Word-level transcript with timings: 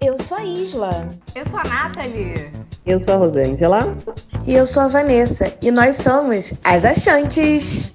Eu 0.00 0.16
sou 0.16 0.38
a 0.38 0.44
Isla. 0.44 1.08
Eu 1.34 1.44
sou 1.46 1.58
a 1.58 1.64
Nathalie. 1.64 2.52
Eu 2.86 3.04
sou 3.04 3.14
a 3.16 3.18
Rosângela. 3.18 3.78
E 4.46 4.54
eu 4.54 4.64
sou 4.64 4.84
a 4.84 4.88
Vanessa. 4.88 5.52
E 5.60 5.72
nós 5.72 5.96
somos 5.96 6.54
as 6.62 6.84
Achantes. 6.84 7.92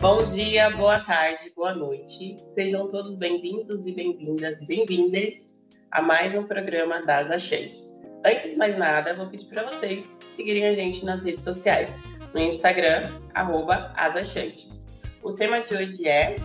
Bom 0.00 0.32
dia, 0.32 0.70
boa 0.70 1.00
tarde, 1.00 1.52
boa 1.54 1.74
noite. 1.74 2.36
Sejam 2.54 2.88
todos 2.88 3.14
bem-vindos 3.18 3.86
e 3.86 3.92
bem-vindas 3.92 4.58
e 4.58 4.64
bem-vindas 4.64 5.54
a 5.90 6.00
mais 6.00 6.34
um 6.34 6.44
programa 6.44 7.02
das 7.02 7.30
Achantes. 7.30 7.89
Antes 8.22 8.50
de 8.50 8.56
mais 8.58 8.76
nada, 8.76 9.14
vou 9.14 9.26
pedir 9.28 9.46
para 9.46 9.62
vocês 9.62 10.18
seguirem 10.36 10.66
a 10.66 10.74
gente 10.74 11.02
nas 11.06 11.24
redes 11.24 11.42
sociais, 11.42 12.02
no 12.34 12.38
Instagram, 12.38 13.00
arroba 13.32 13.90
asachantes. 13.96 14.86
O 15.22 15.32
tema 15.32 15.60
de 15.60 15.74
hoje 15.74 16.06
é 16.06 16.36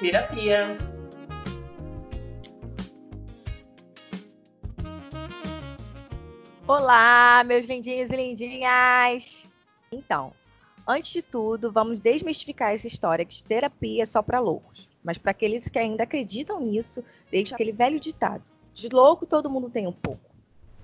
terapia. 0.00 0.78
Olá, 6.66 7.44
meus 7.44 7.66
lindinhos 7.66 8.10
e 8.10 8.16
lindinhas! 8.16 9.50
Então, 9.92 10.32
antes 10.86 11.10
de 11.10 11.20
tudo, 11.20 11.70
vamos 11.70 12.00
desmistificar 12.00 12.72
essa 12.72 12.86
história 12.86 13.26
que 13.26 13.44
terapia 13.44 14.02
é 14.02 14.06
só 14.06 14.22
para 14.22 14.40
loucos. 14.40 14.88
Mas 15.04 15.18
para 15.18 15.32
aqueles 15.32 15.68
que 15.68 15.78
ainda 15.78 16.04
acreditam 16.04 16.58
nisso, 16.58 17.04
deixo 17.30 17.54
aquele 17.54 17.72
velho 17.72 18.00
ditado: 18.00 18.42
de 18.72 18.88
louco 18.88 19.26
todo 19.26 19.50
mundo 19.50 19.68
tem 19.68 19.86
um 19.86 19.92
pouco. 19.92 20.27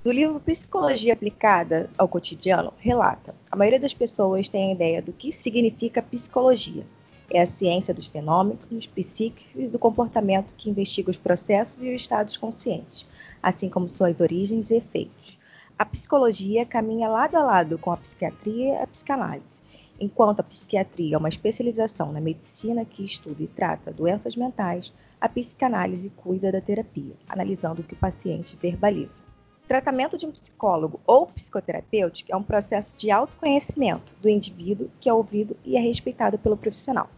Do 0.04 0.12
livro 0.12 0.38
Psicologia 0.38 1.14
Aplicada 1.14 1.88
ao 1.96 2.06
Cotidiano, 2.06 2.74
relata: 2.76 3.34
a 3.50 3.56
maioria 3.56 3.80
das 3.80 3.94
pessoas 3.94 4.50
tem 4.50 4.68
a 4.68 4.74
ideia 4.74 5.00
do 5.00 5.14
que 5.14 5.32
significa 5.32 6.02
psicologia. 6.02 6.84
É 7.30 7.40
a 7.40 7.46
ciência 7.46 7.94
dos 7.94 8.08
fenômenos 8.08 8.86
psíquicos 8.86 9.54
e 9.56 9.66
do 9.66 9.78
comportamento 9.78 10.52
que 10.58 10.68
investiga 10.68 11.10
os 11.10 11.16
processos 11.16 11.82
e 11.82 11.88
os 11.88 12.02
estados 12.02 12.36
conscientes, 12.36 13.06
assim 13.42 13.70
como 13.70 13.88
suas 13.88 14.20
origens 14.20 14.70
e 14.70 14.76
efeitos. 14.76 15.38
A 15.78 15.86
psicologia 15.86 16.66
caminha 16.66 17.08
lado 17.08 17.36
a 17.36 17.42
lado 17.42 17.78
com 17.78 17.90
a 17.90 17.96
psiquiatria 17.96 18.74
e 18.74 18.82
a 18.82 18.86
psicanálise. 18.86 19.62
Enquanto 19.98 20.40
a 20.40 20.44
psiquiatria 20.44 21.16
é 21.16 21.18
uma 21.18 21.30
especialização 21.30 22.12
na 22.12 22.20
medicina 22.20 22.84
que 22.84 23.02
estuda 23.02 23.42
e 23.42 23.46
trata 23.46 23.90
doenças 23.90 24.36
mentais, 24.36 24.92
a 25.18 25.30
psicanálise 25.30 26.10
cuida 26.10 26.52
da 26.52 26.60
terapia, 26.60 27.14
analisando 27.26 27.80
o 27.80 27.84
que 27.84 27.94
o 27.94 27.98
paciente 27.98 28.54
verbaliza. 28.54 29.32
Tratamento 29.66 30.18
de 30.18 30.26
um 30.26 30.30
psicólogo 30.30 31.00
ou 31.06 31.26
psicoterapêutico 31.26 32.30
é 32.30 32.36
um 32.36 32.42
processo 32.42 32.96
de 32.98 33.10
autoconhecimento 33.10 34.12
do 34.20 34.28
indivíduo 34.28 34.90
que 35.00 35.08
é 35.08 35.12
ouvido 35.12 35.56
e 35.64 35.74
é 35.76 35.80
respeitado 35.80 36.38
pelo 36.38 36.56
profissional. 36.56 37.08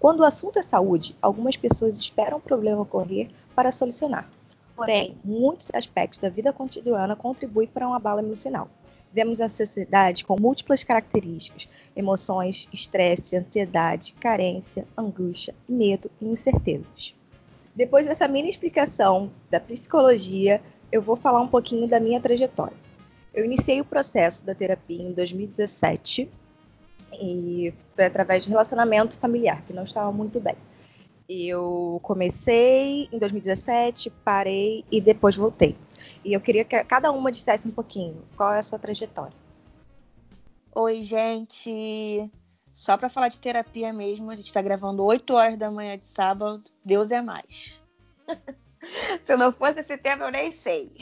Quando 0.00 0.20
o 0.20 0.24
assunto 0.24 0.58
é 0.58 0.62
saúde, 0.62 1.16
algumas 1.22 1.56
pessoas 1.56 1.96
esperam 1.96 2.38
o 2.38 2.40
problema 2.40 2.82
ocorrer 2.82 3.30
para 3.54 3.70
solucionar. 3.70 4.28
Porém, 4.74 5.16
muitos 5.22 5.68
aspectos 5.72 6.18
da 6.18 6.28
vida 6.28 6.52
cotidiana 6.52 7.14
contribuem 7.14 7.68
para 7.68 7.88
um 7.88 7.94
abalo 7.94 8.18
emocional. 8.18 8.68
Vemos 9.12 9.40
a 9.40 9.48
sociedade 9.48 10.24
com 10.24 10.40
múltiplas 10.40 10.82
características: 10.82 11.68
emoções, 11.94 12.68
estresse, 12.72 13.36
ansiedade, 13.36 14.12
carência, 14.14 14.88
angústia, 14.98 15.54
medo 15.68 16.10
e 16.20 16.26
incertezas. 16.26 17.14
Depois 17.76 18.04
dessa 18.06 18.26
mini 18.26 18.50
explicação 18.50 19.30
da 19.48 19.60
psicologia, 19.60 20.60
eu 20.92 21.00
vou 21.00 21.16
falar 21.16 21.40
um 21.40 21.48
pouquinho 21.48 21.88
da 21.88 21.98
minha 21.98 22.20
trajetória. 22.20 22.76
Eu 23.32 23.46
iniciei 23.46 23.80
o 23.80 23.84
processo 23.84 24.44
da 24.44 24.54
terapia 24.54 25.02
em 25.02 25.12
2017 25.12 26.30
e 27.14 27.72
foi 27.96 28.04
através 28.04 28.44
de 28.44 28.50
relacionamento 28.50 29.16
familiar, 29.16 29.62
que 29.62 29.72
não 29.72 29.84
estava 29.84 30.12
muito 30.12 30.38
bem. 30.38 30.54
Eu 31.26 31.98
comecei 32.02 33.08
em 33.10 33.18
2017, 33.18 34.10
parei 34.22 34.84
e 34.90 35.00
depois 35.00 35.34
voltei. 35.34 35.74
E 36.22 36.34
eu 36.34 36.40
queria 36.40 36.64
que 36.64 36.84
cada 36.84 37.10
uma 37.10 37.32
dissesse 37.32 37.66
um 37.66 37.70
pouquinho 37.70 38.22
qual 38.36 38.52
é 38.52 38.58
a 38.58 38.62
sua 38.62 38.78
trajetória. 38.78 39.32
Oi, 40.74 41.02
gente. 41.04 42.30
Só 42.74 42.96
para 42.96 43.08
falar 43.08 43.28
de 43.28 43.40
terapia 43.40 43.92
mesmo, 43.92 44.30
a 44.30 44.36
gente 44.36 44.46
está 44.46 44.60
gravando 44.60 45.04
8 45.04 45.34
horas 45.34 45.58
da 45.58 45.70
manhã 45.70 45.96
de 45.96 46.06
sábado. 46.06 46.64
Deus 46.84 47.10
é 47.10 47.22
mais. 47.22 47.80
Se 49.24 49.36
não 49.36 49.52
fosse 49.52 49.80
esse 49.80 49.96
tema, 49.96 50.24
eu 50.24 50.30
nem 50.30 50.52
sei. 50.52 50.92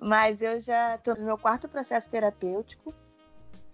Mas 0.00 0.42
eu 0.42 0.60
já 0.60 0.96
estou 0.96 1.16
no 1.16 1.24
meu 1.24 1.38
quarto 1.38 1.68
processo 1.68 2.08
terapêutico. 2.08 2.92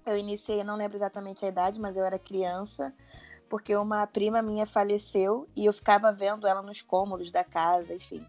Eu 0.06 0.16
iniciei, 0.16 0.64
não 0.64 0.76
lembro 0.76 0.96
exatamente 0.96 1.44
a 1.44 1.48
idade, 1.48 1.80
mas 1.80 1.96
eu 1.96 2.04
era 2.04 2.18
criança 2.18 2.94
porque 3.50 3.74
uma 3.74 4.06
prima 4.06 4.40
minha 4.40 4.64
faleceu 4.64 5.48
e 5.56 5.66
eu 5.66 5.72
ficava 5.72 6.12
vendo 6.12 6.46
ela 6.46 6.62
nos 6.62 6.80
cômodos 6.80 7.32
da 7.32 7.42
casa, 7.42 7.92
enfim. 7.92 8.24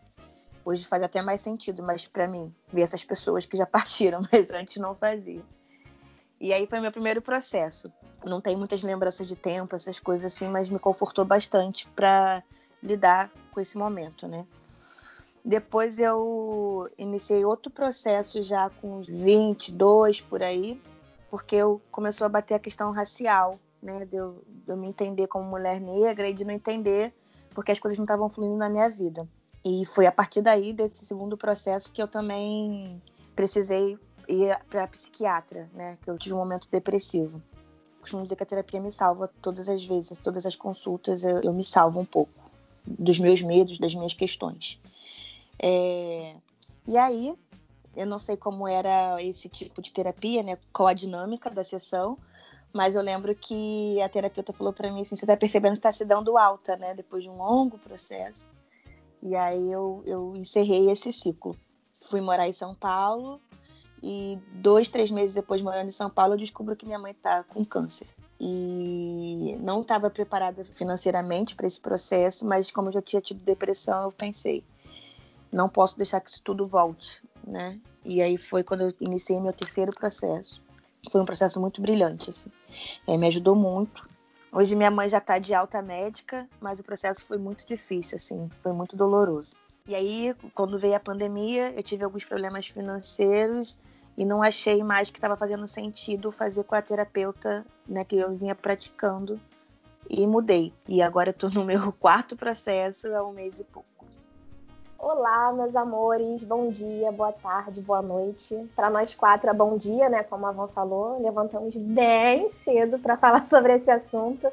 Hoje 0.65 0.83
faz 0.85 1.03
até 1.03 1.21
mais 1.21 1.41
sentido, 1.41 1.83
mas 1.83 2.07
para 2.07 2.27
mim, 2.27 2.53
ver 2.67 2.81
essas 2.81 3.03
pessoas 3.03 3.45
que 3.45 3.55
já 3.55 3.67
partiram, 3.67 4.21
mas 4.33 4.49
antes 4.49 4.77
não 4.77 4.95
fazia. 4.95 5.43
E 6.39 6.51
aí 6.51 6.65
foi 6.65 6.79
meu 6.79 6.91
primeiro 6.91 7.21
processo. 7.21 7.93
Não 8.25 8.41
tem 8.41 8.57
muitas 8.57 8.81
lembranças 8.81 9.27
de 9.27 9.35
tempo, 9.35 9.75
essas 9.75 9.99
coisas 9.99 10.33
assim, 10.33 10.49
mas 10.49 10.69
me 10.69 10.79
confortou 10.79 11.23
bastante 11.23 11.87
para 11.89 12.43
lidar 12.81 13.31
com 13.51 13.59
esse 13.59 13.77
momento, 13.77 14.27
né? 14.27 14.45
Depois 15.43 15.99
eu 15.99 16.89
iniciei 16.97 17.43
outro 17.43 17.71
processo 17.71 18.41
já 18.43 18.69
com 18.69 18.99
uns 18.99 19.07
22 19.07 20.21
por 20.21 20.41
aí, 20.41 20.81
porque 21.29 21.55
eu 21.55 21.81
começou 21.91 22.25
a 22.25 22.29
bater 22.29 22.53
a 22.53 22.59
questão 22.59 22.91
racial 22.91 23.59
né? 23.81 24.05
De 24.05 24.15
eu, 24.15 24.43
de 24.47 24.71
eu 24.71 24.77
me 24.77 24.87
entender 24.87 25.27
como 25.27 25.45
mulher 25.45 25.81
negra 25.81 26.29
e 26.29 26.33
de 26.33 26.45
não 26.45 26.53
entender 26.53 27.13
porque 27.53 27.71
as 27.71 27.79
coisas 27.79 27.97
não 27.97 28.05
estavam 28.05 28.29
fluindo 28.29 28.55
na 28.55 28.69
minha 28.69 28.89
vida. 28.89 29.27
E 29.63 29.85
foi 29.85 30.05
a 30.05 30.11
partir 30.11 30.41
daí, 30.41 30.71
desse 30.71 31.05
segundo 31.05 31.37
processo, 31.37 31.91
que 31.91 32.01
eu 32.01 32.07
também 32.07 33.01
precisei 33.35 33.99
ir 34.27 34.57
para 34.69 34.87
psiquiatra, 34.87 35.69
né? 35.73 35.97
Que 36.01 36.09
eu 36.09 36.17
tive 36.17 36.33
um 36.33 36.37
momento 36.37 36.67
depressivo. 36.71 37.41
Costumo 37.99 38.23
dizer 38.23 38.35
que 38.35 38.43
a 38.43 38.45
terapia 38.45 38.79
me 38.79 38.91
salva 38.91 39.29
todas 39.41 39.67
as 39.69 39.85
vezes, 39.85 40.17
todas 40.17 40.45
as 40.45 40.55
consultas 40.55 41.23
eu, 41.23 41.41
eu 41.41 41.53
me 41.53 41.63
salvo 41.63 41.99
um 41.99 42.05
pouco 42.05 42.40
dos 42.85 43.19
meus 43.19 43.41
medos, 43.41 43.77
das 43.77 43.93
minhas 43.93 44.13
questões. 44.13 44.79
É... 45.61 46.35
E 46.87 46.97
aí, 46.97 47.35
eu 47.95 48.05
não 48.05 48.17
sei 48.17 48.35
como 48.35 48.67
era 48.67 49.21
esse 49.21 49.47
tipo 49.49 49.81
de 49.81 49.91
terapia, 49.91 50.41
né? 50.43 50.57
Qual 50.73 50.87
a 50.87 50.93
dinâmica 50.93 51.49
da 51.49 51.63
sessão, 51.63 52.17
mas 52.73 52.95
eu 52.95 53.01
lembro 53.01 53.35
que 53.35 54.01
a 54.01 54.09
terapeuta 54.09 54.53
falou 54.53 54.73
para 54.73 54.91
mim 54.91 55.01
assim: 55.01 55.15
você 55.15 55.25
tá 55.25 55.37
percebendo 55.37 55.73
que 55.73 55.79
está 55.79 55.91
se 55.91 56.05
dando 56.05 56.37
alta, 56.37 56.75
né? 56.77 56.93
Depois 56.93 57.23
de 57.23 57.29
um 57.29 57.37
longo 57.37 57.77
processo. 57.77 58.49
E 59.21 59.35
aí 59.35 59.71
eu, 59.71 60.01
eu 60.05 60.35
encerrei 60.35 60.89
esse 60.89 61.13
ciclo. 61.13 61.55
Fui 62.09 62.21
morar 62.21 62.47
em 62.47 62.53
São 62.53 62.73
Paulo 62.73 63.39
e 64.01 64.39
dois, 64.53 64.87
três 64.87 65.11
meses 65.11 65.35
depois 65.35 65.61
morando 65.61 65.87
em 65.87 65.91
São 65.91 66.09
Paulo, 66.09 66.33
eu 66.33 66.37
descubro 66.37 66.75
que 66.75 66.85
minha 66.85 66.97
mãe 66.97 67.13
tá 67.13 67.43
com 67.43 67.63
câncer. 67.63 68.07
E 68.43 69.55
não 69.59 69.81
estava 69.81 70.09
preparada 70.09 70.65
financeiramente 70.65 71.55
para 71.55 71.67
esse 71.67 71.79
processo, 71.79 72.43
mas 72.43 72.71
como 72.71 72.89
eu 72.89 72.93
já 72.93 73.01
tinha 73.01 73.21
tido 73.21 73.43
depressão, 73.43 74.05
eu 74.05 74.11
pensei: 74.11 74.63
não 75.51 75.69
posso 75.69 75.95
deixar 75.95 76.19
que 76.21 76.31
isso 76.31 76.41
tudo 76.41 76.65
volte, 76.65 77.21
né? 77.45 77.79
E 78.03 78.19
aí 78.19 78.37
foi 78.37 78.63
quando 78.63 78.81
eu 78.81 78.93
iniciei 78.99 79.39
meu 79.39 79.53
terceiro 79.53 79.91
processo 79.93 80.61
foi 81.09 81.21
um 81.21 81.25
processo 81.25 81.59
muito 81.59 81.81
brilhante, 81.81 82.29
assim. 82.29 82.51
É, 83.07 83.17
me 83.17 83.27
ajudou 83.27 83.55
muito. 83.55 84.07
Hoje 84.51 84.75
minha 84.75 84.91
mãe 84.91 85.07
já 85.07 85.17
está 85.17 85.39
de 85.39 85.53
alta 85.53 85.81
médica, 85.81 86.47
mas 86.59 86.79
o 86.79 86.83
processo 86.83 87.23
foi 87.23 87.37
muito 87.37 87.65
difícil, 87.65 88.17
assim, 88.17 88.49
foi 88.49 88.73
muito 88.73 88.95
doloroso. 88.95 89.55
E 89.87 89.95
aí, 89.95 90.35
quando 90.53 90.77
veio 90.77 90.95
a 90.95 90.99
pandemia, 90.99 91.73
eu 91.75 91.81
tive 91.81 92.03
alguns 92.03 92.25
problemas 92.25 92.67
financeiros 92.67 93.79
e 94.17 94.25
não 94.25 94.43
achei 94.43 94.83
mais 94.83 95.09
que 95.09 95.17
estava 95.17 95.35
fazendo 95.35 95.67
sentido 95.67 96.31
fazer 96.31 96.63
com 96.63 96.75
a 96.75 96.81
terapeuta, 96.81 97.65
né, 97.87 98.03
que 98.03 98.17
eu 98.17 98.31
vinha 98.33 98.55
praticando 98.55 99.39
e 100.09 100.25
mudei. 100.27 100.73
E 100.87 101.01
agora 101.01 101.35
eu 101.41 101.49
no 101.49 101.63
meu 101.63 101.91
quarto 101.99 102.35
processo 102.35 103.07
há 103.15 103.23
um 103.23 103.31
mês 103.31 103.59
e 103.59 103.63
pouco. 103.63 103.89
Olá, 104.97 105.51
meus 105.51 105.75
amores, 105.75 106.43
bom 106.43 106.69
dia, 106.69 107.11
boa 107.11 107.31
tarde, 107.31 107.81
boa 107.81 108.03
noite. 108.03 108.69
Para 108.75 108.87
nós 108.87 109.15
quatro 109.15 109.49
é 109.49 109.53
bom 109.53 109.75
dia, 109.75 110.07
né? 110.09 110.21
Como 110.23 110.45
a 110.45 110.51
Van 110.51 110.67
falou, 110.67 111.19
levantamos 111.19 111.75
bem 111.75 112.47
cedo 112.47 112.99
para 112.99 113.17
falar 113.17 113.45
sobre 113.49 113.73
esse 113.73 113.89
assunto, 113.89 114.47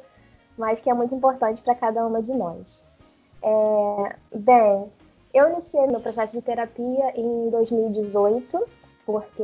mas 0.57 0.81
que 0.81 0.89
é 0.89 0.93
muito 0.93 1.13
importante 1.13 1.61
para 1.61 1.75
cada 1.75 2.03
uma 2.03 2.19
de 2.19 2.33
nós. 2.33 2.83
É, 3.43 4.15
bem, 4.33 4.91
eu 5.31 5.49
iniciei 5.49 5.85
meu 5.85 5.99
processo 5.99 6.33
de 6.33 6.41
terapia 6.41 7.13
em 7.15 7.51
2018, 7.51 8.59
porque 9.11 9.43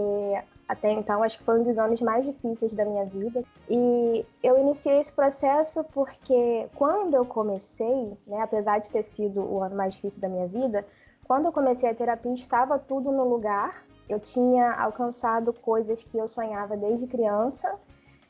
até 0.68 0.92
então 0.92 1.24
acho 1.24 1.40
que 1.40 1.44
foi 1.44 1.60
um 1.60 1.64
dos 1.64 1.76
anos 1.76 2.00
mais 2.00 2.24
difíceis 2.24 2.72
da 2.76 2.86
minha 2.86 3.04
vida. 3.06 3.44
E 3.68 4.24
eu 4.44 4.60
iniciei 4.60 5.00
esse 5.00 5.12
processo 5.12 5.84
porque 5.86 6.68
quando 6.76 7.16
eu 7.16 7.26
comecei, 7.26 8.16
né, 8.28 8.42
apesar 8.42 8.78
de 8.78 8.92
ter 8.92 9.04
sido 9.06 9.42
o 9.42 9.64
ano 9.64 9.76
mais 9.76 9.96
difícil 9.96 10.22
da 10.22 10.30
minha 10.30 10.48
vida, 10.48 10.86
Quando 11.28 11.46
eu 11.46 11.52
comecei 11.52 11.90
a 11.90 11.96
terapia, 11.96 12.36
estava 12.36 12.78
tudo 12.78 13.12
no 13.12 13.28
lugar. 13.28 13.84
Eu 14.08 14.20
tinha 14.20 14.72
alcançado 14.74 15.52
coisas 15.52 16.04
que 16.04 16.16
eu 16.16 16.28
sonhava 16.28 16.78
desde 16.78 17.08
criança 17.08 17.74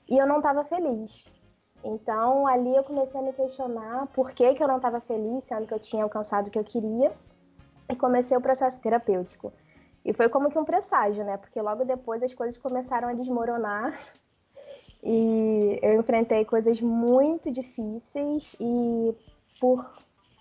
e 0.09 0.17
eu 0.17 0.25
não 0.25 0.37
estava 0.37 0.63
feliz. 0.63 1.25
Então 1.83 2.47
ali 2.47 2.73
eu 2.73 2.83
comecei 2.85 3.19
a 3.19 3.23
me 3.23 3.33
questionar 3.33 4.07
por 4.07 4.31
que, 4.31 4.53
que 4.55 4.63
eu 4.63 4.67
não 4.69 4.77
estava 4.77 5.01
feliz, 5.01 5.43
sendo 5.43 5.67
que 5.67 5.73
eu 5.73 5.79
tinha 5.79 6.03
alcançado 6.03 6.47
o 6.47 6.49
que 6.49 6.57
eu 6.57 6.63
queria, 6.63 7.11
e 7.89 7.95
comecei 7.97 8.37
o 8.37 8.41
processo 8.41 8.79
terapêutico. 8.79 9.51
E 10.05 10.13
foi 10.13 10.29
como 10.29 10.51
que 10.51 10.59
um 10.59 10.63
presságio, 10.63 11.25
né? 11.25 11.35
Porque 11.35 11.59
logo 11.59 11.83
depois 11.83 12.21
as 12.21 12.33
coisas 12.33 12.55
começaram 12.59 13.07
a 13.07 13.13
desmoronar 13.13 13.99
e 15.03 15.79
eu 15.81 15.99
enfrentei 15.99 16.45
coisas 16.45 16.79
muito 16.79 17.51
difíceis 17.51 18.55
e 18.59 19.15
por 19.59 19.83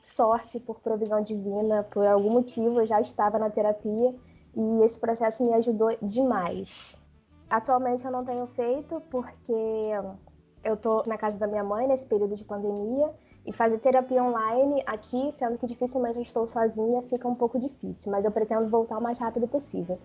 sorte, 0.03 0.61
por 0.61 0.81
provisão 0.81 1.23
divina, 1.23 1.83
por 1.85 2.07
algum 2.07 2.31
motivo 2.31 2.81
eu 2.81 2.87
já 2.87 3.01
estava 3.01 3.39
na 3.39 3.49
terapia 3.49 4.15
e 4.55 4.83
esse 4.85 4.99
processo 4.99 5.43
me 5.43 5.55
ajudou 5.55 5.97
demais. 6.03 6.99
Atualmente 7.49 8.05
eu 8.05 8.11
não 8.11 8.25
tenho 8.25 8.47
feito 8.49 9.01
porque 9.11 9.43
eu 10.65 10.77
tô 10.77 11.03
na 11.07 11.19
casa 11.19 11.39
da 11.39 11.47
minha 11.47 11.63
mãe 11.63 11.87
nesse 11.87 12.07
período 12.07 12.37
de 12.37 12.45
pandemia 12.45 13.13
e 13.47 13.53
fazer 13.53 13.79
terapia 13.79 14.23
online 14.23 14.83
aqui, 14.87 15.31
sendo 15.33 15.59
que 15.59 15.67
dificilmente 15.67 16.17
eu 16.17 16.23
estou 16.23 16.47
sozinha, 16.47 17.03
fica 17.03 17.29
um 17.29 17.35
pouco 17.35 17.59
difícil, 17.59 18.11
mas 18.11 18.25
eu 18.25 18.31
pretendo 18.31 18.69
voltar 18.69 18.99
o 18.99 19.03
mais 19.03 19.19
rápido 19.19 19.47
possível. 19.47 19.99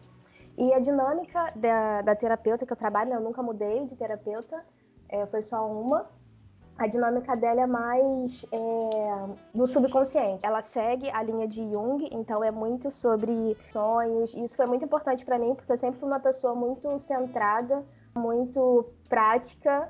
E 0.57 0.73
a 0.73 0.79
dinâmica 0.79 1.53
da, 1.55 2.01
da 2.01 2.15
terapeuta 2.15 2.65
que 2.65 2.73
eu 2.73 2.77
trabalho, 2.77 3.09
né, 3.09 3.15
eu 3.15 3.21
nunca 3.21 3.41
mudei 3.41 3.85
de 3.85 3.95
terapeuta, 3.95 4.61
é, 5.07 5.25
foi 5.25 5.41
só 5.41 5.65
uma. 5.65 6.05
A 6.77 6.87
dinâmica 6.87 7.35
dela 7.35 7.61
é 7.61 7.65
mais 7.65 8.45
é, 8.51 8.57
do 9.53 9.67
subconsciente. 9.67 10.45
Ela 10.45 10.61
segue 10.61 11.09
a 11.09 11.21
linha 11.23 11.47
de 11.47 11.61
Jung, 11.69 12.07
então 12.11 12.43
é 12.43 12.51
muito 12.51 12.89
sobre 12.91 13.57
sonhos. 13.69 14.33
Isso 14.33 14.55
foi 14.55 14.65
muito 14.65 14.85
importante 14.85 15.25
para 15.25 15.37
mim, 15.37 15.55
porque 15.55 15.71
eu 15.71 15.77
sempre 15.77 15.99
fui 15.99 16.07
uma 16.07 16.19
pessoa 16.19 16.55
muito 16.55 16.97
centrada, 16.99 17.83
muito 18.15 18.85
prática, 19.09 19.89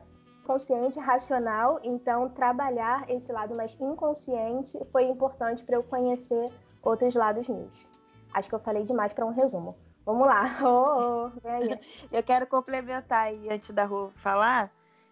consciente, 0.49 0.99
racional. 0.99 1.79
Então, 1.83 2.27
trabalhar 2.29 3.07
esse 3.07 3.31
lado 3.31 3.53
mais 3.53 3.77
inconsciente 3.79 4.75
foi 4.91 5.03
importante 5.03 5.63
para 5.63 5.75
eu 5.75 5.83
conhecer 5.83 6.51
outros 6.81 7.13
lados 7.13 7.47
meus. 7.47 7.87
Acho 8.33 8.49
que 8.49 8.55
eu 8.55 8.59
falei 8.59 8.83
demais 8.83 9.13
para 9.13 9.27
um 9.27 9.31
resumo. 9.31 9.77
Vamos 10.03 10.25
lá. 10.25 10.57
Oh, 10.65 11.29
oh, 11.29 11.47
aí. 11.47 11.79
Eu 12.11 12.23
quero 12.23 12.47
complementar 12.47 13.27
aí 13.27 13.47
antes 13.47 13.69
da 13.69 13.85
Rô 13.85 14.09
falar. 14.15 14.71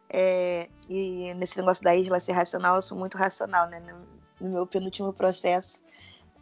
É, 0.10 0.70
e 0.90 1.32
nesse 1.36 1.60
negócio 1.60 1.84
da 1.84 1.96
isla 1.96 2.20
ser 2.20 2.32
racional, 2.32 2.78
eu 2.78 2.82
sou 2.82 2.98
muito 2.98 3.16
racional, 3.16 3.70
né? 3.70 3.80
No, 3.80 4.48
no, 4.48 4.54
meu 4.54 4.66
penúltimo 4.66 5.14
processo, 5.14 5.84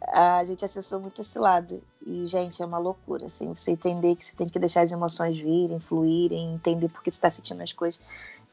a 0.08 0.42
gente 0.44 0.64
acessou 0.64 1.00
muito 1.00 1.20
esse 1.20 1.38
lado. 1.38 1.82
E, 2.06 2.24
gente, 2.24 2.62
é 2.62 2.64
uma 2.66 2.78
loucura, 2.78 3.26
assim, 3.26 3.54
você 3.54 3.72
entender 3.72 4.16
que 4.16 4.24
você 4.24 4.34
tem 4.34 4.48
que 4.48 4.58
deixar 4.58 4.82
as 4.82 4.92
emoções 4.92 5.36
virem, 5.36 5.78
fluírem, 5.78 6.54
entender 6.54 6.88
por 6.88 7.02
que 7.02 7.10
você 7.10 7.18
está 7.18 7.30
sentindo 7.30 7.62
as 7.62 7.72
coisas. 7.72 8.00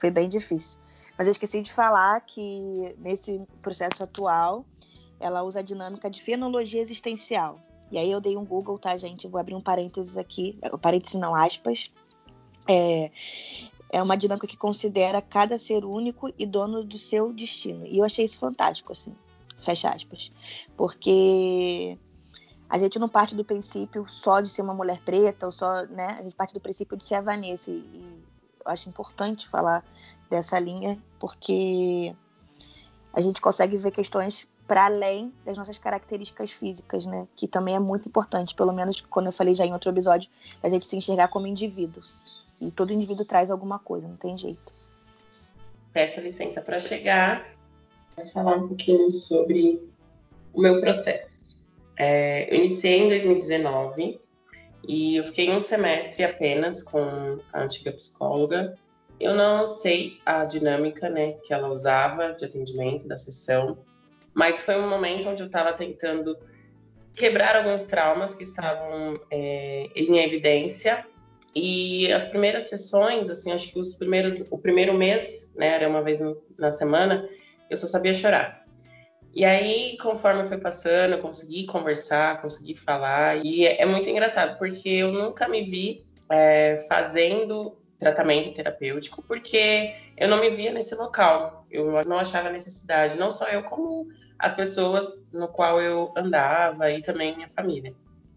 Foi 0.03 0.11
bem 0.11 0.27
difícil. 0.27 0.77
Mas 1.17 1.27
eu 1.27 1.31
esqueci 1.31 1.61
de 1.61 1.71
falar 1.71 2.19
que 2.19 2.93
nesse 2.99 3.39
processo 3.61 4.03
atual, 4.03 4.65
ela 5.17 5.43
usa 5.43 5.59
a 5.59 5.61
dinâmica 5.61 6.11
de 6.11 6.21
fenologia 6.21 6.81
existencial. 6.81 7.57
E 7.89 7.97
aí 7.97 8.11
eu 8.11 8.19
dei 8.19 8.35
um 8.35 8.43
Google, 8.43 8.77
tá, 8.77 8.97
gente? 8.97 9.29
Vou 9.29 9.39
abrir 9.39 9.55
um 9.55 9.61
parênteses 9.61 10.17
aqui, 10.17 10.59
parênteses 10.81 11.17
não, 11.17 11.33
aspas. 11.33 11.89
É, 12.67 13.11
é 13.89 14.03
uma 14.03 14.17
dinâmica 14.17 14.45
que 14.45 14.57
considera 14.57 15.21
cada 15.21 15.57
ser 15.57 15.85
único 15.85 16.33
e 16.37 16.45
dono 16.45 16.83
do 16.83 16.97
seu 16.97 17.31
destino. 17.31 17.87
E 17.87 17.99
eu 17.99 18.03
achei 18.03 18.25
isso 18.25 18.37
fantástico, 18.37 18.91
assim, 18.91 19.15
fecha 19.57 19.89
aspas. 19.89 20.33
Porque 20.75 21.97
a 22.67 22.77
gente 22.77 22.99
não 22.99 23.07
parte 23.07 23.35
do 23.35 23.45
princípio 23.45 24.05
só 24.09 24.41
de 24.41 24.49
ser 24.49 24.63
uma 24.63 24.73
mulher 24.73 24.99
preta, 25.05 25.45
ou 25.45 25.51
só, 25.53 25.85
né? 25.85 26.17
A 26.19 26.23
gente 26.23 26.35
parte 26.35 26.53
do 26.53 26.59
princípio 26.59 26.97
de 26.97 27.05
ser 27.05 27.15
a 27.15 27.21
Vanessa. 27.21 27.71
E 27.71 28.12
acho 28.65 28.89
importante 28.89 29.47
falar 29.47 29.83
dessa 30.29 30.59
linha, 30.59 30.97
porque 31.19 32.13
a 33.13 33.21
gente 33.21 33.39
consegue 33.39 33.77
ver 33.77 33.91
questões 33.91 34.47
para 34.67 34.85
além 34.85 35.33
das 35.45 35.57
nossas 35.57 35.77
características 35.77 36.51
físicas, 36.51 37.05
né? 37.05 37.27
Que 37.35 37.47
também 37.47 37.75
é 37.75 37.79
muito 37.79 38.07
importante, 38.07 38.55
pelo 38.55 38.71
menos 38.71 39.01
quando 39.01 39.27
eu 39.27 39.31
falei 39.31 39.53
já 39.53 39.65
em 39.65 39.73
outro 39.73 39.91
episódio, 39.91 40.29
a 40.61 40.69
gente 40.69 40.85
se 40.85 40.95
enxergar 40.95 41.27
como 41.27 41.47
indivíduo. 41.47 42.01
E 42.61 42.71
todo 42.71 42.93
indivíduo 42.93 43.25
traz 43.25 43.51
alguma 43.51 43.77
coisa, 43.77 44.07
não 44.07 44.15
tem 44.15 44.37
jeito. 44.37 44.73
Peço 45.91 46.21
licença 46.21 46.61
para 46.61 46.79
chegar 46.79 47.53
para 48.15 48.25
falar 48.27 48.57
um 48.57 48.67
pouquinho 48.67 49.11
sobre 49.11 49.81
o 50.53 50.61
meu 50.61 50.79
processo. 50.79 51.29
É, 51.97 52.51
eu 52.51 52.59
iniciei 52.59 53.01
em 53.01 53.09
2019 53.09 54.19
e 54.87 55.17
eu 55.17 55.23
fiquei 55.23 55.49
um 55.49 55.59
semestre 55.59 56.23
apenas 56.23 56.83
com 56.83 57.39
a 57.51 57.61
antiga 57.61 57.91
psicóloga. 57.91 58.77
Eu 59.19 59.33
não 59.33 59.67
sei 59.67 60.19
a 60.25 60.43
dinâmica 60.43 61.09
né, 61.09 61.33
que 61.43 61.53
ela 61.53 61.69
usava 61.69 62.33
de 62.33 62.45
atendimento 62.45 63.07
da 63.07 63.17
sessão, 63.17 63.77
mas 64.33 64.59
foi 64.59 64.75
um 64.75 64.89
momento 64.89 65.29
onde 65.29 65.41
eu 65.41 65.47
estava 65.47 65.71
tentando 65.71 66.37
quebrar 67.13 67.55
alguns 67.55 67.83
traumas 67.83 68.33
que 68.33 68.43
estavam 68.43 69.19
é, 69.31 69.89
em 69.95 70.17
evidência. 70.19 71.05
E 71.55 72.11
as 72.11 72.25
primeiras 72.25 72.63
sessões, 72.63 73.29
assim, 73.29 73.51
acho 73.51 73.71
que 73.71 73.79
os 73.79 73.93
primeiros, 73.93 74.45
o 74.51 74.57
primeiro 74.57 74.93
mês, 74.93 75.51
né, 75.55 75.67
era 75.67 75.87
uma 75.87 76.01
vez 76.01 76.19
na 76.57 76.71
semana, 76.71 77.29
eu 77.69 77.77
só 77.77 77.85
sabia 77.85 78.13
chorar. 78.13 78.62
E 79.33 79.43
aí, 79.43 79.97
conforme 79.97 80.45
foi 80.45 80.57
passando, 80.57 81.13
eu 81.13 81.19
consegui 81.19 81.65
conversar, 81.65 82.41
consegui 82.41 82.75
falar. 82.75 83.43
E 83.43 83.65
é, 83.65 83.85
muito 83.85 84.07
engraçado, 84.07 84.57
porque 84.59 84.89
eu 84.89 85.11
nunca 85.11 85.47
me 85.47 85.63
vi 85.63 86.05
é, 86.29 86.85
fazendo 86.87 87.75
tratamento 87.97 88.53
terapêutico, 88.53 89.23
porque 89.23 89.95
eu 90.15 90.27
não 90.27 90.39
me 90.39 90.49
via 90.51 90.71
nesse 90.71 90.93
local. 90.93 91.65
Eu 91.71 92.03
não 92.05 92.19
achava 92.19 92.51
necessidade, 92.51 93.17
não 93.17 93.31
só 93.31 93.47
eu, 93.47 93.63
como 93.63 94.07
as 94.37 94.53
pessoas 94.53 95.25
no 95.31 95.47
qual 95.47 95.81
eu 95.81 96.13
andava 96.15 96.91
e 96.91 97.01
também 97.01 97.35
minha 97.35 97.47
família. 97.47 97.93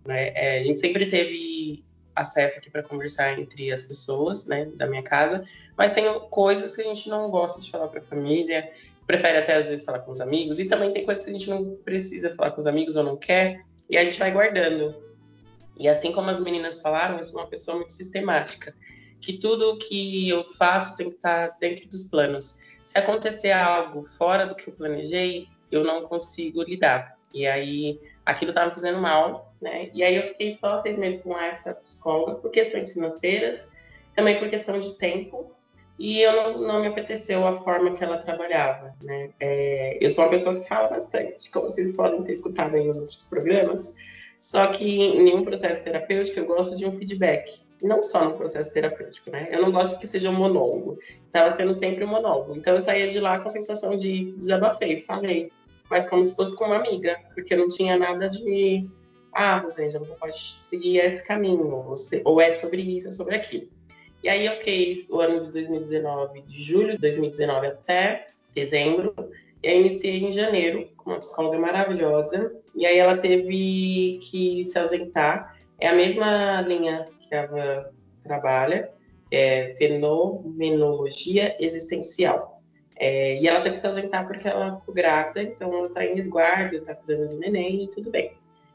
Né? 0.06 0.32
É, 0.34 0.60
a 0.60 0.64
gente 0.64 0.78
sempre 0.80 1.04
teve 1.04 1.84
acesso 2.14 2.58
aqui 2.58 2.70
para 2.70 2.82
conversar 2.82 3.38
entre 3.38 3.70
as 3.70 3.82
pessoas, 3.82 4.46
né, 4.46 4.64
da 4.74 4.86
minha 4.86 5.02
casa, 5.02 5.44
mas 5.76 5.92
tem 5.92 6.06
coisas 6.30 6.74
que 6.74 6.80
a 6.80 6.84
gente 6.84 7.10
não 7.10 7.30
gosta 7.30 7.60
de 7.60 7.70
falar 7.70 7.88
para 7.88 8.00
a 8.00 8.04
família, 8.04 8.72
prefere 9.06 9.38
até 9.38 9.54
às 9.54 9.68
vezes 9.68 9.84
falar 9.84 10.00
com 10.00 10.12
os 10.12 10.20
amigos, 10.20 10.58
e 10.58 10.64
também 10.64 10.92
tem 10.92 11.04
coisas 11.04 11.24
que 11.24 11.30
a 11.30 11.32
gente 11.32 11.48
não 11.48 11.76
precisa 11.84 12.30
falar 12.34 12.50
com 12.50 12.60
os 12.60 12.66
amigos 12.66 12.96
ou 12.96 13.04
não 13.04 13.16
quer, 13.16 13.64
e 13.88 13.96
a 13.96 14.04
gente 14.04 14.18
vai 14.18 14.30
guardando. 14.30 14.94
E 15.78 15.88
assim 15.88 16.12
como 16.12 16.30
as 16.30 16.40
meninas 16.40 16.80
falaram, 16.80 17.18
eu 17.18 17.24
sou 17.24 17.38
uma 17.38 17.46
pessoa 17.46 17.76
muito 17.76 17.92
sistemática, 17.92 18.74
que 19.20 19.38
tudo 19.38 19.78
que 19.78 20.28
eu 20.28 20.48
faço 20.50 20.96
tem 20.96 21.10
que 21.10 21.16
estar 21.16 21.56
dentro 21.60 21.88
dos 21.88 22.04
planos. 22.04 22.56
Se 22.84 22.96
acontecer 22.98 23.52
algo 23.52 24.04
fora 24.04 24.46
do 24.46 24.54
que 24.54 24.68
eu 24.68 24.74
planejei, 24.74 25.48
eu 25.70 25.84
não 25.84 26.02
consigo 26.02 26.62
lidar. 26.62 27.16
E 27.32 27.46
aí 27.46 28.00
aquilo 28.24 28.50
estava 28.50 28.68
me 28.68 28.72
fazendo 28.72 28.98
mal, 28.98 29.54
né? 29.60 29.90
E 29.92 30.02
aí 30.02 30.16
eu 30.16 30.28
fiquei 30.28 30.56
só 30.60 30.80
seis 30.82 30.98
meses 30.98 31.22
com 31.22 31.38
essa 31.38 31.74
psicóloga 31.74 32.36
por 32.36 32.50
questões 32.50 32.92
financeiras, 32.92 33.68
também 34.14 34.38
por 34.38 34.48
questão 34.48 34.80
de 34.80 34.94
tempo. 34.94 35.52
E 35.98 36.20
eu 36.20 36.32
não, 36.32 36.60
não 36.60 36.80
me 36.80 36.88
apeteceu 36.88 37.46
a 37.46 37.60
forma 37.62 37.92
que 37.92 38.04
ela 38.04 38.18
trabalhava, 38.18 38.94
né? 39.02 39.30
É, 39.40 39.98
eu 40.00 40.10
sou 40.10 40.24
uma 40.24 40.30
pessoa 40.30 40.60
que 40.60 40.68
fala 40.68 40.88
bastante, 40.88 41.50
como 41.50 41.70
vocês 41.70 41.94
podem 41.94 42.22
ter 42.22 42.34
escutado 42.34 42.74
aí 42.74 42.86
nos 42.86 42.98
outros 42.98 43.22
programas. 43.22 43.94
Só 44.38 44.66
que 44.66 45.00
em 45.00 45.24
nenhum 45.24 45.42
processo 45.42 45.82
terapêutico 45.82 46.38
eu 46.38 46.46
gosto 46.46 46.76
de 46.76 46.84
um 46.84 46.92
feedback. 46.92 47.64
Não 47.82 48.02
só 48.02 48.24
no 48.24 48.36
processo 48.36 48.72
terapêutico, 48.72 49.30
né? 49.30 49.48
Eu 49.50 49.62
não 49.62 49.72
gosto 49.72 49.98
que 49.98 50.06
seja 50.06 50.30
um 50.30 50.34
monólogo. 50.34 50.98
Estava 51.24 51.50
sendo 51.52 51.72
sempre 51.72 52.04
um 52.04 52.08
monólogo. 52.08 52.56
Então 52.56 52.74
eu 52.74 52.80
saía 52.80 53.08
de 53.08 53.18
lá 53.18 53.38
com 53.38 53.48
a 53.48 53.50
sensação 53.50 53.96
de 53.96 54.32
desabafei, 54.32 54.98
falei 54.98 55.50
mas 55.88 56.06
como 56.06 56.24
se 56.24 56.34
fosse 56.34 56.54
com 56.54 56.64
uma 56.64 56.76
amiga, 56.76 57.18
porque 57.34 57.54
não 57.54 57.68
tinha 57.68 57.96
nada 57.96 58.28
de 58.28 58.88
ah, 59.32 59.58
Rosângela, 59.58 60.04
você 60.04 60.14
pode 60.14 60.34
seguir 60.62 60.98
esse 60.98 61.22
caminho, 61.22 61.82
você, 61.82 62.22
ou 62.24 62.40
é 62.40 62.52
sobre 62.52 62.80
isso, 62.80 63.08
é 63.08 63.10
sobre 63.10 63.36
aquilo. 63.36 63.68
E 64.26 64.28
aí 64.28 64.44
eu 64.44 64.54
fiquei 64.54 64.92
o 65.08 65.20
ano 65.20 65.46
de 65.46 65.52
2019, 65.52 66.42
de 66.42 66.60
julho 66.60 66.94
de 66.94 66.98
2019 66.98 67.68
até 67.68 68.26
dezembro, 68.52 69.14
e 69.62 69.68
aí 69.68 69.78
iniciei 69.78 70.18
em 70.18 70.32
janeiro 70.32 70.88
com 70.96 71.10
uma 71.10 71.20
psicóloga 71.20 71.56
maravilhosa, 71.60 72.52
e 72.74 72.84
aí 72.84 72.98
ela 72.98 73.16
teve 73.16 74.18
que 74.20 74.64
se 74.64 74.76
ausentar. 74.76 75.56
É 75.78 75.86
a 75.86 75.94
mesma 75.94 76.60
linha 76.62 77.06
que 77.20 77.32
ela 77.32 77.92
trabalha, 78.24 78.90
é 79.30 79.74
fenomenologia 79.78 81.56
existencial. 81.60 82.60
É, 82.96 83.40
e 83.40 83.46
ela 83.46 83.60
teve 83.60 83.76
que 83.76 83.80
se 83.80 83.86
ausentar 83.86 84.26
porque 84.26 84.48
ela 84.48 84.74
ficou 84.74 84.92
grávida, 84.92 85.40
então 85.40 85.72
ela 85.72 85.86
está 85.86 86.04
em 86.04 86.16
resguardo, 86.16 86.74
está 86.74 86.96
cuidando 86.96 87.28
do 87.28 87.38
neném 87.38 87.84
e 87.84 87.88
tudo 87.92 88.10
bem. 88.10 88.32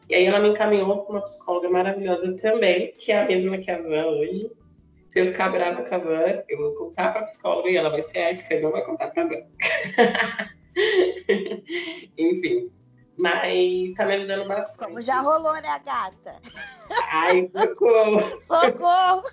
E 0.07 0.15
aí 0.15 0.25
ela 0.25 0.39
me 0.39 0.47
encaminhou 0.47 0.99
para 0.99 1.11
uma 1.11 1.21
psicóloga 1.21 1.69
maravilhosa 1.69 2.37
também, 2.37 2.93
que 2.97 3.11
é 3.11 3.21
a 3.21 3.25
mesma 3.25 3.57
que 3.57 3.69
a 3.69 3.81
Van 3.81 4.05
hoje. 4.05 4.49
Se 5.11 5.19
eu 5.19 5.27
ficar 5.27 5.49
brava 5.49 5.83
com 5.83 5.93
a 5.93 5.97
Van, 5.97 6.41
eu 6.47 6.57
vou 6.57 6.73
contar 6.73 7.11
para 7.11 7.21
a 7.21 7.25
psicóloga 7.25 7.69
e 7.69 7.75
ela 7.75 7.89
vai 7.89 8.01
ser 8.01 8.17
ética 8.17 8.55
e 8.55 8.61
não 8.61 8.71
vai 8.71 8.81
contar 8.85 9.09
para 9.09 9.23
a 9.23 9.27
Van. 9.27 9.43
Enfim. 12.17 12.71
mas 13.17 13.93
tá 13.93 14.05
me 14.05 14.13
ajudando 14.13 14.47
bastante. 14.47 14.77
Como 14.77 15.01
já 15.01 15.19
rolou, 15.19 15.55
né, 15.55 15.81
gata? 15.85 16.39
Ai, 17.11 17.51
socorro! 17.53 18.21
Socorro! 18.41 19.23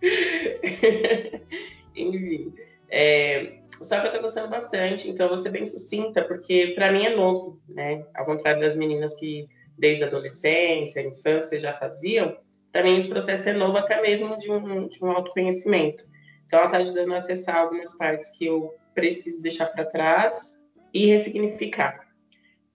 Enfim. 1.94 2.54
É, 2.88 3.58
só 3.82 4.00
que 4.00 4.06
eu 4.06 4.12
tô 4.12 4.20
gostando 4.22 4.48
bastante, 4.48 5.10
então 5.10 5.28
vou 5.28 5.36
ser 5.36 5.50
bem 5.50 5.66
sucinta, 5.66 6.24
porque 6.24 6.68
para 6.74 6.90
mim 6.90 7.04
é 7.04 7.14
novo, 7.14 7.60
né? 7.68 8.06
Ao 8.14 8.24
contrário 8.24 8.62
das 8.62 8.74
meninas 8.74 9.12
que 9.12 9.46
desde 9.76 10.04
a 10.04 10.06
adolescência, 10.06 11.02
a 11.02 11.04
infância 11.04 11.60
já 11.60 11.74
faziam, 11.74 12.34
para 12.74 12.82
mim 12.82 12.98
esse 12.98 13.06
processo 13.06 13.48
é 13.48 13.52
novo 13.52 13.78
até 13.78 14.02
mesmo 14.02 14.36
de 14.36 14.50
um, 14.50 14.88
de 14.88 15.04
um 15.04 15.12
autoconhecimento. 15.12 16.04
Então 16.44 16.58
ela 16.58 16.66
está 16.66 16.78
ajudando 16.78 17.14
a 17.14 17.18
acessar 17.18 17.58
algumas 17.58 17.94
partes 17.94 18.28
que 18.30 18.46
eu 18.46 18.74
preciso 18.92 19.40
deixar 19.40 19.66
para 19.66 19.84
trás 19.84 20.60
e 20.92 21.06
ressignificar. 21.06 22.04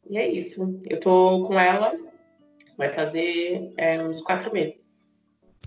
E 0.09 0.17
é 0.17 0.25
isso. 0.25 0.79
Eu 0.89 1.01
tô 1.01 1.43
com 1.45 1.59
ela, 1.59 1.93
vai 2.77 2.93
fazer 2.93 3.73
é, 3.75 4.01
uns 4.01 4.21
quatro 4.21 4.53
meses. 4.53 4.79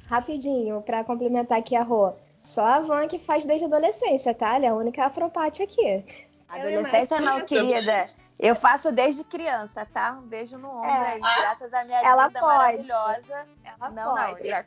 Rapidinho, 0.07 0.81
para 0.81 1.05
complementar 1.05 1.59
aqui 1.59 1.77
a 1.77 1.83
Rô. 1.83 2.15
Só 2.41 2.65
a 2.65 2.81
Van 2.81 3.07
que 3.09 3.19
faz 3.19 3.45
desde 3.45 3.67
a 3.67 3.69
adolescência, 3.69 4.33
tá? 4.33 4.57
Ela 4.57 4.65
é 4.65 4.69
a 4.71 4.75
única 4.75 5.05
afropate 5.05 5.63
aqui. 5.63 6.03
Adolescência 6.49 7.21
não, 7.21 7.45
querida. 7.45 8.07
Eu 8.39 8.57
faço 8.57 8.91
desde 8.91 9.23
criança, 9.25 9.87
tá? 9.87 10.13
Um 10.13 10.27
beijo 10.27 10.59
no 10.59 10.69
ombro 10.69 10.91
é. 10.91 11.13
aí, 11.13 11.21
graças 11.21 11.73
à 11.73 11.85
minha 11.85 12.01
ela 12.01 12.31
pode. 12.31 12.45
maravilhosa. 12.45 13.47
Ela 13.65 13.91
não, 13.91 14.15
pode. 14.15 14.49
não. 14.49 14.65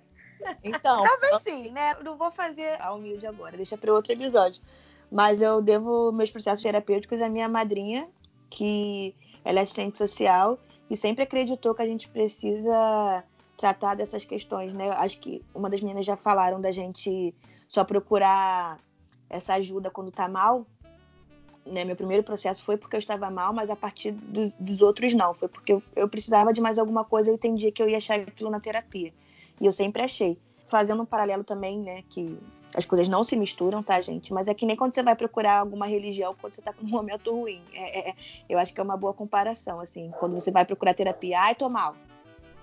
Então. 0.63 1.03
Talvez 1.03 1.41
sim, 1.41 1.71
né? 1.71 1.95
Não 2.03 2.17
vou 2.17 2.31
fazer 2.31 2.79
a 2.81 2.93
humilde 2.93 3.25
agora, 3.25 3.57
deixa 3.57 3.77
para 3.77 3.93
outro 3.93 4.13
episódio. 4.13 4.61
Mas 5.11 5.41
eu 5.41 5.61
devo 5.61 6.11
meus 6.11 6.31
processos 6.31 6.61
terapêuticos 6.61 7.21
à 7.21 7.29
minha 7.29 7.47
madrinha, 7.47 8.07
que 8.49 9.15
ela 9.43 9.59
é 9.59 9.63
assistente 9.63 9.97
social 9.97 10.59
e 10.89 10.97
sempre 10.97 11.23
acreditou 11.23 11.73
que 11.73 11.81
a 11.81 11.87
gente 11.87 12.07
precisa 12.09 13.23
tratar 13.57 13.95
dessas 13.95 14.25
questões, 14.25 14.73
né? 14.73 14.89
Acho 14.91 15.19
que 15.19 15.43
uma 15.53 15.69
das 15.69 15.81
meninas 15.81 16.05
já 16.05 16.17
falaram 16.17 16.59
da 16.59 16.71
gente 16.71 17.33
só 17.67 17.83
procurar 17.83 18.79
essa 19.29 19.53
ajuda 19.53 19.89
quando 19.89 20.11
tá 20.11 20.27
mal, 20.27 20.65
né, 21.65 21.83
meu 21.83 21.95
primeiro 21.95 22.23
processo 22.23 22.63
foi 22.63 22.77
porque 22.77 22.95
eu 22.95 22.99
estava 22.99 23.29
mal, 23.29 23.51
mas 23.53 23.69
a 23.69 23.75
partir 23.75 24.11
dos, 24.11 24.81
outros 24.81 25.13
não. 25.13 25.33
Foi 25.33 25.47
porque 25.47 25.73
eu, 25.73 25.83
eu, 25.95 26.07
precisava 26.07 26.53
de 26.53 26.61
mais 26.61 26.77
alguma 26.77 27.03
coisa, 27.03 27.29
eu 27.29 27.35
entendia 27.35 27.71
que 27.71 27.81
eu 27.81 27.89
ia 27.89 27.97
achar 27.97 28.19
aquilo 28.19 28.49
na 28.49 28.59
terapia. 28.59 29.13
E 29.59 29.65
eu 29.65 29.71
sempre 29.71 30.01
achei. 30.01 30.37
Fazendo 30.67 31.03
um 31.03 31.05
paralelo 31.05 31.43
também, 31.43 31.79
né, 31.79 32.03
que 32.09 32.37
as 32.75 32.85
coisas 32.85 33.07
não 33.07 33.23
se 33.23 33.35
misturam, 33.35 33.81
tá, 33.81 33.99
gente? 34.01 34.33
Mas 34.33 34.47
é 34.47 34.53
que 34.53 34.65
nem 34.65 34.75
quando 34.75 34.93
você 34.93 35.01
vai 35.01 35.15
procurar 35.15 35.59
alguma 35.59 35.85
religião 35.87 36.35
quando 36.39 36.53
você 36.53 36.61
tá 36.61 36.73
num 36.79 36.89
momento 36.89 37.31
ruim. 37.31 37.61
É, 37.73 37.99
é, 37.99 38.09
é, 38.09 38.15
eu 38.49 38.59
acho 38.59 38.73
que 38.73 38.79
é 38.79 38.83
uma 38.83 38.97
boa 38.97 39.13
comparação, 39.13 39.79
assim. 39.79 40.11
Quando 40.19 40.33
você 40.33 40.51
vai 40.51 40.65
procurar 40.65 40.93
terapia, 40.93 41.39
ai, 41.39 41.55
tô 41.55 41.69
mal. 41.69 41.95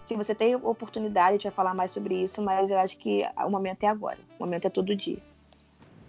Se 0.05 0.17
você 0.17 0.35
tem 0.35 0.55
oportunidade, 0.55 1.29
a 1.29 1.33
gente 1.33 1.45
vai 1.45 1.53
falar 1.53 1.75
mais 1.75 1.91
sobre 1.91 2.21
isso, 2.21 2.43
mas 2.43 2.71
eu 2.71 2.79
acho 2.79 2.99
que 2.99 3.23
o 3.37 3.51
momento 3.51 3.85
é 3.85 3.87
agora. 3.87 4.19
O 4.39 4.45
momento 4.45 4.67
é 4.67 4.71
todo 4.71 4.95
dia. 4.95 5.19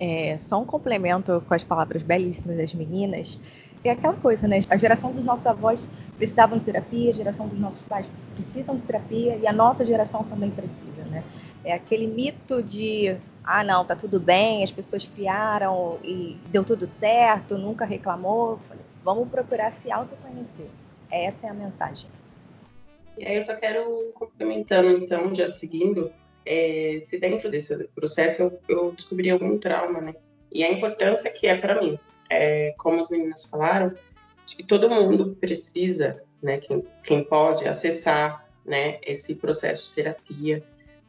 É, 0.05 0.36
só 0.36 0.60
um 0.60 0.65
complemento 0.65 1.41
com 1.48 1.53
as 1.53 1.63
palavras 1.63 2.03
belíssimas 2.03 2.57
das 2.57 2.74
meninas. 2.74 3.39
É 3.86 3.91
aquela 3.91 4.13
coisa, 4.13 4.50
né? 4.50 4.60
A 4.69 4.75
geração 4.75 5.13
dos 5.13 5.24
nossos 5.24 5.48
avós 5.48 5.89
precisavam 6.17 6.60
de 6.60 6.65
terapia, 6.65 7.12
a 7.12 7.13
geração 7.13 7.48
dos 7.48 7.57
nossos 7.57 7.81
pais 7.83 8.05
precisam 8.33 8.75
de 8.75 8.81
terapia 8.81 9.38
e 9.38 9.48
a 9.48 9.53
nossa 9.53 9.86
geração 9.86 10.25
também 10.25 10.51
precisa, 10.51 11.05
né? 11.10 11.24
É 11.63 11.72
aquele 11.72 12.05
mito 12.05 12.62
de, 12.62 13.15
ah, 13.45 13.63
não, 13.63 13.86
tá 13.86 13.95
tudo 13.95 14.19
bem, 14.19 14.62
as 14.62 14.72
pessoas 14.72 15.07
criaram 15.07 15.98
e 16.03 16.38
deu 16.50 16.65
tudo 16.65 16.86
certo, 16.86 17.57
nunca 17.57 17.86
reclamou. 17.86 18.60
Falei, 18.67 18.83
vamos 19.05 19.29
procurar 19.29 19.72
se 19.72 19.89
autoconhecer. 19.89 20.67
Essa 21.10 21.48
é 21.48 21.50
a 21.50 21.53
mensagem. 21.53 22.10
E 23.17 23.25
aí 23.25 23.38
eu 23.38 23.43
só 23.43 23.55
quero 23.55 24.12
complementando, 24.15 24.89
então, 24.98 25.33
já 25.33 25.48
seguindo, 25.48 26.12
é, 26.46 27.04
se 27.10 27.18
dentro 27.18 27.50
desse 27.50 27.88
processo 27.96 28.44
eu, 28.44 28.60
eu, 28.68 28.92
descobri 28.92 29.30
algum 29.30 29.58
trauma, 29.58 30.02
né? 30.02 30.16
E 30.52 30.64
a 30.64 30.72
importância 30.72 31.32
que 31.32 31.48
é 31.48 31.56
para 31.56 31.82
mim. 31.82 31.98
É, 32.30 32.74
como 32.78 33.00
as 33.00 33.10
meninas 33.10 33.46
falaram, 33.46 33.94
acho 34.46 34.56
que 34.56 34.64
todo 34.64 34.90
mundo 34.90 35.38
precisa, 35.40 36.24
né, 36.42 36.58
quem, 36.58 36.84
quem 37.04 37.24
pode, 37.24 37.68
acessar 37.68 38.48
né, 38.66 38.98
esse 39.06 39.36
processo 39.36 39.90
de 39.90 39.96
terapia 39.96 40.64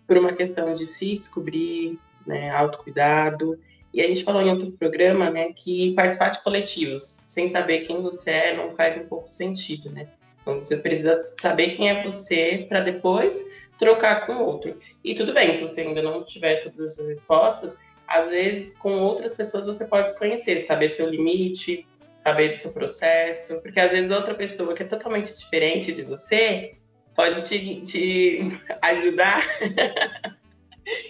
por 0.06 0.18
uma 0.18 0.32
questão 0.32 0.74
de 0.74 0.86
se 0.86 1.18
descobrir, 1.18 1.98
né, 2.26 2.50
autocuidado. 2.50 3.58
E 3.92 4.02
a 4.02 4.08
gente 4.08 4.24
falou 4.24 4.42
em 4.42 4.50
outro 4.50 4.70
programa, 4.72 5.30
né, 5.30 5.52
que 5.52 5.94
participar 5.94 6.30
de 6.30 6.42
coletivos 6.42 7.18
sem 7.26 7.48
saber 7.48 7.80
quem 7.80 8.00
você 8.00 8.30
é 8.30 8.56
não 8.56 8.70
faz 8.72 8.96
um 8.96 9.06
pouco 9.06 9.28
sentido, 9.28 9.90
né? 9.90 10.06
Então 10.40 10.60
você 10.60 10.76
precisa 10.76 11.20
saber 11.40 11.70
quem 11.70 11.88
é 11.88 12.04
você 12.04 12.66
para 12.68 12.80
depois 12.80 13.44
trocar 13.78 14.26
com 14.26 14.36
outro. 14.36 14.78
E 15.02 15.14
tudo 15.14 15.32
bem, 15.32 15.54
se 15.54 15.62
você 15.62 15.82
ainda 15.82 16.02
não 16.02 16.24
tiver 16.24 16.56
todas 16.56 16.92
essas 16.92 17.08
respostas, 17.08 17.78
às 18.06 18.28
vezes 18.28 18.76
com 18.76 18.98
outras 19.00 19.34
pessoas 19.34 19.66
você 19.66 19.84
pode 19.84 20.10
se 20.10 20.18
conhecer, 20.18 20.60
saber 20.60 20.88
seu 20.90 21.08
limite, 21.08 21.86
saber 22.22 22.50
do 22.50 22.56
seu 22.56 22.72
processo, 22.72 23.60
porque 23.62 23.80
às 23.80 23.90
vezes 23.90 24.10
outra 24.10 24.34
pessoa 24.34 24.74
que 24.74 24.82
é 24.82 24.86
totalmente 24.86 25.36
diferente 25.36 25.92
de 25.92 26.02
você 26.02 26.74
pode 27.14 27.42
te, 27.44 27.80
te 27.82 28.60
ajudar. 28.82 29.44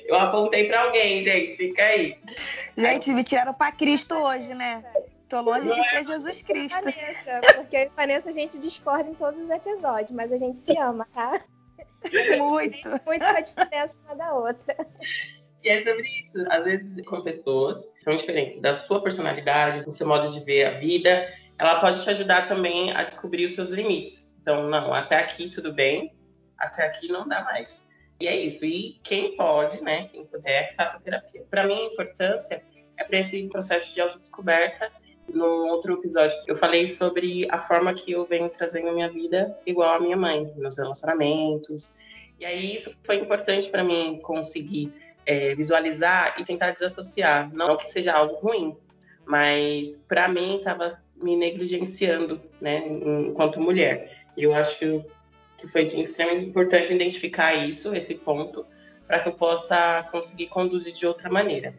Eu 0.06 0.14
apontei 0.14 0.68
para 0.68 0.82
alguém, 0.82 1.24
gente, 1.24 1.56
fica 1.56 1.82
aí. 1.82 2.16
Gente, 2.76 3.12
me 3.12 3.24
tiraram 3.24 3.52
para 3.52 3.72
Cristo 3.72 4.14
hoje, 4.14 4.54
né? 4.54 4.84
Tô 5.28 5.40
longe 5.40 5.68
de 5.68 5.90
ser 5.90 6.04
Jesus 6.04 6.42
Cristo. 6.42 6.76
Vanessa, 6.76 7.40
porque 7.56 7.76
eu 7.76 7.80
e 7.80 7.90
Vanessa 7.96 8.30
a 8.30 8.32
gente 8.32 8.56
discorda 8.56 9.10
em 9.10 9.14
todos 9.14 9.40
os 9.40 9.50
episódios, 9.50 10.12
mas 10.12 10.30
a 10.30 10.36
gente 10.36 10.60
se 10.60 10.78
ama, 10.78 11.04
tá? 11.12 11.40
Muito. 12.38 12.88
Muito 13.06 13.24
a 13.24 13.40
diferença 13.40 13.98
uma 14.04 14.14
da 14.14 14.34
outra. 14.34 14.76
E 15.62 15.68
é 15.68 15.82
sobre 15.82 16.02
isso. 16.02 16.44
Às 16.50 16.64
vezes, 16.64 17.06
com 17.06 17.22
pessoas 17.22 17.84
que 17.86 18.04
são 18.04 18.16
diferentes 18.16 18.60
da 18.60 18.74
sua 18.74 19.02
personalidade, 19.02 19.84
do 19.84 19.92
seu 19.92 20.06
modo 20.06 20.30
de 20.30 20.44
ver 20.44 20.66
a 20.66 20.78
vida, 20.78 21.32
ela 21.58 21.80
pode 21.80 22.02
te 22.02 22.10
ajudar 22.10 22.48
também 22.48 22.92
a 22.92 23.02
descobrir 23.02 23.46
os 23.46 23.54
seus 23.54 23.70
limites. 23.70 24.34
Então, 24.42 24.68
não, 24.68 24.92
até 24.92 25.18
aqui 25.18 25.48
tudo 25.48 25.72
bem, 25.72 26.14
até 26.58 26.84
aqui 26.84 27.08
não 27.08 27.26
dá 27.26 27.42
mais. 27.44 27.86
E 28.20 28.28
é 28.28 28.36
isso. 28.36 28.64
E 28.64 29.00
quem 29.02 29.36
pode, 29.36 29.82
né, 29.82 30.06
quem 30.08 30.26
puder, 30.26 30.74
faça 30.76 31.00
terapia. 31.00 31.44
Para 31.50 31.66
mim, 31.66 31.74
a 31.74 31.92
importância 31.92 32.62
é 32.96 33.04
para 33.04 33.18
esse 33.18 33.48
processo 33.48 33.92
de 33.94 34.00
autodescoberta 34.00 34.92
no 35.32 35.66
outro 35.68 35.94
episódio, 35.94 36.36
eu 36.46 36.54
falei 36.54 36.86
sobre 36.86 37.46
a 37.50 37.58
forma 37.58 37.94
que 37.94 38.12
eu 38.12 38.24
venho 38.24 38.48
trazendo 38.48 38.88
a 38.88 38.92
minha 38.92 39.08
vida 39.08 39.56
igual 39.66 39.94
a 39.94 40.00
minha 40.00 40.16
mãe, 40.16 40.52
meus 40.56 40.76
relacionamentos. 40.76 41.96
E 42.38 42.44
aí 42.44 42.74
isso 42.74 42.94
foi 43.02 43.16
importante 43.16 43.68
para 43.68 43.82
mim 43.82 44.20
conseguir 44.22 44.92
é, 45.26 45.54
visualizar 45.54 46.34
e 46.38 46.44
tentar 46.44 46.70
desassociar. 46.70 47.52
Não 47.54 47.76
que 47.76 47.90
seja 47.90 48.12
algo 48.12 48.34
ruim, 48.36 48.76
mas 49.26 49.96
para 50.08 50.28
mim 50.28 50.56
estava 50.56 51.02
me 51.16 51.36
negligenciando, 51.36 52.40
né, 52.60 52.86
enquanto 52.86 53.60
mulher. 53.60 54.26
E 54.36 54.42
eu 54.42 54.54
acho 54.54 54.78
que 54.78 55.68
foi 55.68 55.84
de 55.84 56.02
extremamente 56.02 56.46
importante 56.46 56.92
identificar 56.92 57.54
isso, 57.54 57.94
esse 57.94 58.14
ponto, 58.14 58.66
para 59.06 59.20
que 59.20 59.28
eu 59.28 59.32
possa 59.32 60.06
conseguir 60.10 60.48
conduzir 60.48 60.92
de 60.92 61.06
outra 61.06 61.30
maneira. 61.30 61.74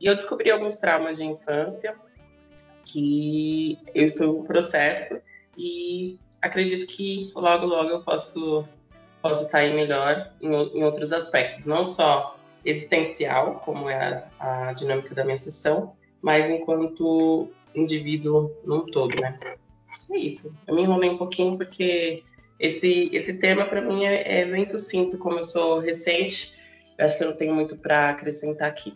E 0.00 0.06
eu 0.06 0.14
descobri 0.14 0.50
alguns 0.50 0.76
traumas 0.76 1.16
de 1.16 1.24
infância 1.24 1.94
que 2.90 3.78
eu 3.94 4.04
estou 4.04 4.38
no 4.38 4.44
processo 4.44 5.20
e 5.56 6.18
acredito 6.40 6.86
que 6.86 7.30
logo, 7.34 7.66
logo 7.66 7.90
eu 7.90 8.02
posso, 8.02 8.66
posso 9.22 9.44
estar 9.44 9.58
aí 9.58 9.72
melhor 9.72 10.32
em, 10.40 10.48
em 10.48 10.84
outros 10.84 11.12
aspectos, 11.12 11.66
não 11.66 11.84
só 11.84 12.38
existencial, 12.64 13.60
como 13.64 13.88
é 13.88 14.28
a, 14.38 14.68
a, 14.68 14.72
dinâmica 14.72 15.14
da 15.14 15.24
minha 15.24 15.36
sessão, 15.36 15.94
mas 16.20 16.50
enquanto 16.50 17.50
indivíduo 17.74 18.50
num 18.64 18.84
todo, 18.86 19.20
né? 19.20 19.38
É 20.10 20.18
isso. 20.18 20.52
Eu 20.66 20.74
me 20.74 20.82
enrolei 20.82 21.10
um 21.10 21.18
pouquinho 21.18 21.56
porque 21.56 22.22
esse, 22.58 23.08
esse 23.12 23.34
tema 23.34 23.64
para 23.64 23.80
mim 23.80 24.04
é, 24.04 24.40
é 24.40 24.44
bem 24.44 24.68
sucinto, 24.70 25.16
como 25.16 25.38
eu 25.38 25.42
sou 25.42 25.78
recente, 25.78 26.54
eu 26.98 27.06
acho 27.06 27.16
que 27.16 27.24
eu 27.24 27.30
não 27.30 27.36
tenho 27.36 27.54
muito 27.54 27.76
para 27.76 28.10
acrescentar 28.10 28.68
aqui. 28.68 28.94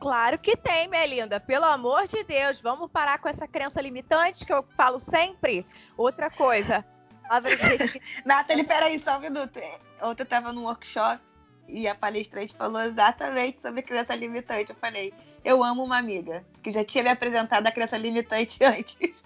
Claro 0.00 0.38
que 0.38 0.56
tem, 0.56 0.88
minha 0.88 1.06
linda. 1.06 1.40
Pelo 1.40 1.64
amor 1.64 2.04
de 2.06 2.22
Deus, 2.24 2.60
vamos 2.60 2.90
parar 2.90 3.18
com 3.18 3.28
essa 3.28 3.48
crença 3.48 3.80
limitante 3.80 4.44
que 4.44 4.52
eu 4.52 4.62
falo 4.76 4.98
sempre. 4.98 5.64
Outra 5.96 6.30
coisa. 6.30 6.84
Nathalie, 8.24 8.64
peraí, 8.64 8.98
só 9.00 9.16
um 9.16 9.20
minuto. 9.20 9.60
Ontem 10.02 10.22
eu 10.22 10.26
tava 10.26 10.52
num 10.52 10.64
workshop 10.64 11.20
e 11.68 11.88
a 11.88 11.94
palestrante 11.94 12.54
falou 12.54 12.80
exatamente 12.80 13.60
sobre 13.60 13.82
crença 13.82 14.14
limitante. 14.14 14.70
Eu 14.70 14.76
falei, 14.76 15.12
eu 15.44 15.64
amo 15.64 15.84
uma 15.84 15.98
amiga 15.98 16.44
que 16.62 16.70
já 16.70 16.84
tinha 16.84 17.02
me 17.02 17.10
apresentado 17.10 17.66
a 17.66 17.72
crença 17.72 17.96
limitante 17.96 18.62
antes. 18.64 19.24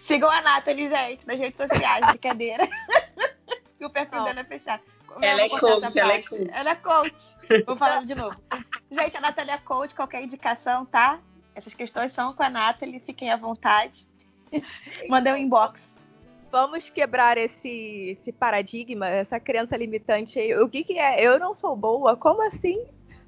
Sigam 0.00 0.30
a 0.30 0.40
Nathalie, 0.42 0.88
gente, 0.88 1.26
nas 1.26 1.38
redes 1.38 1.58
sociais, 1.58 2.04
brincadeira. 2.08 2.68
e 3.80 3.84
o 3.84 3.90
perfil 3.90 4.24
dela 4.24 4.40
é 4.40 4.44
fechado. 4.44 4.82
Ela 5.20 5.42
é 5.42 5.48
coach, 5.48 5.98
ela 5.98 6.12
é 6.12 6.22
coach. 6.22 6.50
Ela 6.52 6.70
é 6.70 6.76
coach. 6.76 7.36
Vou 7.66 7.76
falar 7.76 8.04
de 8.04 8.14
novo. 8.14 8.36
Gente, 8.90 9.16
a 9.16 9.20
Nathalie 9.20 9.52
é 9.52 9.58
coach, 9.58 9.94
qualquer 9.94 10.22
indicação, 10.22 10.84
tá? 10.84 11.18
Essas 11.54 11.74
questões 11.74 12.12
são 12.12 12.32
com 12.32 12.42
a 12.42 12.50
Nathalie, 12.50 13.00
fiquem 13.00 13.30
à 13.30 13.36
vontade. 13.36 14.06
Mandei 15.08 15.32
um 15.32 15.36
inbox. 15.36 15.98
vamos 16.50 16.88
quebrar 16.88 17.36
esse, 17.36 18.16
esse 18.18 18.32
paradigma, 18.32 19.08
essa 19.08 19.40
crença 19.40 19.76
limitante 19.76 20.38
aí. 20.38 20.54
O 20.56 20.68
que, 20.68 20.84
que 20.84 20.98
é? 20.98 21.22
Eu 21.22 21.38
não 21.38 21.54
sou 21.54 21.74
boa? 21.76 22.16
Como 22.16 22.46
assim? 22.46 22.86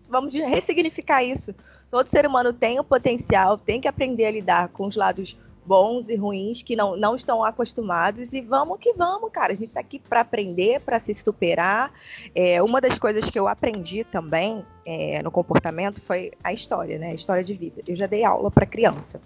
Vamos 0.09 0.35
ressignificar 0.35 1.23
isso. 1.23 1.55
Todo 1.91 2.09
ser 2.09 2.25
humano 2.25 2.53
tem 2.53 2.79
o 2.79 2.85
potencial, 2.85 3.59
tem 3.59 3.81
que 3.81 3.89
aprender 3.89 4.27
a 4.27 4.31
lidar 4.31 4.69
com 4.69 4.87
os 4.87 4.97
lados 4.97 5.37
bons 5.65 6.09
e 6.09 6.17
ruins 6.17 6.63
que 6.63 6.75
não, 6.75 6.97
não 6.97 7.15
estão 7.15 7.45
acostumados 7.45 8.33
e 8.33 8.41
vamos 8.41 8.79
que 8.79 8.93
vamos, 8.93 9.31
cara. 9.31 9.53
A 9.53 9.57
gente 9.57 9.69
está 9.69 9.81
aqui 9.81 9.99
para 9.99 10.21
aprender, 10.21 10.81
para 10.81 10.99
se 10.99 11.15
superar. 11.15 11.93
É, 12.35 12.63
uma 12.63 12.81
das 12.81 12.99
coisas 12.99 13.29
que 13.29 13.39
eu 13.39 13.47
aprendi 13.47 14.05
também 14.05 14.65
é, 14.85 15.23
no 15.23 15.31
comportamento 15.31 16.01
foi 16.01 16.33
a 16.43 16.53
história, 16.53 16.99
né? 16.99 17.11
A 17.11 17.15
história 17.15 17.45
de 17.45 17.55
vida. 17.55 17.83
Eu 17.87 17.97
já 17.97 18.07
dei 18.07 18.25
aula 18.25 18.51
para 18.51 18.67
criança. 18.67 19.21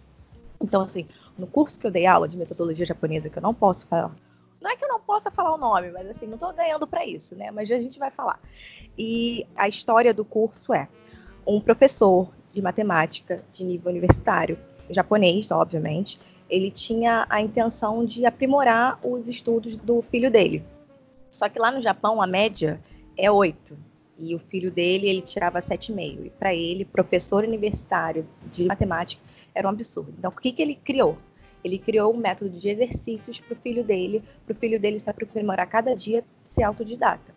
Então, 0.61 0.83
assim, 0.83 1.07
no 1.39 1.47
curso 1.47 1.79
que 1.79 1.87
eu 1.87 1.91
dei 1.91 2.07
aula 2.07 2.29
de 2.29 2.37
metodologia 2.37 2.87
japonesa, 2.87 3.29
que 3.29 3.39
eu 3.39 3.43
não 3.43 3.55
posso 3.55 3.87
falar. 3.87 4.15
Não 4.61 4.71
é 4.71 4.77
que 4.77 4.85
eu 4.85 4.89
não 4.89 5.01
possa 5.01 5.31
falar 5.31 5.55
o 5.55 5.59
nome, 5.59 5.91
mas 5.91 6.09
assim, 6.09 6.27
não 6.27 6.35
estou 6.35 6.53
ganhando 6.55 6.87
para 6.87 7.05
isso, 7.05 7.37
né? 7.37 7.51
Mas 7.51 7.71
a 7.71 7.79
gente 7.79 7.99
vai 7.99 8.11
falar. 8.11 8.41
E 8.97 9.47
a 9.55 9.69
história 9.69 10.15
do 10.15 10.25
curso 10.25 10.73
é 10.73 10.89
um 11.47 11.61
professor 11.61 12.31
de 12.53 12.63
matemática 12.63 13.45
de 13.53 13.65
nível 13.65 13.91
universitário, 13.91 14.59
japonês, 14.91 15.51
obviamente, 15.51 16.21
ele 16.49 16.71
tinha 16.71 17.27
a 17.29 17.41
intenção 17.41 18.05
de 18.05 18.27
aprimorar 18.27 18.99
os 19.03 19.29
estudos 19.29 19.77
do 19.77 20.03
filho 20.03 20.31
dele. 20.31 20.63
Só 21.31 21.49
que 21.49 21.59
lá 21.59 21.71
no 21.71 21.81
Japão 21.81 22.23
a 22.23 22.27
média 22.27 22.81
é 23.17 23.31
8 23.31 23.77
e 24.19 24.35
o 24.35 24.39
filho 24.39 24.71
dele 24.71 25.09
ele 25.09 25.23
tirava 25.23 25.59
7,5. 25.59 26.27
E 26.27 26.31
para 26.31 26.55
ele, 26.55 26.85
professor 26.85 27.45
universitário 27.45 28.27
de 28.53 28.65
matemática 28.65 29.23
era 29.55 29.67
um 29.67 29.71
absurdo. 29.71 30.15
Então, 30.19 30.31
o 30.31 30.41
que, 30.41 30.53
que 30.53 30.63
ele 30.63 30.75
criou? 30.77 31.19
Ele 31.65 31.79
criou 31.79 32.13
um 32.13 32.17
método 32.17 32.51
de 32.51 32.69
exercícios 32.69 33.41
para 33.41 33.55
o 33.55 33.57
filho 33.57 33.83
dele, 33.83 34.23
para 34.47 34.55
o 34.55 34.57
filho 34.57 34.79
dele 34.79 34.99
se 34.99 35.09
aprimorar 35.09 35.67
cada 35.67 35.95
dia, 35.95 36.23
ser 36.45 36.63
autodidata. 36.63 37.35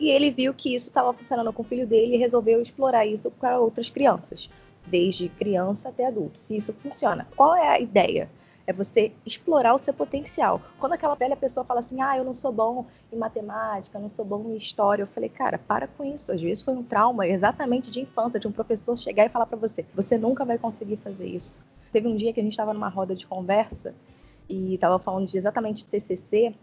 E 0.00 0.10
ele 0.10 0.30
viu 0.30 0.52
que 0.54 0.74
isso 0.74 0.88
estava 0.88 1.12
funcionando 1.12 1.52
com 1.52 1.62
o 1.62 1.64
filho 1.64 1.86
dele 1.86 2.14
e 2.14 2.18
resolveu 2.18 2.60
explorar 2.60 3.06
isso 3.06 3.30
para 3.30 3.58
outras 3.58 3.88
crianças, 3.88 4.50
desde 4.90 5.28
criança 5.28 5.88
até 5.88 6.06
adulto. 6.06 6.40
Se 6.40 6.56
isso 6.56 6.72
funciona, 6.72 7.26
qual 7.36 7.54
é 7.54 7.68
a 7.68 7.80
ideia? 7.80 8.28
É 8.66 8.72
você 8.72 9.12
explorar 9.24 9.74
o 9.74 9.78
seu 9.78 9.94
potencial. 9.94 10.60
Quando 10.78 10.92
aquela 10.92 11.14
velha 11.14 11.36
pessoa 11.36 11.64
fala 11.64 11.80
assim, 11.80 12.02
ah, 12.02 12.18
eu 12.18 12.24
não 12.24 12.34
sou 12.34 12.52
bom 12.52 12.84
em 13.10 13.16
matemática, 13.16 13.98
não 13.98 14.10
sou 14.10 14.24
bom 14.24 14.44
em 14.50 14.56
história, 14.56 15.02
eu 15.02 15.06
falei, 15.06 15.30
cara, 15.30 15.58
para 15.58 15.86
com 15.86 16.04
isso. 16.04 16.30
Às 16.30 16.42
vezes 16.42 16.62
foi 16.62 16.74
um 16.74 16.82
trauma 16.82 17.26
exatamente 17.26 17.90
de 17.90 18.00
infância, 18.00 18.38
de 18.38 18.46
um 18.46 18.52
professor 18.52 18.96
chegar 18.98 19.24
e 19.24 19.30
falar 19.30 19.46
para 19.46 19.56
você, 19.56 19.86
você 19.94 20.18
nunca 20.18 20.44
vai 20.44 20.58
conseguir 20.58 20.96
fazer 20.96 21.26
isso. 21.26 21.62
Teve 21.90 22.08
um 22.08 22.16
dia 22.16 22.32
que 22.32 22.40
a 22.40 22.42
gente 22.42 22.52
estava 22.52 22.74
numa 22.74 22.88
roda 22.88 23.14
de 23.14 23.26
conversa 23.26 23.94
e 24.48 24.74
estava 24.74 24.98
falando 24.98 25.26
de 25.26 25.38
exatamente 25.38 25.86
TCC 25.86 26.54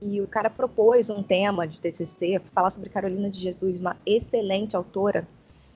e 0.00 0.20
o 0.20 0.26
cara 0.26 0.48
propôs 0.48 1.10
um 1.10 1.22
tema 1.22 1.66
de 1.66 1.80
TCC, 1.80 2.40
falar 2.52 2.70
sobre 2.70 2.88
Carolina 2.88 3.28
de 3.28 3.40
Jesus, 3.40 3.80
uma 3.80 3.96
excelente 4.06 4.76
autora. 4.76 5.26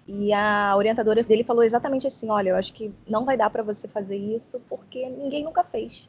E 0.06 0.32
a 0.32 0.74
orientadora 0.76 1.22
dele 1.22 1.44
falou 1.44 1.62
exatamente 1.62 2.06
assim: 2.06 2.28
olha, 2.30 2.50
eu 2.50 2.56
acho 2.56 2.72
que 2.72 2.92
não 3.08 3.24
vai 3.24 3.36
dar 3.36 3.50
para 3.50 3.62
você 3.62 3.86
fazer 3.86 4.16
isso 4.16 4.60
porque 4.68 5.08
ninguém 5.08 5.44
nunca 5.44 5.62
fez. 5.62 6.08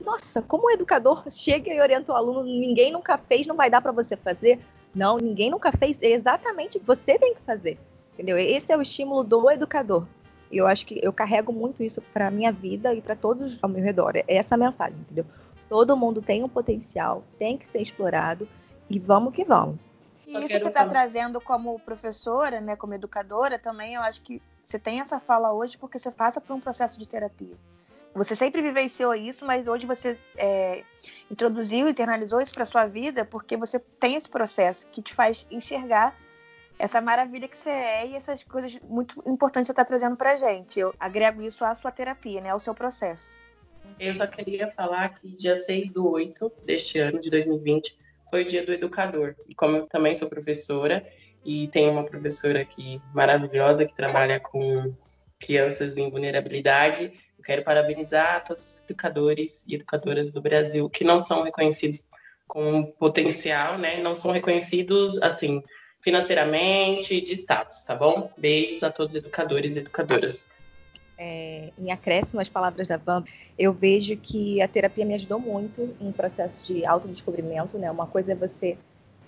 Nossa, 0.00 0.42
como 0.42 0.66
o 0.66 0.70
educador 0.70 1.22
chega 1.30 1.72
e 1.72 1.80
orienta 1.80 2.12
o 2.12 2.16
aluno, 2.16 2.42
ninguém 2.42 2.90
nunca 2.90 3.16
fez, 3.16 3.46
não 3.46 3.54
vai 3.54 3.70
dar 3.70 3.80
para 3.80 3.92
você 3.92 4.16
fazer? 4.16 4.58
Não, 4.94 5.16
ninguém 5.16 5.50
nunca 5.50 5.70
fez, 5.70 6.02
é 6.02 6.10
exatamente 6.10 6.78
você 6.80 7.18
tem 7.18 7.34
que 7.34 7.40
fazer. 7.42 7.78
Entendeu? 8.14 8.36
Esse 8.36 8.72
é 8.72 8.76
o 8.76 8.82
estímulo 8.82 9.22
do 9.22 9.50
educador. 9.50 10.04
E 10.50 10.58
eu 10.58 10.66
acho 10.66 10.84
que 10.84 11.00
eu 11.02 11.12
carrego 11.12 11.52
muito 11.52 11.82
isso 11.82 12.02
para 12.12 12.30
minha 12.30 12.52
vida 12.52 12.92
e 12.92 13.00
para 13.00 13.16
todos 13.16 13.58
ao 13.62 13.70
meu 13.70 13.82
redor. 13.82 14.16
É 14.16 14.24
essa 14.28 14.56
mensagem, 14.56 14.98
entendeu? 15.00 15.24
Todo 15.68 15.96
mundo 15.96 16.20
tem 16.20 16.44
um 16.44 16.48
potencial, 16.48 17.22
tem 17.38 17.56
que 17.56 17.66
ser 17.66 17.80
explorado 17.80 18.46
e 18.90 18.98
vamos 18.98 19.32
que 19.32 19.44
vamos. 19.44 19.76
E 20.26 20.36
isso 20.38 20.60
que 20.60 20.68
está 20.68 20.86
trazendo 20.86 21.40
como 21.40 21.78
professora, 21.80 22.60
né, 22.60 22.76
como 22.76 22.94
educadora, 22.94 23.58
também 23.58 23.94
eu 23.94 24.02
acho 24.02 24.22
que 24.22 24.40
você 24.64 24.78
tem 24.78 25.00
essa 25.00 25.18
fala 25.18 25.52
hoje 25.52 25.76
porque 25.76 25.98
você 25.98 26.10
passa 26.10 26.40
por 26.40 26.54
um 26.54 26.60
processo 26.60 26.98
de 26.98 27.06
terapia. 27.06 27.56
Você 28.14 28.36
sempre 28.36 28.60
vivenciou 28.60 29.14
isso, 29.14 29.44
mas 29.46 29.66
hoje 29.66 29.86
você 29.86 30.18
é, 30.36 30.84
introduziu, 31.30 31.88
internalizou 31.88 32.40
isso 32.40 32.52
para 32.52 32.66
sua 32.66 32.86
vida 32.86 33.24
porque 33.24 33.56
você 33.56 33.78
tem 33.78 34.16
esse 34.16 34.28
processo 34.28 34.86
que 34.88 35.00
te 35.00 35.14
faz 35.14 35.46
enxergar 35.50 36.14
essa 36.78 37.00
maravilha 37.00 37.48
que 37.48 37.56
você 37.56 37.70
é 37.70 38.06
e 38.08 38.14
essas 38.14 38.42
coisas 38.44 38.78
muito 38.88 39.22
importantes 39.26 39.62
que 39.62 39.66
você 39.66 39.72
está 39.72 39.84
trazendo 39.84 40.16
para 40.16 40.36
gente. 40.36 40.78
Eu 40.78 40.94
agrego 40.98 41.40
isso 41.40 41.64
à 41.64 41.74
sua 41.74 41.90
terapia, 41.90 42.40
né, 42.40 42.50
ao 42.50 42.60
seu 42.60 42.74
processo. 42.74 43.34
Eu 43.98 44.12
só 44.14 44.26
queria 44.26 44.68
falar 44.68 45.08
que 45.10 45.28
dia 45.28 45.56
6 45.56 45.90
do 45.90 46.08
8 46.10 46.52
deste 46.64 46.98
ano, 46.98 47.20
de 47.20 47.30
2020, 47.30 47.98
foi 48.32 48.46
dia 48.46 48.64
do 48.64 48.72
educador. 48.72 49.34
E 49.46 49.54
como 49.54 49.76
eu 49.76 49.86
também 49.86 50.14
sou 50.14 50.26
professora, 50.26 51.06
e 51.44 51.68
tenho 51.68 51.92
uma 51.92 52.06
professora 52.06 52.62
aqui 52.62 52.98
maravilhosa 53.12 53.84
que 53.84 53.94
trabalha 53.94 54.40
com 54.40 54.90
crianças 55.38 55.98
em 55.98 56.08
vulnerabilidade, 56.08 57.12
eu 57.36 57.44
quero 57.44 57.62
parabenizar 57.62 58.42
todos 58.42 58.64
os 58.64 58.82
educadores 58.88 59.62
e 59.68 59.74
educadoras 59.74 60.30
do 60.30 60.40
Brasil 60.40 60.88
que 60.88 61.04
não 61.04 61.20
são 61.20 61.42
reconhecidos 61.42 62.06
com 62.46 62.84
potencial, 62.84 63.76
né? 63.76 64.00
Não 64.00 64.14
são 64.14 64.30
reconhecidos, 64.30 65.20
assim, 65.20 65.62
financeiramente, 66.00 67.20
de 67.20 67.34
status, 67.34 67.84
tá 67.84 67.94
bom? 67.94 68.32
Beijos 68.38 68.82
a 68.82 68.90
todos 68.90 69.14
os 69.14 69.20
educadores 69.20 69.76
e 69.76 69.80
educadoras 69.80 70.48
é, 71.22 71.70
em 71.78 71.92
acréscimo 71.92 72.40
às 72.40 72.48
palavras 72.48 72.88
da 72.88 72.96
Van, 72.96 73.22
eu 73.56 73.72
vejo 73.72 74.16
que 74.16 74.60
a 74.60 74.66
terapia 74.66 75.04
me 75.04 75.14
ajudou 75.14 75.38
muito 75.38 75.94
em 76.00 76.10
processo 76.10 76.66
de 76.66 76.84
autodescobrimento, 76.84 77.78
né? 77.78 77.88
Uma 77.90 78.06
coisa 78.06 78.32
é 78.32 78.34
você 78.34 78.76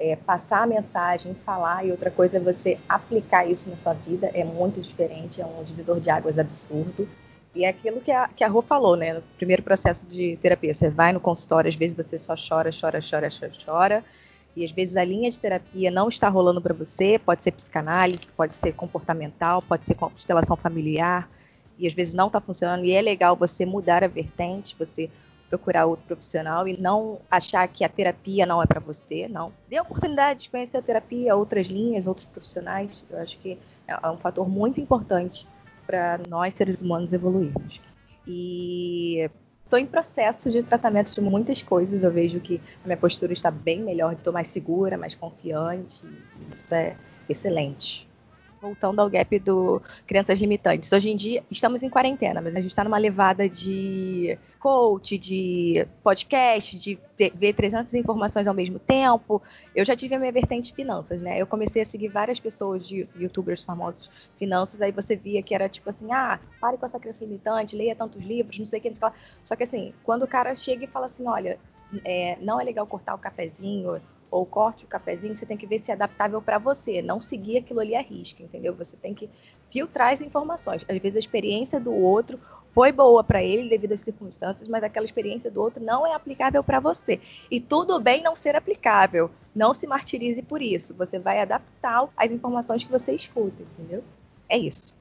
é, 0.01 0.17
passar 0.17 0.63
a 0.63 0.67
mensagem, 0.67 1.35
falar, 1.47 1.87
e 1.87 1.93
outra 1.93 2.11
coisa 2.11 2.39
é 2.39 2.41
você 2.41 2.79
aplicar 2.89 3.49
isso 3.49 3.71
na 3.71 3.77
sua 3.77 3.93
vida. 3.93 4.29
É 4.35 4.43
muito 4.43 4.81
diferente, 4.81 5.41
é 5.41 5.47
um 5.47 5.63
divisor 5.63 6.01
de 6.01 6.11
águas 6.11 6.37
absurdo. 6.37 7.09
E 7.55 7.65
é 7.65 7.69
aquilo 7.69 8.01
que 8.01 8.11
a, 8.11 8.27
que 8.27 8.43
a 8.43 8.49
Rô 8.49 8.61
falou, 8.61 8.97
né? 8.97 9.15
No 9.15 9.23
primeiro 9.37 9.63
processo 9.63 10.05
de 10.09 10.37
terapia, 10.43 10.75
você 10.75 10.91
vai 10.91 11.13
no 11.13 11.21
consultório, 11.21 11.69
às 11.69 11.77
vezes 11.77 11.97
você 11.97 12.19
só 12.19 12.35
chora, 12.35 12.71
chora, 12.73 12.99
chora, 12.99 13.29
chora, 13.31 13.53
chora. 13.65 14.05
E 14.57 14.65
às 14.65 14.73
vezes 14.73 14.97
a 14.97 15.05
linha 15.05 15.31
de 15.31 15.41
terapia 15.41 15.91
não 15.93 16.09
está 16.09 16.29
rolando 16.29 16.61
para 16.61 16.75
você, 16.75 17.19
pode 17.19 17.43
ser 17.45 17.53
psicanálise, 17.53 18.27
pode 18.37 18.55
ser 18.61 18.73
comportamental, 18.73 19.63
pode 19.63 19.87
ser 19.87 19.95
constelação 19.95 20.57
familiar, 20.57 21.29
e 21.79 21.87
às 21.87 21.95
vezes 21.95 22.15
não 22.15 22.29
está 22.29 22.41
funcionando, 22.41 22.85
e 22.85 22.93
é 22.93 23.01
legal 23.01 23.37
você 23.37 23.65
mudar 23.67 24.05
a 24.05 24.09
vertente, 24.09 24.77
você 24.79 25.11
procurar 25.49 25.87
outro 25.87 26.05
profissional 26.07 26.67
e 26.67 26.77
não 26.77 27.21
achar 27.31 27.67
que 27.69 27.85
a 27.85 27.89
terapia 27.89 28.45
não 28.45 28.63
é 28.63 28.67
para 28.67 28.81
você, 28.81 29.29
não. 29.29 29.53
Dê 29.69 29.77
a 29.77 29.83
oportunidade 29.83 30.43
de 30.43 30.51
conhecer 30.51 30.79
a 30.79 30.83
terapia, 30.83 31.37
outras 31.37 31.69
linhas, 31.69 32.07
outros 32.07 32.27
profissionais. 32.27 33.05
Eu 33.09 33.19
acho 33.21 33.39
que 33.39 33.59
é 33.87 34.11
um 34.11 34.17
fator 34.17 34.49
muito 34.49 34.81
importante 34.81 35.47
para 35.87 36.19
nós 36.29 36.55
seres 36.55 36.81
humanos 36.81 37.13
evoluirmos. 37.13 37.81
E 38.27 39.31
estou 39.63 39.79
em 39.79 39.87
processo 39.87 40.51
de 40.51 40.63
tratamento 40.63 41.15
de 41.15 41.21
muitas 41.21 41.63
coisas. 41.63 42.03
Eu 42.03 42.11
vejo 42.11 42.41
que 42.41 42.61
a 42.83 42.87
minha 42.87 42.97
postura 42.97 43.33
está 43.33 43.51
bem 43.51 43.81
melhor, 43.81 44.15
estou 44.15 44.33
mais 44.33 44.49
segura, 44.49 44.97
mais 44.97 45.15
confiante. 45.15 46.03
Isso 46.53 46.75
é 46.75 46.97
excelente 47.29 48.09
voltando 48.65 49.01
ao 49.01 49.11
gap 49.11 49.39
do 49.41 49.83
crianças 50.07 50.39
limitantes. 50.41 50.91
Hoje 50.91 51.11
em 51.11 51.17
dia 51.17 51.45
estamos 51.51 51.83
em 51.83 51.91
quarentena, 51.91 52.41
mas 52.41 52.57
a 52.57 52.61
gente 52.61 52.71
está 52.71 52.83
numa 52.83 52.97
levada 52.97 53.47
de 53.47 54.39
coach, 54.59 55.19
de 55.19 55.87
podcast, 56.03 56.79
de 56.79 56.99
ver 57.35 57.53
300 57.53 57.93
informações 57.93 58.49
ao 58.49 58.55
mesmo 58.55 58.79
tempo. 58.79 59.43
Eu 59.77 59.85
já 59.85 59.95
tive 59.95 60.15
a 60.15 60.19
minha 60.19 60.33
vertente 60.33 60.73
finanças, 60.73 61.21
né? 61.21 61.39
Eu 61.39 61.47
comecei 61.47 61.83
a 61.83 61.85
seguir 61.85 62.09
várias 62.09 62.41
pessoas 62.41 62.89
de 62.89 63.07
youtubers 63.15 63.63
famosos 63.63 64.11
finanças, 64.39 64.81
aí 64.81 64.91
você 64.91 65.15
via 65.15 65.43
que 65.43 65.55
era 65.55 65.69
tipo 65.69 65.91
assim, 65.91 66.11
ah, 66.11 66.41
pare 66.59 66.79
com 66.79 66.87
essa 66.87 66.99
criança 66.99 67.23
limitante, 67.23 67.77
leia 67.77 67.95
tantos 67.95 68.25
livros, 68.25 68.59
não 68.59 68.67
sei 68.67 68.79
o 68.79 68.83
que, 68.83 68.89
o 68.89 68.93
que. 68.93 68.99
Só 69.45 69.55
que 69.55 69.65
assim, 69.65 69.93
quando 70.03 70.23
o 70.23 70.29
cara 70.29 70.55
chega 70.55 70.85
e 70.85 70.89
fala 70.89 71.05
assim, 71.05 71.29
olha, 71.29 71.59
é, 72.03 72.39
não 72.41 72.59
é 72.59 72.65
legal 72.65 72.87
cortar 72.87 73.15
o 73.15 73.19
cafezinho, 73.19 74.01
ou 74.31 74.45
corte 74.45 74.85
o 74.85 74.89
cafezinho, 74.89 75.35
você 75.35 75.47
tem 75.47 75.57
que 75.57 75.67
ver 75.67 75.79
se 75.79 75.91
é 75.91 75.95
adaptável 75.95 76.43
para 76.43 76.59
você, 76.59 77.01
não 77.01 77.21
seguir 77.21 77.59
aquilo 77.59 77.81
ali 77.81 77.95
a 77.95 78.03
risco, 78.03 78.43
entendeu? 78.43 78.75
Você 78.75 78.97
tem 78.97 79.15
que 79.15 79.31
filtrar 79.71 80.13
as 80.13 80.21
informações. 80.21 80.85
Às 80.89 80.99
vezes 80.99 81.17
a 81.17 81.21
experiência 81.21 81.79
do 81.79 81.93
outro 81.93 82.39
foi 82.75 82.91
boa 82.91 83.23
para 83.23 83.43
ele 83.43 83.69
devido 83.69 83.93
às 83.93 84.01
circunstâncias, 84.01 84.69
mas 84.69 84.83
aquela 84.83 85.07
experiência 85.07 85.51
do 85.51 85.63
outro 85.63 85.83
não 85.83 86.05
é 86.05 86.13
aplicável 86.13 86.63
para 86.65 86.81
você. 86.81 87.21
E 87.49 87.61
tudo 87.61 88.01
bem 88.01 88.23
não 88.23 88.35
ser 88.35 88.57
aplicável. 88.57 89.31
Não 89.55 89.73
se 89.73 89.87
martirize 89.87 90.43
por 90.43 90.61
isso. 90.61 90.93
Você 90.95 91.19
vai 91.19 91.41
adaptar 91.41 92.09
as 92.17 92.33
informações 92.33 92.83
que 92.83 92.91
você 92.91 93.15
escuta, 93.15 93.63
entendeu? 93.63 94.03
É 94.49 94.59
isso. 94.59 94.93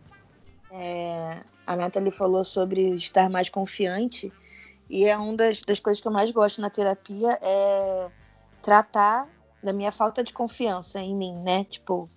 É, 0.70 1.42
a 1.66 1.76
Nathalie 1.76 2.12
falou 2.12 2.44
sobre 2.44 2.96
estar 2.96 3.28
mais 3.30 3.50
confiante. 3.50 4.32
E 4.88 5.06
é 5.06 5.18
uma 5.18 5.36
das, 5.36 5.62
das 5.62 5.80
coisas 5.80 6.00
que 6.00 6.08
eu 6.08 6.12
mais 6.12 6.30
gosto 6.30 6.62
na 6.62 6.70
terapia 6.70 7.40
é 7.42 8.12
tratar 8.64 9.30
da 9.62 9.74
minha 9.74 9.92
falta 9.92 10.24
de 10.24 10.34
confiança 10.34 11.00
em 11.00 11.16
mim, 11.16 11.36
né? 11.44 11.66
Tipo, 11.66 12.08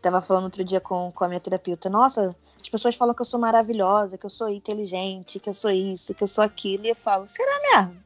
tava 0.00 0.20
falando 0.22 0.44
outro 0.44 0.64
dia 0.64 0.80
com, 0.80 1.12
com 1.12 1.24
a 1.24 1.28
minha 1.28 1.38
terapeuta, 1.38 1.90
nossa, 1.90 2.34
as 2.60 2.68
pessoas 2.68 2.96
falam 2.96 3.14
que 3.14 3.20
eu 3.20 3.26
sou 3.26 3.38
maravilhosa, 3.38 4.16
que 4.16 4.24
eu 4.24 4.30
sou 4.30 4.48
inteligente, 4.48 5.38
que 5.38 5.48
eu 5.48 5.54
sou 5.54 5.70
isso, 5.70 6.14
que 6.14 6.22
eu 6.24 6.26
sou 6.26 6.42
aquilo, 6.42 6.86
e 6.86 6.88
eu 6.88 6.94
falo, 6.94 7.28
será 7.28 7.52
mesmo? 7.60 8.02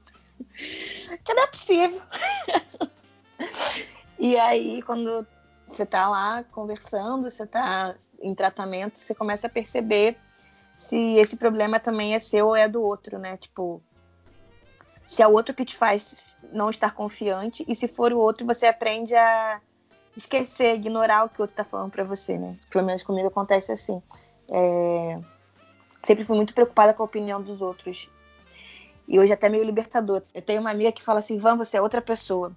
que 1.24 1.32
não 1.32 1.44
é 1.44 1.46
possível. 1.46 2.02
e 4.18 4.36
aí, 4.36 4.82
quando 4.82 5.24
você 5.68 5.86
tá 5.86 6.08
lá 6.08 6.44
conversando, 6.50 7.30
você 7.30 7.46
tá 7.46 7.94
em 8.20 8.34
tratamento, 8.34 8.98
você 8.98 9.14
começa 9.14 9.46
a 9.46 9.50
perceber 9.50 10.16
se 10.74 11.16
esse 11.18 11.36
problema 11.36 11.78
também 11.78 12.14
é 12.14 12.20
seu 12.20 12.48
ou 12.48 12.56
é 12.56 12.68
do 12.68 12.82
outro, 12.82 13.16
né? 13.18 13.36
Tipo, 13.36 13.80
se 15.06 15.22
é 15.22 15.26
o 15.26 15.32
outro 15.32 15.54
que 15.54 15.64
te 15.64 15.76
faz 15.76 16.36
não 16.52 16.70
estar 16.70 16.94
confiante 16.94 17.64
e 17.66 17.74
se 17.74 17.88
for 17.88 18.12
o 18.12 18.18
outro, 18.18 18.46
você 18.46 18.66
aprende 18.66 19.14
a 19.14 19.60
esquecer, 20.16 20.74
ignorar 20.74 21.24
o 21.24 21.28
que 21.28 21.40
o 21.40 21.42
outro 21.42 21.56
tá 21.56 21.64
falando 21.64 21.90
para 21.90 22.04
você, 22.04 22.38
né? 22.38 22.56
Pelo 22.70 22.84
menos 22.84 23.02
comigo 23.02 23.28
acontece 23.28 23.72
assim. 23.72 24.02
É... 24.48 25.20
Sempre 26.02 26.24
fui 26.24 26.36
muito 26.36 26.54
preocupada 26.54 26.94
com 26.94 27.02
a 27.02 27.06
opinião 27.06 27.42
dos 27.42 27.62
outros. 27.62 28.08
E 29.08 29.18
hoje 29.18 29.32
é 29.32 29.34
até 29.34 29.48
meio 29.48 29.64
libertador. 29.64 30.22
Eu 30.32 30.42
tenho 30.42 30.60
uma 30.60 30.70
amiga 30.70 30.92
que 30.92 31.02
fala 31.02 31.18
assim, 31.18 31.38
Van, 31.38 31.56
você 31.56 31.76
é 31.76 31.82
outra 31.82 32.00
pessoa. 32.00 32.52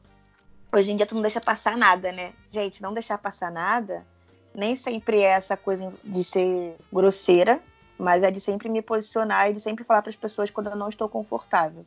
Hoje 0.71 0.91
em 0.91 0.97
dia 0.97 1.05
tu 1.05 1.15
não 1.15 1.21
deixa 1.21 1.41
passar 1.41 1.77
nada, 1.77 2.11
né? 2.11 2.33
Gente, 2.51 2.81
não 2.81 2.93
deixar 2.93 3.17
passar 3.17 3.51
nada 3.51 4.05
nem 4.57 4.75
sempre 4.75 5.21
é 5.21 5.27
essa 5.27 5.55
coisa 5.55 5.93
de 6.03 6.23
ser 6.23 6.75
grosseira, 6.91 7.61
mas 7.97 8.23
é 8.23 8.31
de 8.31 8.41
sempre 8.41 8.67
me 8.67 8.81
posicionar 8.81 9.49
e 9.49 9.53
de 9.53 9.59
sempre 9.59 9.83
falar 9.83 10.01
para 10.01 10.09
as 10.09 10.15
pessoas 10.15 10.49
quando 10.49 10.71
eu 10.71 10.75
não 10.75 10.89
estou 10.89 11.07
confortável. 11.07 11.85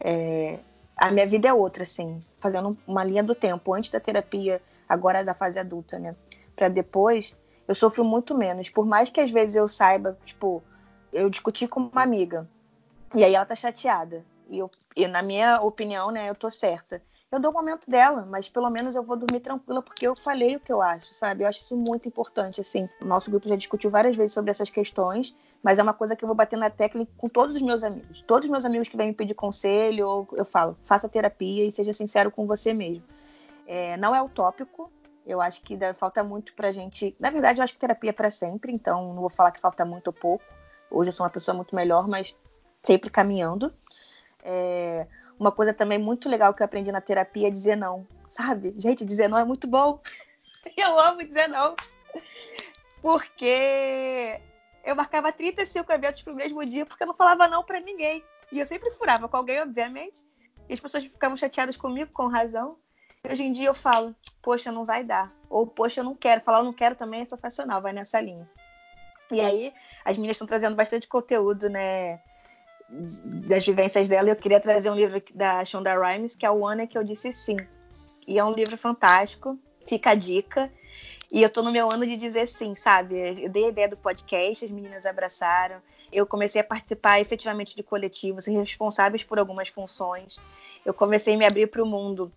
É, 0.00 0.58
a 0.96 1.10
minha 1.10 1.26
vida 1.26 1.48
é 1.48 1.52
outra, 1.52 1.82
assim, 1.82 2.20
fazendo 2.40 2.76
uma 2.86 3.04
linha 3.04 3.22
do 3.22 3.34
tempo, 3.34 3.74
antes 3.74 3.90
da 3.90 4.00
terapia, 4.00 4.60
agora 4.88 5.24
da 5.24 5.34
fase 5.34 5.58
adulta, 5.58 5.98
né? 5.98 6.16
Para 6.56 6.68
depois, 6.68 7.36
eu 7.66 7.74
sofro 7.74 8.04
muito 8.04 8.36
menos. 8.36 8.68
Por 8.68 8.86
mais 8.86 9.10
que 9.10 9.20
às 9.20 9.30
vezes 9.30 9.56
eu 9.56 9.68
saiba, 9.68 10.18
tipo, 10.24 10.62
eu 11.12 11.30
discuti 11.30 11.68
com 11.68 11.80
uma 11.80 12.02
amiga 12.02 12.48
e 13.14 13.22
aí 13.22 13.34
ela 13.34 13.46
tá 13.46 13.54
chateada. 13.54 14.24
E, 14.48 14.58
eu, 14.58 14.70
e 14.96 15.06
na 15.06 15.22
minha 15.22 15.60
opinião, 15.60 16.10
né, 16.10 16.28
eu 16.28 16.34
tô 16.34 16.50
certa 16.50 17.02
eu 17.30 17.38
dou 17.38 17.50
o 17.50 17.54
momento 17.54 17.90
dela, 17.90 18.24
mas 18.24 18.48
pelo 18.48 18.70
menos 18.70 18.94
eu 18.94 19.02
vou 19.02 19.16
dormir 19.16 19.40
tranquila 19.40 19.82
porque 19.82 20.06
eu 20.06 20.16
falei 20.16 20.56
o 20.56 20.60
que 20.60 20.72
eu 20.72 20.80
acho, 20.80 21.12
sabe? 21.12 21.44
Eu 21.44 21.48
acho 21.48 21.58
isso 21.58 21.76
muito 21.76 22.08
importante, 22.08 22.60
assim. 22.60 22.88
O 23.02 23.04
nosso 23.04 23.30
grupo 23.30 23.48
já 23.48 23.56
discutiu 23.56 23.90
várias 23.90 24.16
vezes 24.16 24.32
sobre 24.32 24.50
essas 24.50 24.70
questões, 24.70 25.36
mas 25.62 25.78
é 25.78 25.82
uma 25.82 25.92
coisa 25.92 26.16
que 26.16 26.24
eu 26.24 26.26
vou 26.26 26.34
bater 26.34 26.58
na 26.58 26.70
tecla 26.70 27.06
com 27.18 27.28
todos 27.28 27.54
os 27.54 27.60
meus 27.60 27.84
amigos. 27.84 28.22
Todos 28.22 28.46
os 28.46 28.50
meus 28.50 28.64
amigos 28.64 28.88
que 28.88 28.96
vêm 28.96 29.08
me 29.08 29.14
pedir 29.14 29.34
conselho, 29.34 30.26
eu 30.32 30.44
falo, 30.44 30.76
faça 30.82 31.06
terapia 31.06 31.66
e 31.66 31.70
seja 31.70 31.92
sincero 31.92 32.30
com 32.30 32.46
você 32.46 32.72
mesmo. 32.72 33.04
É, 33.66 33.98
não 33.98 34.16
é 34.16 34.22
utópico, 34.22 34.90
eu 35.26 35.42
acho 35.42 35.60
que 35.60 35.78
falta 35.92 36.24
muito 36.24 36.54
pra 36.54 36.72
gente. 36.72 37.14
Na 37.20 37.28
verdade, 37.28 37.60
eu 37.60 37.64
acho 37.64 37.74
que 37.74 37.78
terapia 37.78 38.08
é 38.08 38.12
para 38.14 38.30
sempre, 38.30 38.72
então 38.72 39.12
não 39.12 39.20
vou 39.20 39.28
falar 39.28 39.52
que 39.52 39.60
falta 39.60 39.84
muito 39.84 40.06
ou 40.06 40.14
pouco. 40.14 40.44
Hoje 40.90 41.10
eu 41.10 41.12
sou 41.12 41.24
uma 41.24 41.30
pessoa 41.30 41.54
muito 41.54 41.76
melhor, 41.76 42.08
mas 42.08 42.34
sempre 42.82 43.10
caminhando. 43.10 43.70
É, 44.42 45.06
uma 45.38 45.52
coisa 45.52 45.72
também 45.72 45.98
muito 45.98 46.28
legal 46.28 46.52
que 46.52 46.62
eu 46.62 46.64
aprendi 46.64 46.90
na 46.90 47.00
terapia 47.00 47.48
é 47.48 47.50
dizer 47.50 47.76
não, 47.76 48.06
sabe? 48.28 48.74
Gente, 48.78 49.04
dizer 49.04 49.28
não 49.28 49.38
é 49.38 49.44
muito 49.44 49.66
bom. 49.66 50.00
Eu 50.76 50.98
amo 50.98 51.24
dizer 51.24 51.48
não. 51.48 51.74
Porque 53.00 54.40
eu 54.84 54.94
marcava 54.94 55.32
35 55.32 55.90
eventos 55.92 56.22
pro 56.22 56.34
mesmo 56.34 56.64
dia 56.66 56.84
porque 56.84 57.02
eu 57.02 57.06
não 57.06 57.14
falava 57.14 57.48
não 57.48 57.62
para 57.62 57.80
ninguém. 57.80 58.24
E 58.50 58.58
eu 58.58 58.66
sempre 58.66 58.90
furava 58.90 59.28
com 59.28 59.36
alguém, 59.36 59.60
obviamente. 59.60 60.24
E 60.68 60.74
as 60.74 60.80
pessoas 60.80 61.04
ficavam 61.04 61.36
chateadas 61.36 61.76
comigo, 61.76 62.12
com 62.12 62.26
razão. 62.26 62.76
Hoje 63.28 63.42
em 63.42 63.52
dia 63.52 63.68
eu 63.68 63.74
falo, 63.74 64.14
poxa, 64.42 64.72
não 64.72 64.84
vai 64.84 65.04
dar. 65.04 65.32
Ou, 65.48 65.66
poxa, 65.66 66.00
eu 66.00 66.04
não 66.04 66.14
quero. 66.14 66.40
Falar 66.40 66.58
eu 66.58 66.64
não 66.64 66.72
quero 66.72 66.94
também 66.94 67.20
é 67.20 67.24
sensacional, 67.24 67.80
vai 67.80 67.92
nessa 67.92 68.20
linha. 68.20 68.48
E 69.30 69.40
aí, 69.40 69.72
as 70.04 70.16
meninas 70.16 70.36
estão 70.36 70.46
trazendo 70.46 70.74
bastante 70.74 71.06
conteúdo, 71.06 71.68
né? 71.68 72.20
Das 73.24 73.66
vivências 73.66 74.08
dela, 74.08 74.30
eu 74.30 74.36
queria 74.36 74.60
trazer 74.60 74.90
um 74.90 74.94
livro 74.94 75.22
da 75.34 75.64
Shonda 75.64 75.94
Rhimes, 75.94 76.34
que 76.34 76.46
é 76.46 76.50
o 76.50 76.66
ano 76.66 76.86
que 76.86 76.96
eu 76.96 77.04
disse 77.04 77.32
sim. 77.32 77.56
E 78.26 78.38
é 78.38 78.44
um 78.44 78.52
livro 78.52 78.76
fantástico, 78.76 79.58
fica 79.86 80.10
a 80.10 80.14
dica. 80.14 80.72
E 81.30 81.42
eu 81.42 81.50
tô 81.50 81.62
no 81.62 81.70
meu 81.70 81.90
ano 81.90 82.06
de 82.06 82.16
dizer 82.16 82.48
sim, 82.48 82.74
sabe? 82.76 83.42
Eu 83.42 83.50
dei 83.50 83.66
a 83.66 83.68
ideia 83.68 83.88
do 83.88 83.96
podcast, 83.96 84.64
as 84.64 84.70
meninas 84.70 85.04
abraçaram. 85.04 85.80
Eu 86.10 86.26
comecei 86.26 86.60
a 86.60 86.64
participar 86.64 87.20
efetivamente 87.20 87.76
de 87.76 87.82
coletivos, 87.82 88.44
ser 88.44 88.52
responsáveis 88.52 89.22
por 89.22 89.38
algumas 89.38 89.68
funções. 89.68 90.40
Eu 90.84 90.94
comecei 90.94 91.34
a 91.34 91.36
me 91.36 91.44
abrir 91.44 91.66
para 91.66 91.82
o 91.82 91.86
mundo, 91.86 92.32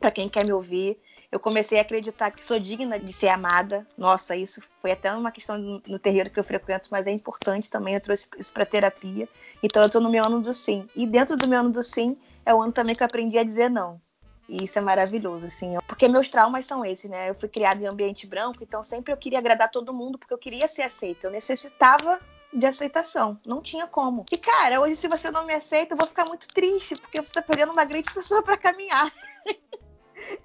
para 0.00 0.10
quem 0.10 0.28
quer 0.28 0.44
me 0.44 0.52
ouvir 0.52 1.00
eu 1.30 1.38
comecei 1.38 1.78
a 1.78 1.82
acreditar 1.82 2.30
que 2.30 2.44
sou 2.44 2.58
digna 2.58 2.98
de 2.98 3.12
ser 3.12 3.28
amada. 3.28 3.86
Nossa, 3.96 4.34
isso 4.34 4.62
foi 4.80 4.92
até 4.92 5.12
uma 5.12 5.30
questão 5.30 5.58
no 5.86 5.98
terreiro 5.98 6.30
que 6.30 6.40
eu 6.40 6.44
frequento, 6.44 6.88
mas 6.90 7.06
é 7.06 7.10
importante 7.10 7.68
também. 7.68 7.94
Eu 7.94 8.00
trouxe 8.00 8.26
isso 8.38 8.52
para 8.52 8.64
terapia. 8.64 9.28
Então 9.62 9.82
eu 9.82 9.86
estou 9.86 10.00
no 10.00 10.10
meu 10.10 10.24
ano 10.24 10.40
do 10.40 10.54
sim. 10.54 10.88
E 10.96 11.06
dentro 11.06 11.36
do 11.36 11.46
meu 11.46 11.60
ano 11.60 11.70
do 11.70 11.82
sim 11.82 12.16
é 12.46 12.54
o 12.54 12.62
ano 12.62 12.72
também 12.72 12.94
que 12.94 13.02
eu 13.02 13.06
aprendi 13.06 13.38
a 13.38 13.44
dizer 13.44 13.68
não. 13.68 14.00
E 14.48 14.64
isso 14.64 14.78
é 14.78 14.80
maravilhoso, 14.80 15.44
assim. 15.44 15.76
Porque 15.86 16.08
meus 16.08 16.28
traumas 16.28 16.64
são 16.64 16.82
esses, 16.82 17.10
né? 17.10 17.28
Eu 17.28 17.34
fui 17.34 17.50
criada 17.50 17.82
em 17.82 17.86
ambiente 17.86 18.26
branco, 18.26 18.62
então 18.62 18.82
sempre 18.82 19.12
eu 19.12 19.16
queria 19.18 19.38
agradar 19.38 19.70
todo 19.70 19.92
mundo 19.92 20.16
porque 20.16 20.32
eu 20.32 20.38
queria 20.38 20.66
ser 20.66 20.82
aceita. 20.82 21.26
Eu 21.26 21.30
necessitava 21.30 22.18
de 22.50 22.64
aceitação. 22.64 23.38
Não 23.44 23.60
tinha 23.60 23.86
como. 23.86 24.24
E, 24.32 24.38
cara, 24.38 24.80
hoje, 24.80 24.96
se 24.96 25.06
você 25.06 25.30
não 25.30 25.44
me 25.44 25.52
aceita, 25.52 25.92
eu 25.92 25.98
vou 25.98 26.06
ficar 26.06 26.24
muito 26.24 26.48
triste, 26.48 26.96
porque 26.96 27.20
você 27.20 27.34
tá 27.34 27.42
perdendo 27.42 27.72
uma 27.72 27.84
grande 27.84 28.10
pessoa 28.10 28.42
para 28.42 28.56
caminhar. 28.56 29.12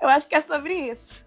Eu 0.01 0.07
acho 0.07 0.27
que 0.27 0.35
é 0.35 0.41
sobre 0.41 0.73
isso. 0.73 1.25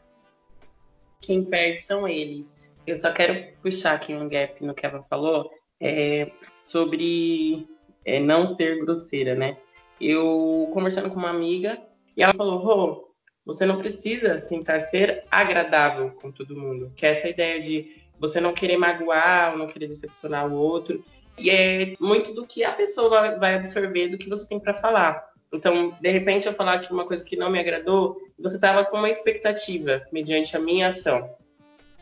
Quem 1.21 1.45
perde 1.45 1.83
são 1.83 2.09
eles. 2.09 2.55
Eu 2.87 2.97
só 2.97 3.13
quero 3.13 3.53
puxar 3.63 3.95
aqui 3.95 4.15
um 4.15 4.29
gap 4.29 4.65
no 4.65 4.75
que 4.75 4.87
ela 4.87 5.03
falou 5.03 5.51
é, 5.81 6.31
sobre 6.63 7.67
é, 8.05 8.21
não 8.21 8.55
ser 8.57 8.79
grosseira, 8.79 9.35
né? 9.35 9.57
Eu 10.01 10.71
conversando 10.73 11.11
com 11.11 11.17
uma 11.17 11.31
amiga 11.31 11.81
e 12.17 12.23
ela 12.23 12.33
falou: 12.33 12.59
Rô, 12.59 13.15
você 13.45 13.67
não 13.67 13.79
precisa 13.79 14.41
tentar 14.41 14.81
ser 14.81 15.25
agradável 15.31 16.11
com 16.21 16.31
todo 16.31 16.57
mundo. 16.57 16.93
Que 16.95 17.07
é 17.07 17.11
essa 17.11 17.29
ideia 17.29 17.61
de 17.61 18.05
você 18.19 18.41
não 18.41 18.53
querer 18.53 18.77
magoar 18.77 19.53
ou 19.53 19.59
não 19.59 19.67
querer 19.67 19.89
decepcionar 19.89 20.47
o 20.47 20.55
outro. 20.55 21.03
E 21.39 21.51
é 21.51 21.95
muito 22.01 22.33
do 22.33 22.47
que 22.47 22.65
a 22.65 22.73
pessoa 22.73 23.39
vai 23.39 23.55
absorver 23.57 24.09
do 24.09 24.19
que 24.19 24.29
você 24.29 24.49
tem 24.49 24.59
para 24.59 24.75
falar. 24.75 25.36
Então, 25.53 25.97
de 26.01 26.11
repente, 26.11 26.47
eu 26.47 26.53
falar 26.53 26.75
aqui 26.75 26.93
uma 26.93 27.07
coisa 27.07 27.25
que 27.25 27.37
não 27.37 27.51
me 27.51 27.59
agradou, 27.59 28.21
você 28.39 28.57
estava 28.57 28.85
com 28.85 28.97
uma 28.97 29.11
expectativa 29.11 30.03
mediante 30.13 30.57
a 30.57 30.61
minha 30.61 30.89
ação. 30.89 31.31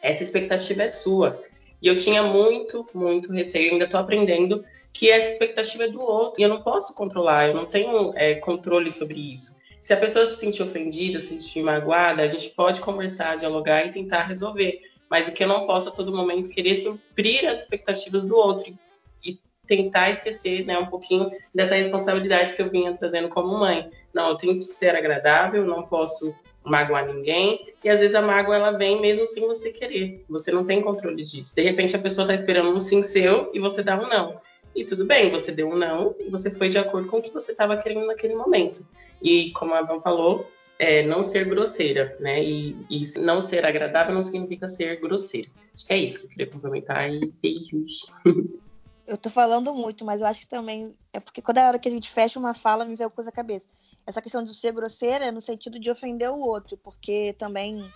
Essa 0.00 0.22
expectativa 0.22 0.82
é 0.82 0.86
sua. 0.86 1.42
E 1.80 1.86
eu 1.86 1.96
tinha 1.96 2.22
muito, 2.22 2.86
muito 2.94 3.32
receio, 3.32 3.72
ainda 3.72 3.84
estou 3.84 4.00
aprendendo 4.00 4.64
que 4.92 5.10
essa 5.10 5.32
expectativa 5.32 5.84
é 5.84 5.88
do 5.88 6.00
outro. 6.00 6.40
E 6.40 6.44
eu 6.44 6.48
não 6.48 6.62
posso 6.62 6.94
controlar, 6.94 7.48
eu 7.48 7.54
não 7.54 7.66
tenho 7.66 8.12
é, 8.16 8.34
controle 8.36 8.90
sobre 8.90 9.32
isso. 9.32 9.54
Se 9.82 9.92
a 9.92 9.96
pessoa 9.98 10.24
se 10.24 10.38
sentir 10.38 10.62
ofendida, 10.62 11.20
se 11.20 11.28
sentir 11.28 11.62
magoada, 11.62 12.22
a 12.22 12.28
gente 12.28 12.48
pode 12.50 12.80
conversar, 12.80 13.36
dialogar 13.36 13.84
e 13.84 13.92
tentar 13.92 14.22
resolver. 14.22 14.80
Mas 15.10 15.28
o 15.28 15.32
que 15.32 15.44
eu 15.44 15.48
não 15.48 15.66
posso 15.66 15.90
a 15.90 15.92
todo 15.92 16.16
momento 16.16 16.48
querer 16.48 16.76
suprir 16.76 17.46
as 17.46 17.60
expectativas 17.60 18.24
do 18.24 18.34
outro 18.34 18.74
tentar 19.66 20.10
esquecer 20.10 20.64
né, 20.64 20.78
um 20.78 20.86
pouquinho 20.86 21.30
dessa 21.54 21.74
responsabilidade 21.74 22.54
que 22.54 22.62
eu 22.62 22.70
vinha 22.70 22.96
trazendo 22.96 23.28
como 23.28 23.58
mãe. 23.58 23.90
Não, 24.12 24.28
eu 24.28 24.36
tenho 24.36 24.56
que 24.56 24.64
ser 24.64 24.94
agradável, 24.94 25.66
não 25.66 25.82
posso 25.82 26.34
magoar 26.64 27.06
ninguém. 27.06 27.72
E 27.82 27.88
às 27.88 28.00
vezes 28.00 28.14
a 28.14 28.22
mágoa 28.22 28.56
ela 28.56 28.70
vem 28.72 29.00
mesmo 29.00 29.26
sem 29.26 29.46
você 29.46 29.70
querer. 29.70 30.24
Você 30.28 30.50
não 30.50 30.64
tem 30.64 30.80
controle 30.80 31.22
disso. 31.22 31.54
De 31.54 31.62
repente 31.62 31.94
a 31.94 31.98
pessoa 31.98 32.24
está 32.24 32.34
esperando 32.34 32.70
um 32.70 32.80
sim 32.80 33.02
seu 33.02 33.50
e 33.52 33.58
você 33.58 33.82
dá 33.82 34.00
um 34.00 34.08
não. 34.08 34.40
E 34.74 34.84
tudo 34.84 35.04
bem, 35.04 35.30
você 35.30 35.52
deu 35.52 35.68
um 35.68 35.76
não 35.76 36.14
e 36.18 36.28
você 36.28 36.50
foi 36.50 36.68
de 36.68 36.78
acordo 36.78 37.08
com 37.08 37.18
o 37.18 37.22
que 37.22 37.30
você 37.30 37.52
estava 37.52 37.76
querendo 37.76 38.06
naquele 38.06 38.34
momento. 38.34 38.84
E 39.22 39.50
como 39.52 39.74
a 39.74 39.82
Van 39.82 40.00
falou, 40.00 40.50
é, 40.78 41.02
não 41.02 41.22
ser 41.22 41.44
grosseira, 41.44 42.16
né? 42.18 42.42
E, 42.42 42.76
e, 42.90 43.02
não 43.18 43.40
ser 43.40 43.64
agradável 43.64 44.14
não 44.14 44.22
significa 44.22 44.66
ser 44.66 45.00
grosseira. 45.00 45.48
Acho 45.74 45.86
que 45.86 45.92
é 45.92 45.98
isso 45.98 46.20
que 46.20 46.26
eu 46.26 46.30
queria 46.30 46.46
complementar 46.46 47.12
e 47.12 47.32
beijos. 47.40 48.06
Eu 49.06 49.18
tô 49.18 49.28
falando 49.28 49.74
muito, 49.74 50.04
mas 50.04 50.20
eu 50.20 50.26
acho 50.26 50.40
que 50.40 50.46
também 50.46 50.96
é 51.12 51.20
porque 51.20 51.42
quando 51.42 51.58
é 51.58 51.66
hora 51.66 51.78
que 51.78 51.88
a 51.88 51.92
gente 51.92 52.10
fecha 52.10 52.38
uma 52.38 52.54
fala, 52.54 52.84
me 52.84 52.96
vem 52.96 53.08
coisa 53.10 53.30
à 53.30 53.32
cabeça. 53.32 53.68
Essa 54.06 54.22
questão 54.22 54.42
de 54.42 54.54
ser 54.54 54.72
grosseira 54.72 55.26
é 55.26 55.30
no 55.30 55.40
sentido 55.40 55.78
de 55.78 55.90
ofender 55.90 56.30
o 56.30 56.38
outro, 56.38 56.76
porque 56.78 57.34
também 57.38 57.90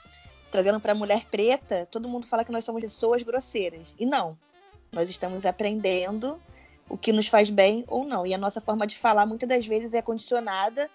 trazendo 0.50 0.80
para 0.80 0.92
a 0.92 0.94
mulher 0.94 1.24
preta, 1.30 1.86
todo 1.90 2.08
mundo 2.08 2.26
fala 2.26 2.44
que 2.44 2.52
nós 2.52 2.64
somos 2.64 2.80
pessoas 2.80 3.22
grosseiras. 3.22 3.94
E 3.98 4.06
não. 4.06 4.38
Nós 4.92 5.10
estamos 5.10 5.44
aprendendo 5.44 6.40
o 6.88 6.96
que 6.96 7.12
nos 7.12 7.28
faz 7.28 7.50
bem 7.50 7.84
ou 7.86 8.04
não. 8.04 8.26
E 8.26 8.34
a 8.34 8.38
nossa 8.38 8.60
forma 8.60 8.86
de 8.86 8.96
falar 8.96 9.26
muitas 9.26 9.48
das 9.48 9.66
vezes 9.66 9.92
é 9.92 10.00
condicionada 10.00 10.90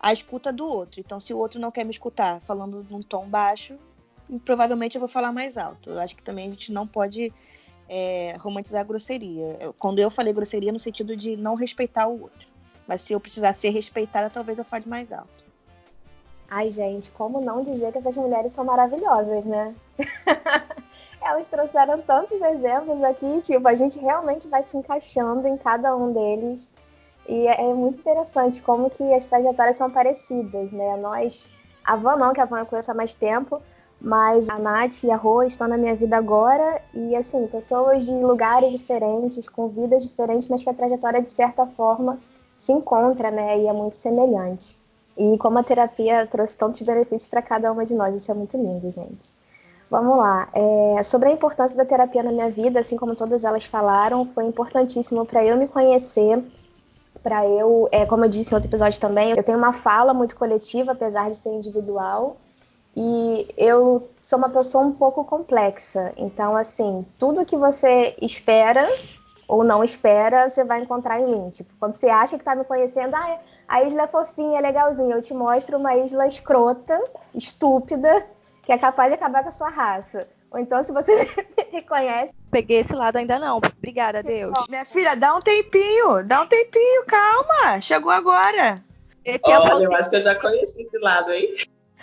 à 0.00 0.12
escuta 0.12 0.52
do 0.52 0.66
outro. 0.66 1.00
Então, 1.00 1.20
se 1.20 1.32
o 1.32 1.38
outro 1.38 1.60
não 1.60 1.70
quer 1.70 1.84
me 1.84 1.92
escutar 1.92 2.40
falando 2.40 2.84
num 2.90 3.02
tom 3.02 3.28
baixo, 3.28 3.78
provavelmente 4.44 4.96
eu 4.96 5.00
vou 5.00 5.08
falar 5.08 5.32
mais 5.32 5.56
alto. 5.56 5.90
Eu 5.90 6.00
acho 6.00 6.16
que 6.16 6.22
também 6.22 6.46
a 6.46 6.50
gente 6.50 6.72
não 6.72 6.86
pode 6.86 7.32
é, 7.94 8.34
romantizar 8.40 8.86
grosseria. 8.86 9.74
Quando 9.78 9.98
eu 9.98 10.10
falei 10.10 10.32
grosseria 10.32 10.72
no 10.72 10.78
sentido 10.78 11.14
de 11.14 11.36
não 11.36 11.54
respeitar 11.54 12.08
o 12.08 12.22
outro. 12.22 12.48
Mas 12.88 13.02
se 13.02 13.12
eu 13.12 13.20
precisar 13.20 13.52
ser 13.52 13.68
respeitada, 13.68 14.30
talvez 14.30 14.58
eu 14.58 14.64
fale 14.64 14.88
mais 14.88 15.12
alto. 15.12 15.44
Ai, 16.48 16.70
gente, 16.70 17.10
como 17.10 17.42
não 17.42 17.62
dizer 17.62 17.92
que 17.92 17.98
essas 17.98 18.16
mulheres 18.16 18.54
são 18.54 18.64
maravilhosas, 18.64 19.44
né? 19.44 19.74
Elas 21.20 21.48
trouxeram 21.48 22.00
tantos 22.00 22.40
exemplos 22.40 23.04
aqui, 23.04 23.40
tipo, 23.42 23.68
a 23.68 23.74
gente 23.74 23.98
realmente 23.98 24.48
vai 24.48 24.62
se 24.62 24.76
encaixando 24.76 25.46
em 25.46 25.58
cada 25.58 25.94
um 25.94 26.12
deles. 26.12 26.72
E 27.28 27.46
é, 27.46 27.70
é 27.70 27.74
muito 27.74 28.00
interessante 28.00 28.62
como 28.62 28.88
que 28.88 29.02
as 29.12 29.26
trajetórias 29.26 29.76
são 29.76 29.90
parecidas, 29.90 30.72
né? 30.72 30.96
Nós, 30.96 31.46
a 31.84 31.94
Van 31.94 32.16
não, 32.16 32.32
que 32.32 32.40
a 32.40 32.46
Van 32.46 32.60
eu 32.60 32.66
conheço 32.66 32.90
há 32.90 32.94
mais 32.94 33.14
tempo, 33.14 33.62
mas 34.02 34.50
a 34.50 34.58
Nath 34.58 35.04
e 35.04 35.10
a 35.12 35.16
Rô 35.16 35.44
estão 35.44 35.68
na 35.68 35.76
minha 35.76 35.94
vida 35.94 36.16
agora 36.16 36.82
e, 36.92 37.14
assim, 37.14 37.46
pessoas 37.46 38.04
de 38.04 38.10
lugares 38.10 38.72
diferentes, 38.72 39.48
com 39.48 39.68
vidas 39.68 40.02
diferentes, 40.02 40.48
mas 40.48 40.64
que 40.64 40.68
a 40.68 40.74
trajetória, 40.74 41.22
de 41.22 41.30
certa 41.30 41.64
forma, 41.66 42.18
se 42.58 42.72
encontra, 42.72 43.30
né? 43.30 43.60
E 43.60 43.68
é 43.68 43.72
muito 43.72 43.96
semelhante. 43.96 44.76
E 45.16 45.38
como 45.38 45.58
a 45.58 45.62
terapia 45.62 46.26
trouxe 46.26 46.56
tantos 46.56 46.82
benefícios 46.82 47.28
para 47.28 47.40
cada 47.40 47.70
uma 47.70 47.86
de 47.86 47.94
nós, 47.94 48.12
isso 48.14 48.30
é 48.30 48.34
muito 48.34 48.56
lindo, 48.56 48.90
gente. 48.90 49.30
Vamos 49.88 50.18
lá. 50.18 50.48
É, 50.52 51.02
sobre 51.04 51.28
a 51.28 51.32
importância 51.32 51.76
da 51.76 51.84
terapia 51.84 52.24
na 52.24 52.32
minha 52.32 52.50
vida, 52.50 52.80
assim 52.80 52.96
como 52.96 53.14
todas 53.14 53.44
elas 53.44 53.64
falaram, 53.66 54.24
foi 54.24 54.44
importantíssimo 54.46 55.24
para 55.24 55.44
eu 55.44 55.56
me 55.56 55.68
conhecer, 55.68 56.42
para 57.22 57.46
eu, 57.46 57.88
é, 57.92 58.04
como 58.04 58.24
eu 58.24 58.28
disse 58.28 58.52
em 58.52 58.54
outro 58.56 58.68
episódio 58.68 59.00
também, 59.00 59.30
eu 59.30 59.44
tenho 59.44 59.58
uma 59.58 59.72
fala 59.72 60.12
muito 60.12 60.34
coletiva, 60.34 60.90
apesar 60.90 61.30
de 61.30 61.36
ser 61.36 61.50
individual, 61.50 62.36
e 62.96 63.48
eu 63.56 64.10
sou 64.20 64.38
uma 64.38 64.50
pessoa 64.50 64.84
um 64.84 64.92
pouco 64.92 65.24
complexa. 65.24 66.12
Então, 66.16 66.56
assim, 66.56 67.06
tudo 67.18 67.46
que 67.46 67.56
você 67.56 68.14
espera 68.20 68.86
ou 69.48 69.64
não 69.64 69.82
espera, 69.82 70.48
você 70.48 70.64
vai 70.64 70.80
encontrar 70.80 71.20
em 71.20 71.26
mim. 71.26 71.50
Tipo, 71.50 71.72
quando 71.78 71.94
você 71.94 72.08
acha 72.08 72.38
que 72.38 72.44
tá 72.44 72.54
me 72.54 72.64
conhecendo, 72.64 73.14
ah, 73.14 73.38
a 73.68 73.82
isla 73.82 74.02
é 74.02 74.06
fofinha, 74.06 74.58
é 74.58 74.62
legalzinha, 74.62 75.14
eu 75.14 75.22
te 75.22 75.34
mostro 75.34 75.78
uma 75.78 75.96
isla 75.96 76.26
escrota, 76.26 76.98
estúpida, 77.34 78.26
que 78.62 78.72
é 78.72 78.78
capaz 78.78 79.10
de 79.10 79.14
acabar 79.14 79.42
com 79.42 79.48
a 79.48 79.52
sua 79.52 79.70
raça. 79.70 80.28
Ou 80.50 80.58
então, 80.58 80.82
se 80.84 80.92
você 80.92 81.14
me 81.56 81.64
reconhece. 81.72 82.34
Peguei 82.50 82.80
esse 82.80 82.94
lado 82.94 83.16
ainda 83.16 83.38
não. 83.38 83.56
Obrigada, 83.56 84.22
Deus. 84.22 84.52
minha 84.68 84.84
filha, 84.84 85.16
dá 85.16 85.34
um 85.34 85.40
tempinho, 85.40 86.22
dá 86.24 86.42
um 86.42 86.46
tempinho, 86.46 87.06
calma. 87.06 87.80
Chegou 87.80 88.12
agora. 88.12 88.82
Olha, 89.44 89.84
eu 89.84 89.94
acho 89.94 90.10
que 90.10 90.16
eu 90.16 90.20
já 90.20 90.34
conheci 90.34 90.82
esse 90.82 90.98
lado, 90.98 91.32
hein? 91.32 91.54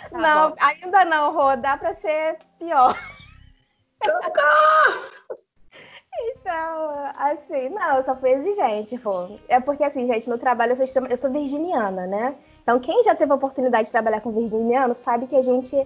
Tá 0.08 0.18
não, 0.18 0.50
bom. 0.50 0.56
ainda 0.60 1.04
não, 1.04 1.32
Rô. 1.32 1.56
Dá 1.56 1.76
pra 1.76 1.94
ser 1.94 2.38
pior. 2.58 2.96
Então, 6.22 7.12
assim, 7.16 7.68
não, 7.70 7.96
eu 7.96 8.02
só 8.02 8.14
fui 8.16 8.30
exigente, 8.30 8.96
Rô. 8.96 9.38
É 9.48 9.60
porque, 9.60 9.84
assim, 9.84 10.06
gente, 10.06 10.28
no 10.28 10.38
trabalho 10.38 10.72
eu 10.72 10.86
sou, 10.86 11.06
eu 11.06 11.16
sou 11.16 11.30
virginiana, 11.30 12.06
né? 12.06 12.34
Então, 12.62 12.78
quem 12.78 13.02
já 13.04 13.14
teve 13.14 13.32
a 13.32 13.36
oportunidade 13.36 13.86
de 13.86 13.92
trabalhar 13.92 14.20
com 14.20 14.32
virginiano 14.32 14.94
sabe 14.94 15.26
que 15.26 15.36
a 15.36 15.42
gente 15.42 15.76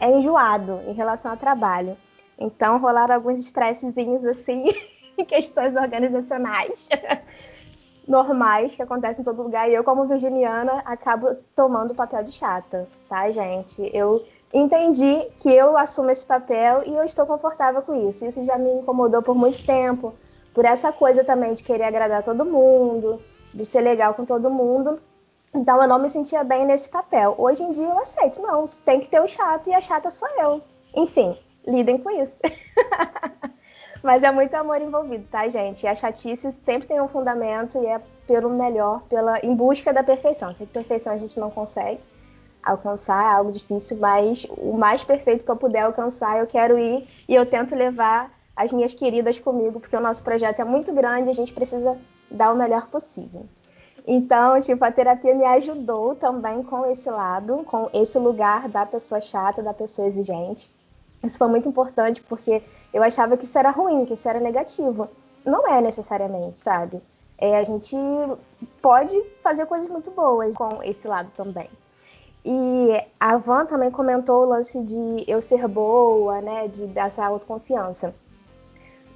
é 0.00 0.10
enjoado 0.10 0.80
em 0.86 0.92
relação 0.92 1.30
ao 1.30 1.36
trabalho. 1.36 1.96
Então 2.38 2.78
rolaram 2.78 3.14
alguns 3.14 3.40
estressezinhos 3.40 4.24
assim, 4.24 4.66
em 5.18 5.24
questões 5.24 5.74
organizacionais 5.76 6.88
normais 8.08 8.74
que 8.74 8.82
acontecem 8.82 9.20
em 9.20 9.24
todo 9.24 9.42
lugar. 9.42 9.70
E 9.70 9.74
eu, 9.74 9.84
como 9.84 10.06
virginiana, 10.06 10.82
acabo 10.84 11.36
tomando 11.54 11.92
o 11.92 11.94
papel 11.94 12.24
de 12.24 12.32
chata, 12.32 12.88
tá, 13.08 13.30
gente? 13.30 13.90
Eu 13.94 14.24
entendi 14.52 15.28
que 15.38 15.50
eu 15.50 15.76
assumo 15.76 16.10
esse 16.10 16.24
papel 16.24 16.82
e 16.86 16.94
eu 16.94 17.04
estou 17.04 17.26
confortável 17.26 17.82
com 17.82 18.08
isso. 18.08 18.24
Isso 18.24 18.44
já 18.44 18.56
me 18.56 18.70
incomodou 18.70 19.22
por 19.22 19.34
muito 19.34 19.64
tempo, 19.64 20.14
por 20.54 20.64
essa 20.64 20.90
coisa 20.90 21.22
também 21.22 21.52
de 21.52 21.62
querer 21.62 21.84
agradar 21.84 22.22
todo 22.22 22.44
mundo, 22.44 23.22
de 23.52 23.64
ser 23.64 23.82
legal 23.82 24.14
com 24.14 24.24
todo 24.24 24.48
mundo. 24.48 24.98
Então 25.54 25.80
eu 25.80 25.88
não 25.88 25.98
me 25.98 26.08
sentia 26.08 26.42
bem 26.42 26.64
nesse 26.64 26.88
papel. 26.88 27.34
Hoje 27.36 27.62
em 27.62 27.72
dia 27.72 27.86
eu 27.86 27.98
aceito, 27.98 28.40
não, 28.40 28.66
tem 28.84 29.00
que 29.00 29.08
ter 29.08 29.20
o 29.20 29.28
chato 29.28 29.68
e 29.68 29.74
a 29.74 29.80
chata 29.80 30.10
sou 30.10 30.28
eu. 30.38 30.62
Enfim, 30.96 31.36
lidem 31.66 31.98
com 31.98 32.10
isso. 32.10 32.40
Mas 34.02 34.22
é 34.22 34.30
muito 34.30 34.54
amor 34.54 34.80
envolvido, 34.80 35.24
tá, 35.30 35.48
gente? 35.48 35.82
E 35.82 35.88
a 35.88 35.94
chatice 35.94 36.52
sempre 36.64 36.86
tem 36.86 37.00
um 37.00 37.08
fundamento 37.08 37.78
e 37.78 37.86
é 37.86 38.00
pelo 38.26 38.50
melhor, 38.50 39.02
pela 39.08 39.38
em 39.44 39.54
busca 39.54 39.92
da 39.92 40.02
perfeição. 40.02 40.54
Se 40.54 40.62
a 40.62 40.66
perfeição 40.66 41.12
a 41.12 41.16
gente 41.16 41.38
não 41.40 41.50
consegue 41.50 42.00
alcançar, 42.62 43.24
é 43.24 43.36
algo 43.36 43.52
difícil, 43.52 43.96
mas 43.98 44.46
o 44.50 44.76
mais 44.76 45.02
perfeito 45.02 45.44
que 45.44 45.50
eu 45.50 45.56
puder 45.56 45.82
alcançar, 45.82 46.38
eu 46.38 46.46
quero 46.46 46.78
ir 46.78 47.06
e 47.28 47.34
eu 47.34 47.46
tento 47.46 47.74
levar 47.74 48.30
as 48.54 48.72
minhas 48.72 48.92
queridas 48.92 49.38
comigo, 49.38 49.80
porque 49.80 49.96
o 49.96 50.00
nosso 50.00 50.22
projeto 50.22 50.60
é 50.60 50.64
muito 50.64 50.92
grande 50.92 51.28
e 51.28 51.30
a 51.30 51.34
gente 51.34 51.52
precisa 51.52 51.96
dar 52.30 52.52
o 52.52 52.56
melhor 52.56 52.88
possível. 52.88 53.46
Então, 54.06 54.60
tipo, 54.60 54.84
a 54.84 54.90
terapia 54.90 55.34
me 55.34 55.44
ajudou 55.44 56.14
também 56.14 56.62
com 56.62 56.86
esse 56.86 57.10
lado, 57.10 57.62
com 57.64 57.90
esse 57.92 58.18
lugar 58.18 58.68
da 58.68 58.86
pessoa 58.86 59.20
chata, 59.20 59.62
da 59.62 59.74
pessoa 59.74 60.08
exigente. 60.08 60.70
Isso 61.22 61.38
foi 61.38 61.48
muito 61.48 61.68
importante 61.68 62.22
porque 62.22 62.62
eu 62.92 63.02
achava 63.02 63.36
que 63.36 63.44
isso 63.44 63.58
era 63.58 63.70
ruim, 63.70 64.04
que 64.04 64.14
isso 64.14 64.28
era 64.28 64.40
negativo. 64.40 65.08
Não 65.44 65.66
é 65.66 65.80
necessariamente, 65.80 66.58
sabe? 66.58 67.00
É, 67.36 67.56
a 67.56 67.64
gente 67.64 67.96
pode 68.82 69.20
fazer 69.42 69.66
coisas 69.66 69.88
muito 69.88 70.10
boas 70.10 70.54
com 70.56 70.82
esse 70.82 71.06
lado 71.06 71.30
também. 71.36 71.68
E 72.44 73.04
a 73.18 73.36
Van 73.36 73.66
também 73.66 73.90
comentou 73.90 74.42
o 74.42 74.48
lance 74.48 74.82
de 74.82 75.24
eu 75.26 75.40
ser 75.40 75.66
boa, 75.68 76.40
né? 76.40 76.68
De 76.68 76.86
dessa 76.86 77.24
autoconfiança. 77.24 78.14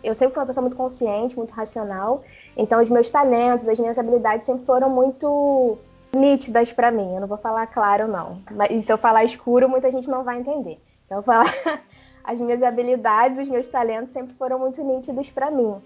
Eu 0.03 0.15
sempre 0.15 0.35
fui 0.35 0.41
uma 0.41 0.47
pessoa 0.47 0.63
muito 0.63 0.77
consciente, 0.77 1.37
muito 1.37 1.53
racional. 1.53 2.23
Então, 2.57 2.81
os 2.83 2.91
meus 2.91 3.09
talentos, 3.09 3.69
as 3.69 3.79
minhas 3.79 3.99
habilidades 3.99 4.47
sempre 4.47 4.65
foram 4.65 4.91
muito 4.91 5.79
nítidas 6.15 6.73
para 6.73 6.91
mim. 6.91 7.15
Eu 7.15 7.21
não 7.21 7.29
vou 7.29 7.39
falar 7.39 7.67
claro, 7.69 8.09
não. 8.09 8.43
E 8.69 8.83
se 8.83 8.93
eu 8.93 8.99
falar 8.99 9.25
escuro, 9.25 9.69
muita 9.69 9.91
gente 9.91 10.11
não 10.11 10.25
vai 10.25 10.41
entender. 10.41 10.81
Então, 11.07 11.19
eu 11.19 11.23
vou 11.23 11.35
falar 11.35 11.83
as 12.25 12.41
minhas 12.41 12.63
habilidades, 12.63 13.39
os 13.39 13.49
meus 13.49 13.69
talentos 13.69 14.13
sempre 14.13 14.35
foram 14.35 14.59
muito 14.59 14.83
nítidos 14.83 15.31
para 15.31 15.51
mim. 15.51 15.81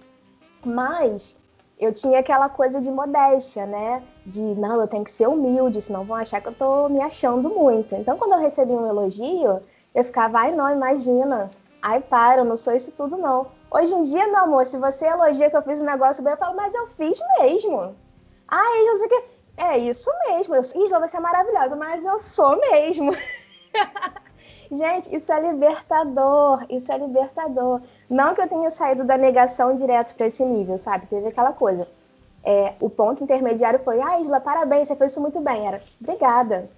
Mas 0.65 1.37
eu 1.79 1.93
tinha 1.93 2.21
aquela 2.21 2.49
coisa 2.49 2.81
de 2.81 2.91
modéstia, 2.91 3.67
né? 3.67 4.03
De 4.25 4.41
não, 4.41 4.81
eu 4.81 4.89
tenho 4.89 5.05
que 5.05 5.11
ser 5.11 5.29
humilde, 5.29 5.83
senão 5.83 6.05
vão 6.05 6.17
achar 6.17 6.41
que 6.41 6.49
eu 6.49 6.55
tô 6.55 6.89
me 6.89 7.01
achando 7.01 7.51
muito. 7.51 7.95
Então, 7.95 8.17
quando 8.17 8.33
eu 8.33 8.39
recebi 8.39 8.73
um 8.73 8.87
elogio, 8.87 9.61
eu 9.95 10.05
ficava, 10.05 10.39
ai, 10.41 10.55
não, 10.55 10.71
imagina. 10.71 11.51
Ai, 11.83 12.01
para, 12.01 12.41
eu 12.41 12.45
não 12.45 12.57
sou 12.57 12.75
isso 12.75 12.93
tudo, 12.93 13.17
não. 13.17 13.47
Hoje 13.71 13.95
em 13.95 14.03
dia, 14.05 14.27
meu 14.27 14.39
amor, 14.39 14.67
se 14.67 14.79
você 14.79 15.07
elogia 15.07 15.51
que 15.51 15.57
eu 15.57 15.63
fiz 15.63 15.81
um 15.81 15.85
negócio 15.85 16.23
bem, 16.23 16.33
eu 16.33 16.39
falo, 16.39 16.57
mas 16.57 16.75
eu 16.75 16.87
fiz 16.87 17.19
mesmo. 17.39 17.95
Ah, 18.49 18.81
Isla, 18.81 18.99
você 18.99 19.09
que... 19.09 19.37
É 19.59 19.79
isso 19.79 20.11
mesmo. 20.29 20.55
Eu... 20.55 20.61
Isla, 20.61 21.01
você 21.01 21.17
é 21.17 21.21
maravilhosa, 21.21 21.77
mas 21.77 22.05
eu 22.05 22.19
sou 22.19 22.59
mesmo. 22.71 23.13
Gente, 24.71 25.15
isso 25.15 25.33
é 25.33 25.41
libertador, 25.41 26.65
isso 26.69 26.91
é 26.91 26.99
libertador. 26.99 27.81
Não 28.09 28.35
que 28.35 28.41
eu 28.41 28.49
tenha 28.49 28.71
saído 28.71 29.05
da 29.05 29.17
negação 29.17 29.77
direto 29.77 30.15
para 30.15 30.27
esse 30.27 30.45
nível, 30.45 30.79
sabe? 30.79 31.07
Teve 31.07 31.29
aquela 31.29 31.53
coisa. 31.53 31.87
É, 32.45 32.75
o 32.81 32.89
ponto 32.89 33.23
intermediário 33.23 33.81
foi, 33.81 34.01
ah, 34.01 34.21
Isla, 34.21 34.41
parabéns, 34.41 34.89
você 34.89 34.97
fez 34.97 35.13
isso 35.13 35.21
muito 35.21 35.41
bem. 35.41 35.67
Era, 35.67 35.81
obrigada. 36.01 36.69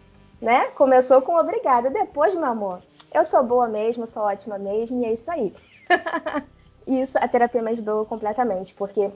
Né? 0.41 0.71
Começou 0.71 1.21
com 1.23 1.37
obrigada. 1.37 1.91
Depois, 1.91 2.35
meu 2.35 2.47
amor, 2.47 2.81
eu 3.13 3.25
sou 3.25 3.43
boa 3.43 3.69
mesmo, 3.69 4.07
sou 4.07 4.23
ótima 4.23 4.59
mesmo, 4.59 5.03
e 5.03 5.07
é 5.07 5.13
isso 5.13 5.31
aí. 5.31 5.55
isso 6.87 7.19
a 7.19 7.27
terapia 7.27 7.63
me 7.63 7.71
ajudou 7.73 8.05
completamente, 8.07 8.75
porque 8.75 9.11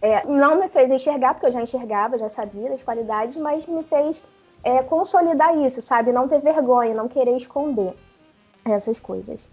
é, 0.00 0.26
não 0.26 0.58
me 0.58 0.68
fez 0.68 0.90
enxergar, 0.90 1.34
porque 1.34 1.46
eu 1.46 1.52
já 1.52 1.62
enxergava, 1.62 2.18
já 2.18 2.28
sabia 2.28 2.70
das 2.70 2.82
qualidades, 2.82 3.36
mas 3.36 3.66
me 3.66 3.84
fez 3.84 4.24
é, 4.62 4.82
consolidar 4.82 5.56
isso, 5.58 5.82
sabe? 5.82 6.12
Não 6.12 6.28
ter 6.28 6.40
vergonha, 6.40 6.94
não 6.94 7.08
querer 7.08 7.36
esconder 7.36 7.94
essas 8.64 9.00
coisas. 9.00 9.50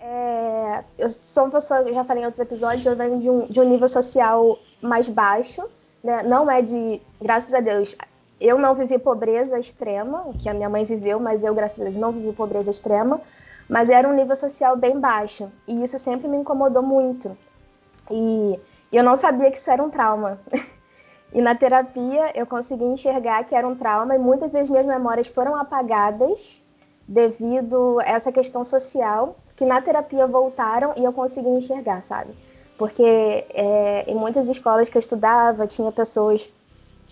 É, 0.00 0.84
eu 0.98 1.10
sou 1.10 1.44
uma 1.44 1.52
pessoa, 1.52 1.80
eu 1.80 1.94
já 1.94 2.04
falei 2.04 2.22
em 2.22 2.26
outros 2.26 2.40
episódios, 2.40 2.86
eu 2.86 2.96
venho 2.96 3.18
de 3.20 3.30
um, 3.30 3.46
de 3.46 3.60
um 3.60 3.68
nível 3.68 3.88
social 3.88 4.58
mais 4.80 5.08
baixo, 5.08 5.68
né? 6.02 6.22
Não 6.22 6.50
é 6.50 6.62
de, 6.62 7.00
graças 7.20 7.52
a 7.52 7.60
Deus, 7.60 7.96
eu 8.40 8.58
não 8.58 8.74
vivi 8.74 8.98
pobreza 8.98 9.58
extrema, 9.58 10.24
que 10.38 10.48
a 10.48 10.54
minha 10.54 10.68
mãe 10.68 10.84
viveu, 10.84 11.18
mas 11.18 11.44
eu, 11.44 11.54
graças 11.54 11.80
a 11.80 11.84
Deus, 11.84 11.96
não 11.96 12.12
vivi 12.12 12.32
pobreza 12.32 12.70
extrema 12.70 13.20
mas 13.68 13.90
era 13.90 14.08
um 14.08 14.14
nível 14.14 14.34
social 14.34 14.76
bem 14.76 14.98
baixo. 14.98 15.52
E 15.66 15.84
isso 15.84 15.98
sempre 15.98 16.26
me 16.26 16.38
incomodou 16.38 16.82
muito. 16.82 17.36
E 18.10 18.58
eu 18.90 19.04
não 19.04 19.16
sabia 19.16 19.50
que 19.50 19.58
isso 19.58 19.70
era 19.70 19.82
um 19.82 19.90
trauma. 19.90 20.40
e 21.32 21.40
na 21.40 21.54
terapia 21.54 22.32
eu 22.34 22.46
consegui 22.46 22.84
enxergar 22.84 23.44
que 23.44 23.54
era 23.54 23.66
um 23.66 23.74
trauma 23.74 24.14
e 24.14 24.18
muitas 24.18 24.50
das 24.50 24.68
minhas 24.68 24.86
memórias 24.86 25.28
foram 25.28 25.54
apagadas 25.56 26.64
devido 27.06 27.98
a 28.00 28.04
essa 28.04 28.32
questão 28.32 28.64
social, 28.64 29.36
que 29.56 29.64
na 29.64 29.80
terapia 29.80 30.26
voltaram 30.26 30.92
e 30.96 31.04
eu 31.04 31.12
consegui 31.12 31.48
enxergar, 31.48 32.02
sabe? 32.02 32.32
Porque 32.76 33.02
é, 33.50 34.04
em 34.06 34.14
muitas 34.14 34.48
escolas 34.48 34.88
que 34.88 34.96
eu 34.96 35.00
estudava 35.00 35.66
tinha 35.66 35.90
pessoas 35.90 36.48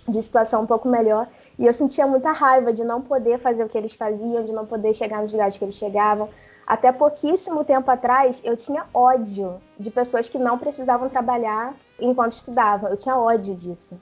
de 0.08 0.22
situação 0.22 0.62
um 0.62 0.66
pouco 0.66 0.88
melhor 0.88 1.26
e 1.58 1.66
eu 1.66 1.72
sentia 1.72 2.06
muita 2.06 2.30
raiva 2.32 2.72
de 2.72 2.84
não 2.84 3.02
poder 3.02 3.38
fazer 3.38 3.64
o 3.64 3.68
que 3.68 3.76
eles 3.76 3.92
faziam, 3.92 4.44
de 4.44 4.52
não 4.52 4.64
poder 4.64 4.94
chegar 4.94 5.22
nos 5.22 5.32
lugares 5.32 5.56
que 5.56 5.64
eles 5.64 5.74
chegavam, 5.74 6.28
até 6.66 6.90
pouquíssimo 6.90 7.64
tempo 7.64 7.88
atrás, 7.90 8.42
eu 8.44 8.56
tinha 8.56 8.86
ódio 8.92 9.60
de 9.78 9.88
pessoas 9.88 10.28
que 10.28 10.36
não 10.38 10.58
precisavam 10.58 11.08
trabalhar 11.08 11.74
enquanto 12.00 12.32
estudavam. 12.32 12.90
Eu 12.90 12.96
tinha 12.96 13.16
ódio 13.16 13.54
disso, 13.54 13.94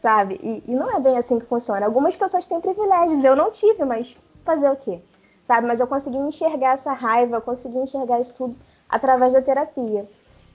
sabe? 0.00 0.38
E, 0.42 0.62
e, 0.66 0.74
não 0.74 0.96
é 0.96 0.98
bem 0.98 1.16
assim 1.16 1.38
que 1.38 1.46
funciona. 1.46 1.86
Algumas 1.86 2.16
pessoas 2.16 2.46
têm 2.46 2.60
privilégios, 2.60 3.24
eu 3.24 3.36
não 3.36 3.50
tive, 3.50 3.84
mas 3.84 4.16
fazer 4.44 4.68
o 4.68 4.76
quê? 4.76 5.00
Sabe? 5.46 5.66
Mas 5.66 5.78
eu 5.78 5.86
consegui 5.86 6.16
enxergar 6.16 6.72
essa 6.72 6.92
raiva, 6.92 7.36
eu 7.36 7.42
consegui 7.42 7.78
enxergar 7.78 8.20
isso 8.20 8.34
tudo 8.34 8.56
através 8.88 9.34
da 9.34 9.42
terapia. 9.42 10.08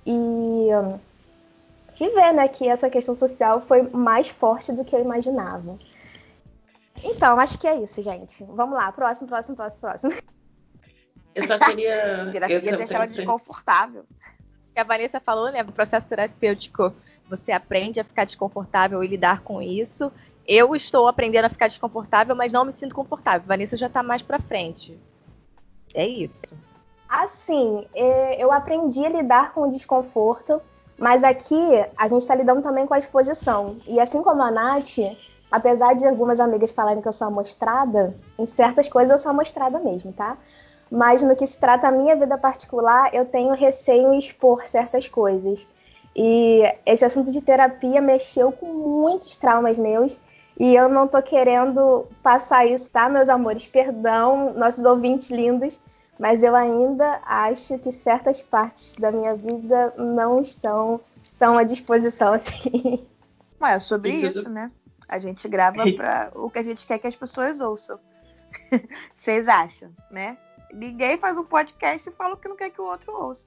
E 0.06 0.70
que 1.96 2.10
ver, 2.10 2.34
né, 2.34 2.48
que 2.48 2.68
essa 2.68 2.90
questão 2.90 3.16
social 3.16 3.62
foi 3.62 3.84
mais 3.84 4.28
forte 4.30 4.72
do 4.74 4.84
que 4.84 4.96
eu 4.96 5.00
imaginava. 5.00 5.78
Então, 7.04 7.40
acho 7.40 7.58
que 7.58 7.68
é 7.68 7.76
isso, 7.82 8.02
gente. 8.02 8.44
Vamos 8.44 8.78
lá, 8.78 8.92
próximo, 8.92 9.28
próximo, 9.28 9.56
próximo, 9.56 9.82
próximo. 9.82 10.14
Eu 11.34 11.48
só 11.48 11.58
queria. 11.60 12.30
Terapia 12.32 12.58
eu 12.58 12.78
deixa 12.78 12.96
ela 12.96 13.06
desconfortável. 13.06 14.06
Que 14.74 14.80
a 14.80 14.84
Vanessa 14.84 15.20
falou, 15.20 15.52
né? 15.52 15.62
O 15.64 15.72
processo 15.72 16.08
terapêutico, 16.08 16.94
você 17.30 17.52
aprende 17.52 18.00
a 18.00 18.04
ficar 18.04 18.26
desconfortável 18.26 19.04
e 19.04 19.08
lidar 19.08 19.42
com 19.42 19.62
isso. 19.62 20.12
Eu 20.48 20.76
estou 20.76 21.08
aprendendo 21.08 21.46
a 21.46 21.50
ficar 21.50 21.68
desconfortável, 21.68 22.36
mas 22.36 22.52
não 22.52 22.66
me 22.66 22.74
sinto 22.74 22.94
confortável. 22.94 23.48
Vanessa 23.48 23.76
já 23.76 23.88
está 23.88 24.04
mais 24.04 24.22
para 24.22 24.40
frente. 24.40 24.98
É 25.94 26.06
isso. 26.06 26.54
Assim, 27.10 27.86
é, 27.96 28.44
eu 28.44 28.52
aprendi 28.52 29.06
a 29.06 29.10
lidar 29.10 29.54
com 29.54 29.62
o 29.62 29.72
desconforto, 29.72 30.62
mas 30.98 31.24
aqui 31.24 31.56
a 31.98 32.08
gente 32.08 32.22
está 32.22 32.36
lidando 32.36 32.62
também 32.62 32.86
com 32.86 32.94
a 32.94 33.00
exposição. 33.00 33.78
E 33.88 34.00
assim 34.00 34.22
como 34.22 34.42
a 34.42 34.52
Nath, 34.52 34.98
apesar 35.52 35.96
de 35.96 36.06
algumas 36.06 36.40
amigas 36.40 36.72
falarem 36.72 37.02
que 37.02 37.08
eu 37.08 37.14
sou 37.14 37.28
amostrada, 37.28 38.14
em 38.38 38.46
certas 38.46 38.88
coisas 38.88 39.12
eu 39.12 39.18
sou 39.18 39.32
amostrada 39.32 39.80
mesmo, 39.80 40.12
tá? 40.14 40.38
Mas 40.92 41.22
no 41.22 41.36
que 41.36 41.48
se 41.48 41.60
trata 41.60 41.88
a 41.88 41.92
minha 41.92 42.16
vida 42.16 42.38
particular, 42.38 43.14
eu 43.14 43.26
tenho 43.26 43.54
receio 43.54 44.14
em 44.14 44.20
expor 44.20 44.68
certas 44.68 45.08
coisas. 45.08 45.68
E 46.16 46.64
esse 46.86 47.04
assunto 47.04 47.32
de 47.32 47.42
terapia 47.42 48.02
mexeu 48.02 48.52
com 48.52 48.74
muitos 48.74 49.36
traumas 49.36 49.78
meus. 49.78 50.22
E 50.58 50.74
eu 50.74 50.88
não 50.88 51.08
tô 51.08 51.22
querendo 51.22 52.08
passar 52.24 52.66
isso, 52.66 52.90
tá, 52.90 53.10
meus 53.10 53.28
amores? 53.28 53.68
Perdão, 53.68 54.54
nossos 54.54 54.86
ouvintes 54.86 55.30
lindos, 55.30 55.82
mas 56.18 56.44
eu 56.44 56.56
ainda 56.56 57.22
acho 57.26 57.78
que 57.80 57.92
certas 57.92 58.42
partes 58.42 58.94
da 58.94 59.12
minha 59.12 59.36
vida 59.36 59.94
não 59.98 60.40
estão 60.40 61.02
tão 61.38 61.58
à 61.58 61.64
disposição 61.64 62.32
assim. 62.34 63.06
Ué, 63.62 63.74
é 63.74 63.80
sobre 63.80 64.12
isso, 64.12 64.50
né? 64.50 64.72
A 65.10 65.20
gente 65.20 65.46
grava 65.50 65.84
para 65.92 66.32
o 66.34 66.50
que 66.50 66.60
a 66.60 66.64
gente 66.64 66.88
quer 66.88 67.00
que 67.00 67.08
as 67.08 67.16
pessoas 67.18 67.60
ouçam. 67.60 68.00
Vocês 69.14 69.50
acham, 69.50 69.92
né? 70.10 70.38
Ninguém 70.74 71.18
faz 71.18 71.38
um 71.38 71.44
podcast 71.44 72.08
e 72.08 72.14
fala 72.14 72.36
o 72.36 72.38
que 72.38 72.48
não 72.48 72.56
quer 72.56 72.70
que 72.70 72.80
o 72.80 72.86
outro 72.86 73.12
ouça. 73.14 73.46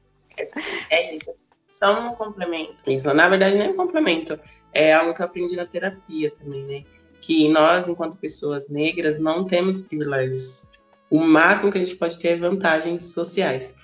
É 0.91 1.15
isso. 1.15 1.35
Só 1.79 1.99
um 2.01 2.15
complemento. 2.15 2.91
Isso, 2.91 3.13
na 3.15 3.29
verdade, 3.29 3.57
nem 3.57 3.69
é 3.69 3.71
um 3.71 3.77
complemento. 3.77 4.39
É 4.73 4.93
algo 4.93 5.15
que 5.15 5.23
eu 5.23 5.27
aprendi 5.27 5.55
na 5.55 5.65
terapia 5.65 6.31
também, 6.31 6.65
né? 6.65 6.85
Que 7.21 7.49
nós, 7.49 7.89
enquanto 7.89 8.19
pessoas 8.19 8.69
negras, 8.69 9.19
não 9.19 9.45
temos 9.45 9.81
privilégios. 9.81 10.67
O 11.11 11.21
máximo 11.21 11.71
que 11.71 11.79
a 11.79 11.85
gente 11.85 11.97
pode 11.97 12.19
ter 12.19 12.29
é 12.29 12.37
vantagens 12.37 13.05
sociais. 13.13 13.75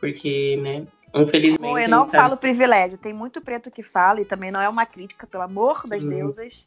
Porque, 0.00 0.58
né, 0.62 0.86
Infelizmente. 1.14 1.82
Eu 1.82 1.88
não 1.88 2.06
falo 2.06 2.36
privilégio. 2.36 2.96
Tem 2.96 3.12
muito 3.12 3.40
preto 3.40 3.70
que 3.70 3.82
fala, 3.82 4.20
e 4.20 4.24
também 4.24 4.50
não 4.50 4.60
é 4.60 4.68
uma 4.68 4.86
crítica, 4.86 5.26
pelo 5.26 5.42
amor 5.42 5.82
das 5.86 6.00
Sim. 6.00 6.08
deusas. 6.08 6.66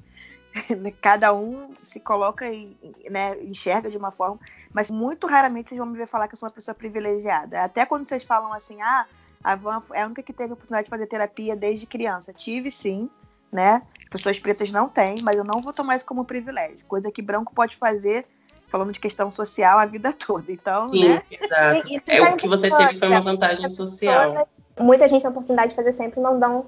Cada 1.02 1.34
um 1.34 1.74
se 1.80 2.00
coloca 2.00 2.48
e 2.50 2.78
né, 3.10 3.36
enxerga 3.42 3.90
de 3.90 3.98
uma 3.98 4.12
forma, 4.12 4.40
mas 4.72 4.90
muito 4.90 5.28
raramente 5.28 5.70
vocês 5.70 5.80
vão 5.80 5.88
me 5.88 5.98
ver 5.98 6.08
falar 6.08 6.28
que 6.28 6.36
eu 6.36 6.40
sou 6.40 6.48
uma 6.48 6.54
pessoa 6.54 6.76
privilegiada. 6.76 7.64
Até 7.64 7.86
quando 7.86 8.08
vocês 8.08 8.24
falam 8.24 8.54
assim, 8.54 8.82
ah, 8.82 9.06
a 9.46 9.56
Van 9.56 9.80
é 9.94 10.02
a 10.02 10.08
única 10.08 10.24
que 10.24 10.34
teve 10.34 10.50
a 10.50 10.54
oportunidade 10.54 10.86
de 10.86 10.90
fazer 10.90 11.06
terapia 11.06 11.56
desde 11.56 11.86
criança. 11.86 12.34
Tive 12.34 12.72
sim, 12.72 13.08
né? 13.52 13.84
Pessoas 14.10 14.40
pretas 14.40 14.72
não 14.72 14.90
têm, 14.90 15.22
mas 15.22 15.36
eu 15.36 15.44
não 15.44 15.62
vou 15.62 15.72
tomar 15.72 15.96
isso 15.96 16.06
como 16.06 16.26
privilégio. 16.26 16.84
Coisa 16.88 17.12
que 17.12 17.22
branco 17.22 17.54
pode 17.54 17.76
fazer, 17.76 18.26
falando 18.68 18.92
de 18.92 19.00
questão 19.00 19.30
social, 19.30 19.78
a 19.78 19.86
vida 19.86 20.12
toda. 20.18 20.52
Então, 20.52 20.90
sim, 20.90 21.10
né? 21.10 21.22
Exato. 21.30 21.88
E, 21.88 21.96
e 21.96 22.02
é, 22.08 22.24
o 22.24 22.36
que 22.36 22.48
você 22.48 22.76
teve 22.76 22.98
foi 22.98 23.08
uma 23.08 23.22
vantagem 23.22 23.70
social. 23.70 24.48
Muita 24.80 25.08
gente 25.08 25.22
tem 25.22 25.28
a 25.28 25.32
oportunidade 25.32 25.70
de 25.70 25.76
fazer 25.76 25.94
sempre 25.94 26.20
não 26.20 26.40
dão 26.40 26.66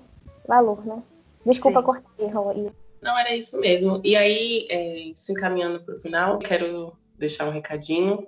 valor, 0.48 0.86
né? 0.86 1.02
Desculpa 1.44 1.80
sim. 1.80 1.86
cortar 1.86 2.12
erro. 2.20 2.72
Não, 3.02 3.18
era 3.18 3.36
isso 3.36 3.60
mesmo. 3.60 4.00
E 4.04 4.16
aí, 4.16 4.68
é, 4.70 5.12
se 5.16 5.32
encaminhando 5.32 5.80
para 5.84 5.96
o 5.96 6.00
final, 6.00 6.38
quero 6.38 6.96
deixar 7.18 7.48
um 7.48 7.52
recadinho, 7.52 8.28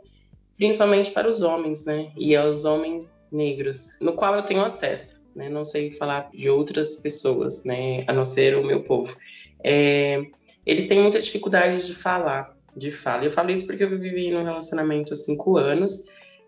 principalmente 0.58 1.12
para 1.12 1.30
os 1.30 1.44
homens, 1.44 1.86
né? 1.86 2.12
E 2.18 2.36
aos 2.36 2.66
homens 2.66 3.08
negros, 3.32 3.98
no 4.02 4.14
qual 4.14 4.36
eu 4.36 4.44
tenho 4.44 4.64
acesso. 4.64 5.20
Né? 5.36 5.50
Não 5.50 5.64
sei 5.64 5.92
falar 5.92 6.30
de 6.34 6.50
outras 6.50 6.98
pessoas, 6.98 7.64
né? 7.64 8.04
A 8.08 8.14
não 8.14 8.26
ser 8.26 8.56
o 8.56 8.66
meu 8.66 8.84
povo. 8.84 9.16
É, 9.64 10.22
eles 10.66 10.88
têm 10.88 11.02
muita 11.02 11.20
dificuldade 11.20 11.86
de 11.86 11.94
falar, 11.94 12.56
de 12.76 12.92
fala. 12.92 13.24
Eu 13.24 13.32
falo 13.32 13.52
isso 13.52 13.66
porque 13.66 13.84
eu 13.84 13.90
vivi 13.90 14.32
num 14.32 14.44
relacionamento 14.44 15.14
há 15.14 15.16
cinco 15.16 15.58
anos 15.58 16.04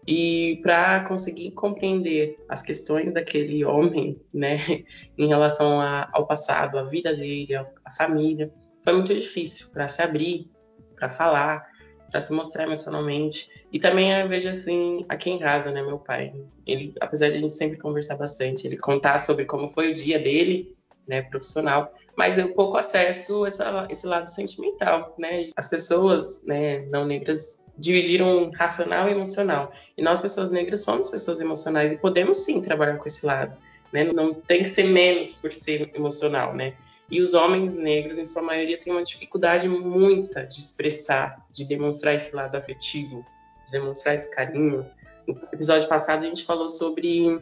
e 0.08 0.60
para 0.64 1.02
conseguir 1.02 1.52
compreender 1.52 2.38
as 2.50 2.62
questões 2.62 3.14
daquele 3.14 3.64
homem, 3.64 4.20
né, 4.34 4.84
em 5.18 5.28
relação 5.28 5.80
a, 5.80 6.10
ao 6.12 6.26
passado, 6.26 6.78
à 6.78 6.84
vida 6.84 7.16
dele, 7.16 7.56
à 7.56 7.92
família, 7.92 8.52
foi 8.84 8.94
muito 8.94 9.14
difícil 9.14 9.68
para 9.72 9.88
se 9.88 10.02
abrir, 10.02 10.50
para 10.96 11.08
falar, 11.08 11.71
para 12.12 12.20
se 12.20 12.34
mostrar 12.34 12.66
emocionalmente. 12.66 13.50
E 13.72 13.80
também 13.80 14.12
eu 14.12 14.28
vejo 14.28 14.50
assim, 14.50 15.06
aqui 15.08 15.32
em 15.32 15.40
casa, 15.40 15.72
né, 15.72 15.82
meu 15.82 15.98
pai, 15.98 16.34
ele, 16.68 16.94
apesar 17.00 17.30
de 17.30 17.38
a 17.38 17.40
gente 17.40 17.54
sempre 17.54 17.78
conversar 17.78 18.18
bastante, 18.18 18.68
ele 18.68 18.78
contar 18.78 19.20
sobre 19.20 19.46
como 19.46 19.70
foi 19.70 19.90
o 19.90 19.94
dia 19.94 20.20
dele, 20.20 20.76
né, 21.08 21.22
profissional, 21.22 21.94
mas 22.16 22.38
eu 22.38 22.54
pouco 22.54 22.78
acesso 22.78 23.46
essa, 23.46 23.88
esse 23.90 24.06
lado 24.06 24.30
sentimental, 24.30 25.16
né? 25.18 25.50
As 25.56 25.68
pessoas, 25.68 26.42
né, 26.44 26.86
não 26.88 27.06
negras 27.06 27.60
dividiram 27.78 28.52
racional 28.52 29.10
e 29.10 29.12
emocional. 29.12 29.72
E 29.98 30.02
nós, 30.02 30.22
pessoas 30.22 30.52
negras, 30.52 30.84
somos 30.84 31.10
pessoas 31.10 31.40
emocionais 31.40 31.92
e 31.92 31.98
podemos 31.98 32.38
sim 32.38 32.62
trabalhar 32.62 32.98
com 32.98 33.08
esse 33.08 33.26
lado. 33.26 33.58
Né? 33.92 34.04
Não 34.04 34.34
tem 34.34 34.64
que 34.64 34.70
ser 34.70 34.84
menos 34.84 35.32
por 35.32 35.52
ser 35.52 35.90
emocional, 35.96 36.54
né? 36.54 36.76
E 37.12 37.22
os 37.22 37.34
homens 37.34 37.74
negros, 37.74 38.18
em 38.18 38.26
sua 38.26 38.42
maioria, 38.42 38.78
têm 38.78 38.94
uma 38.94 39.04
dificuldade 39.04 39.68
muita 39.68 40.46
de 40.46 40.60
expressar, 40.60 41.46
de 41.52 41.66
demonstrar 41.66 42.16
esse 42.16 42.34
lado 42.34 42.56
afetivo, 42.56 43.26
de 43.66 43.72
demonstrar 43.72 44.16
esse 44.16 44.32
carinho. 44.32 44.90
No 45.28 45.38
episódio 45.52 45.90
passado, 45.90 46.24
a 46.24 46.28
gente 46.28 46.46
falou 46.46 46.70
sobre 46.70 47.40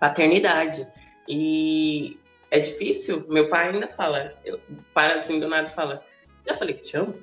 paternidade. 0.00 0.86
E 1.28 2.18
é 2.50 2.58
difícil. 2.58 3.24
Meu 3.28 3.48
pai 3.48 3.68
ainda 3.68 3.86
fala, 3.86 4.34
eu, 4.44 4.58
para 4.92 5.14
assim 5.14 5.38
do 5.38 5.48
nada 5.48 5.68
fala: 5.70 6.04
Já 6.44 6.56
falei 6.56 6.74
que 6.74 6.82
te 6.82 6.96
amo? 6.96 7.14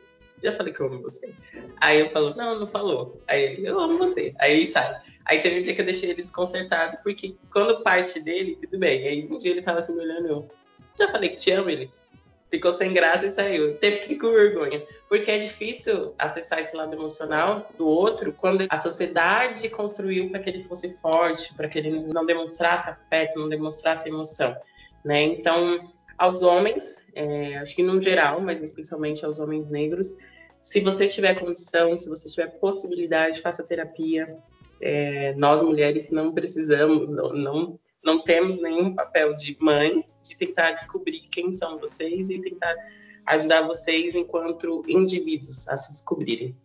já 0.41 0.51
falei 0.53 0.73
que 0.73 0.79
eu 0.79 0.87
amo 0.87 1.01
você. 1.01 1.33
Aí 1.81 1.99
eu 1.99 2.09
falo, 2.11 2.33
não, 2.35 2.59
não 2.59 2.67
falou. 2.67 3.21
Aí 3.27 3.43
ele, 3.43 3.67
eu 3.67 3.79
amo 3.79 3.97
você. 3.97 4.33
Aí 4.39 4.53
ele 4.53 4.67
sai. 4.67 5.01
Aí 5.25 5.39
teve 5.39 5.59
um 5.59 5.61
dia 5.61 5.75
que 5.75 5.81
eu 5.81 5.85
deixei 5.85 6.09
ele 6.09 6.21
desconcertado, 6.21 6.97
porque 7.03 7.35
quando 7.51 7.83
parte 7.83 8.19
dele, 8.21 8.57
tudo 8.61 8.79
bem. 8.79 9.07
Aí 9.07 9.27
um 9.29 9.37
dia 9.37 9.51
ele 9.51 9.61
tava 9.61 9.79
assim 9.79 9.93
me 9.93 9.99
olhando, 9.99 10.27
eu, 10.27 10.49
já 10.99 11.11
falei 11.11 11.29
que 11.29 11.37
te 11.37 11.51
amo, 11.51 11.69
ele. 11.69 11.91
Ficou 12.51 12.73
sem 12.73 12.93
graça 12.93 13.27
e 13.27 13.31
saiu. 13.31 13.77
Teve 13.77 13.99
que 13.99 14.13
ir 14.13 14.17
com 14.17 14.31
vergonha. 14.31 14.83
Porque 15.07 15.29
é 15.29 15.37
difícil 15.37 16.15
acessar 16.17 16.59
esse 16.59 16.75
lado 16.75 16.95
emocional 16.95 17.69
do 17.77 17.87
outro 17.87 18.33
quando 18.33 18.65
a 18.69 18.77
sociedade 18.77 19.69
construiu 19.69 20.29
para 20.29 20.39
que 20.39 20.49
ele 20.49 20.63
fosse 20.63 20.97
forte, 20.99 21.53
para 21.53 21.67
que 21.67 21.77
ele 21.77 21.91
não 21.91 22.25
demonstrasse 22.25 22.89
afeto, 22.89 23.39
não 23.39 23.49
demonstrasse 23.49 24.09
emoção. 24.09 24.55
Né? 25.05 25.21
Então, 25.23 25.91
aos 26.17 26.41
homens, 26.41 27.05
é, 27.13 27.57
acho 27.57 27.75
que 27.75 27.83
no 27.83 28.01
geral, 28.01 28.41
mas 28.41 28.61
especialmente 28.61 29.23
aos 29.23 29.39
homens 29.39 29.69
negros, 29.69 30.15
se 30.61 30.79
você 30.81 31.07
tiver 31.07 31.35
condição, 31.35 31.97
se 31.97 32.09
você 32.09 32.29
tiver 32.29 32.47
possibilidade, 32.59 33.41
faça 33.41 33.63
terapia. 33.63 34.37
É, 34.81 35.33
nós 35.35 35.61
mulheres 35.61 36.09
não 36.09 36.33
precisamos, 36.33 37.11
não, 37.11 37.79
não, 38.03 38.23
temos 38.23 38.61
nenhum 38.61 38.95
papel 38.95 39.33
de 39.33 39.57
mãe 39.59 40.05
de 40.23 40.37
tentar 40.37 40.71
descobrir 40.71 41.21
quem 41.31 41.53
são 41.53 41.77
vocês 41.77 42.29
e 42.29 42.39
tentar 42.39 42.75
ajudar 43.25 43.61
vocês 43.61 44.15
enquanto 44.15 44.83
indivíduos 44.87 45.67
a 45.67 45.77
se 45.77 45.91
descobrirem. 45.91 46.55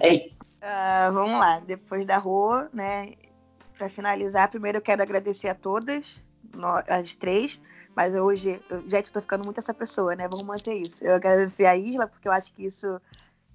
É 0.00 0.14
isso. 0.14 0.38
Uh, 0.56 1.12
vamos 1.12 1.38
lá, 1.38 1.60
depois 1.60 2.04
da 2.04 2.18
rua, 2.18 2.68
né? 2.72 3.14
Para 3.76 3.88
finalizar, 3.88 4.50
primeiro 4.50 4.78
eu 4.78 4.82
quero 4.82 5.02
agradecer 5.02 5.48
a 5.48 5.54
todas, 5.54 6.16
nós, 6.54 6.84
as 6.86 7.14
três, 7.14 7.58
mas 7.96 8.14
hoje, 8.14 8.60
eu, 8.68 8.88
gente, 8.88 9.12
tô 9.12 9.20
ficando 9.20 9.44
muito 9.44 9.58
essa 9.58 9.74
pessoa, 9.74 10.14
né? 10.14 10.28
Vamos 10.28 10.44
manter 10.44 10.74
isso. 10.74 11.04
Eu 11.04 11.14
agradecer 11.14 11.66
a 11.66 11.76
Isla, 11.76 12.06
porque 12.06 12.28
eu 12.28 12.32
acho 12.32 12.52
que 12.52 12.64
isso. 12.64 13.00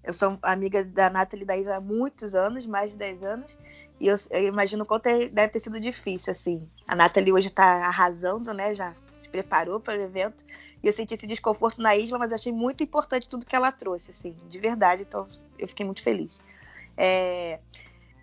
Eu 0.03 0.13
sou 0.13 0.37
amiga 0.41 0.83
da 0.83 1.09
Nathalie 1.09 1.45
da 1.45 1.57
Isla 1.57 1.77
há 1.77 1.81
muitos 1.81 2.35
anos, 2.35 2.65
mais 2.65 2.91
de 2.91 2.97
10 2.97 3.23
anos. 3.23 3.57
E 3.99 4.07
eu, 4.07 4.15
eu 4.31 4.43
imagino 4.47 4.83
o 4.83 4.85
quanto 4.85 5.07
é, 5.07 5.29
deve 5.29 5.53
ter 5.53 5.59
sido 5.59 5.79
difícil, 5.79 6.31
assim. 6.31 6.69
A 6.87 6.95
Nathalie 6.95 7.31
hoje 7.31 7.49
tá 7.49 7.85
arrasando, 7.85 8.53
né? 8.53 8.75
Já 8.75 8.93
se 9.17 9.29
preparou 9.29 9.79
para 9.79 9.97
o 9.97 10.01
evento. 10.01 10.43
E 10.83 10.87
eu 10.87 10.93
senti 10.93 11.13
esse 11.13 11.25
desconforto 11.25 11.81
na 11.81 11.95
Isla, 11.95 12.19
mas 12.19 12.31
achei 12.31 12.51
muito 12.51 12.83
importante 12.83 13.27
tudo 13.27 13.45
que 13.45 13.55
ela 13.55 13.71
trouxe, 13.71 14.11
assim, 14.11 14.35
de 14.49 14.59
verdade. 14.59 15.03
Então, 15.03 15.27
eu 15.57 15.67
fiquei 15.67 15.85
muito 15.85 16.01
feliz. 16.01 16.41
É, 16.97 17.59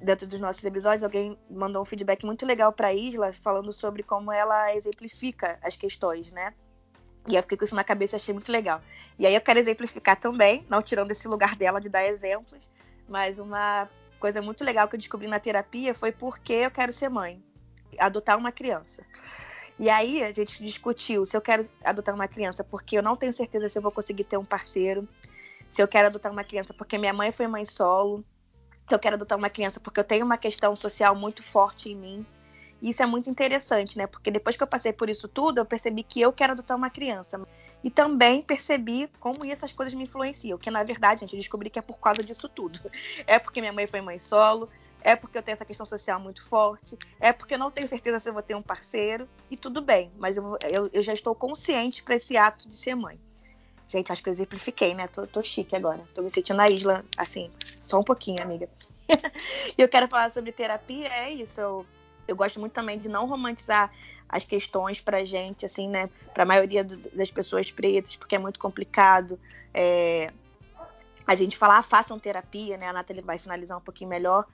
dentro 0.00 0.26
dos 0.26 0.40
nossos 0.40 0.62
episódios, 0.62 1.02
alguém 1.02 1.38
mandou 1.50 1.82
um 1.82 1.84
feedback 1.84 2.24
muito 2.24 2.44
legal 2.44 2.72
para 2.72 2.88
a 2.88 2.94
Isla, 2.94 3.32
falando 3.32 3.72
sobre 3.72 4.02
como 4.02 4.30
ela 4.30 4.74
exemplifica 4.74 5.58
as 5.62 5.76
questões, 5.76 6.30
né? 6.32 6.52
E 7.26 7.36
eu 7.36 7.42
fiquei 7.42 7.56
com 7.56 7.64
isso 7.64 7.74
na 7.74 7.84
cabeça 7.84 8.16
e 8.16 8.18
achei 8.18 8.34
muito 8.34 8.50
legal. 8.50 8.80
E 9.18 9.26
aí 9.26 9.34
eu 9.34 9.40
quero 9.40 9.58
exemplificar 9.58 10.20
também, 10.20 10.66
não 10.68 10.82
tirando 10.82 11.10
esse 11.10 11.26
lugar 11.28 11.54
dela 11.54 11.80
de 11.80 11.88
dar 11.88 12.04
exemplos, 12.04 12.68
mas 13.08 13.38
uma 13.38 13.88
coisa 14.22 14.40
muito 14.40 14.64
legal 14.64 14.86
que 14.86 14.94
eu 14.94 15.00
descobri 15.00 15.26
na 15.26 15.40
terapia 15.40 15.96
foi 15.96 16.12
porque 16.12 16.52
eu 16.52 16.70
quero 16.70 16.92
ser 16.92 17.08
mãe, 17.08 17.42
adotar 17.98 18.38
uma 18.38 18.52
criança. 18.52 19.02
E 19.80 19.90
aí 19.90 20.22
a 20.22 20.30
gente 20.30 20.62
discutiu 20.62 21.26
se 21.26 21.36
eu 21.36 21.40
quero 21.40 21.68
adotar 21.84 22.14
uma 22.14 22.28
criança 22.28 22.62
porque 22.62 22.96
eu 22.96 23.02
não 23.02 23.16
tenho 23.16 23.32
certeza 23.32 23.68
se 23.68 23.76
eu 23.76 23.82
vou 23.82 23.90
conseguir 23.90 24.22
ter 24.22 24.36
um 24.36 24.44
parceiro, 24.44 25.08
se 25.68 25.82
eu 25.82 25.88
quero 25.88 26.06
adotar 26.06 26.30
uma 26.30 26.44
criança 26.44 26.72
porque 26.72 26.96
minha 26.96 27.12
mãe 27.12 27.32
foi 27.32 27.48
mãe 27.48 27.64
solo, 27.64 28.24
se 28.88 28.94
eu 28.94 28.98
quero 29.00 29.16
adotar 29.16 29.36
uma 29.36 29.50
criança 29.50 29.80
porque 29.80 29.98
eu 29.98 30.04
tenho 30.04 30.24
uma 30.24 30.38
questão 30.38 30.76
social 30.76 31.16
muito 31.16 31.42
forte 31.42 31.88
em 31.88 31.96
mim. 31.96 32.26
E 32.80 32.90
isso 32.90 33.02
é 33.02 33.06
muito 33.06 33.28
interessante, 33.28 33.98
né? 33.98 34.06
Porque 34.06 34.30
depois 34.30 34.56
que 34.56 34.62
eu 34.62 34.68
passei 34.68 34.92
por 34.92 35.10
isso 35.10 35.26
tudo, 35.26 35.58
eu 35.58 35.64
percebi 35.64 36.04
que 36.04 36.20
eu 36.20 36.32
quero 36.32 36.52
adotar 36.52 36.76
uma 36.76 36.90
criança. 36.90 37.40
E 37.82 37.90
também 37.90 38.42
percebi 38.42 39.08
como 39.18 39.44
essas 39.44 39.72
coisas 39.72 39.92
me 39.94 40.04
influenciam. 40.04 40.58
Que 40.58 40.70
na 40.70 40.82
verdade, 40.82 41.20
gente, 41.20 41.34
eu 41.34 41.40
descobri 41.40 41.68
que 41.68 41.78
é 41.78 41.82
por 41.82 41.98
causa 41.98 42.22
disso 42.22 42.48
tudo. 42.48 42.78
É 43.26 43.38
porque 43.38 43.60
minha 43.60 43.72
mãe 43.72 43.86
foi 43.86 44.00
mãe 44.00 44.18
solo, 44.18 44.68
é 45.02 45.16
porque 45.16 45.36
eu 45.36 45.42
tenho 45.42 45.54
essa 45.54 45.64
questão 45.64 45.84
social 45.84 46.20
muito 46.20 46.44
forte, 46.44 46.96
é 47.20 47.32
porque 47.32 47.54
eu 47.54 47.58
não 47.58 47.70
tenho 47.70 47.88
certeza 47.88 48.20
se 48.20 48.28
eu 48.28 48.32
vou 48.32 48.42
ter 48.42 48.54
um 48.54 48.62
parceiro, 48.62 49.28
e 49.50 49.56
tudo 49.56 49.82
bem, 49.82 50.12
mas 50.16 50.36
eu, 50.36 50.56
eu, 50.70 50.90
eu 50.92 51.02
já 51.02 51.12
estou 51.12 51.34
consciente 51.34 52.02
para 52.02 52.14
esse 52.14 52.36
ato 52.36 52.68
de 52.68 52.76
ser 52.76 52.94
mãe. 52.94 53.18
Gente, 53.88 54.10
acho 54.10 54.22
que 54.22 54.28
eu 54.28 54.32
exemplifiquei, 54.32 54.94
né? 54.94 55.06
Tô, 55.06 55.26
tô 55.26 55.42
chique 55.42 55.76
agora. 55.76 56.02
Tô 56.14 56.22
me 56.22 56.30
sentindo 56.30 56.56
na 56.56 56.66
isla, 56.66 57.04
assim, 57.14 57.50
só 57.82 58.00
um 58.00 58.02
pouquinho, 58.02 58.42
amiga. 58.42 58.66
e 59.76 59.82
eu 59.82 59.88
quero 59.88 60.08
falar 60.08 60.30
sobre 60.30 60.50
terapia, 60.50 61.08
é 61.08 61.30
isso. 61.30 61.60
Eu, 61.60 61.86
eu 62.26 62.34
gosto 62.34 62.58
muito 62.58 62.72
também 62.72 62.98
de 62.98 63.10
não 63.10 63.26
romantizar 63.26 63.92
as 64.32 64.44
questões 64.46 64.98
pra 64.98 65.22
gente, 65.22 65.66
assim, 65.66 65.86
né? 65.86 66.08
Pra 66.32 66.46
maioria 66.46 66.82
do, 66.82 66.96
das 67.10 67.30
pessoas 67.30 67.70
pretas, 67.70 68.16
porque 68.16 68.34
é 68.34 68.38
muito 68.38 68.58
complicado. 68.58 69.38
É, 69.74 70.32
a 71.26 71.34
gente 71.34 71.56
falar, 71.56 71.78
ah, 71.78 71.82
façam 71.82 72.18
terapia, 72.18 72.78
né? 72.78 72.88
A 72.88 72.92
Nathalie 72.94 73.22
vai 73.22 73.38
finalizar 73.38 73.76
um 73.76 73.82
pouquinho 73.82 74.08
melhor. 74.08 74.46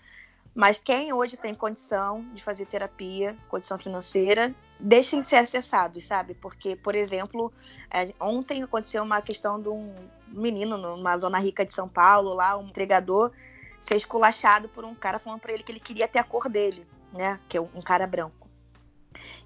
Mas 0.53 0.79
quem 0.79 1.13
hoje 1.13 1.37
tem 1.37 1.55
condição 1.55 2.25
de 2.35 2.43
fazer 2.43 2.67
terapia, 2.67 3.37
condição 3.49 3.79
financeira, 3.79 4.53
deixem 4.81 5.23
ser 5.23 5.37
acessados, 5.37 6.05
sabe? 6.05 6.35
Porque, 6.35 6.75
por 6.75 6.97
exemplo, 6.97 7.53
é, 7.89 8.13
ontem 8.19 8.61
aconteceu 8.65 9.05
uma 9.05 9.23
questão 9.23 9.63
de 9.63 9.69
um 9.69 9.95
menino 10.27 10.77
numa 10.77 11.17
zona 11.19 11.39
rica 11.39 11.65
de 11.65 11.73
São 11.73 11.89
Paulo, 11.89 12.35
lá, 12.35 12.59
um 12.59 12.67
entregador, 12.67 13.31
ser 13.81 13.97
esculachado 13.97 14.69
por 14.69 14.85
um 14.85 14.97
cara 14.97 15.21
falando 15.21 15.41
para 15.41 15.53
ele 15.53 15.63
que 15.63 15.71
ele 15.71 15.79
queria 15.79 16.09
ter 16.09 16.19
a 16.19 16.25
cor 16.25 16.49
dele, 16.49 16.85
né? 17.13 17.39
Que 17.49 17.57
é 17.57 17.61
um 17.61 17.81
cara 17.81 18.05
branco. 18.09 18.48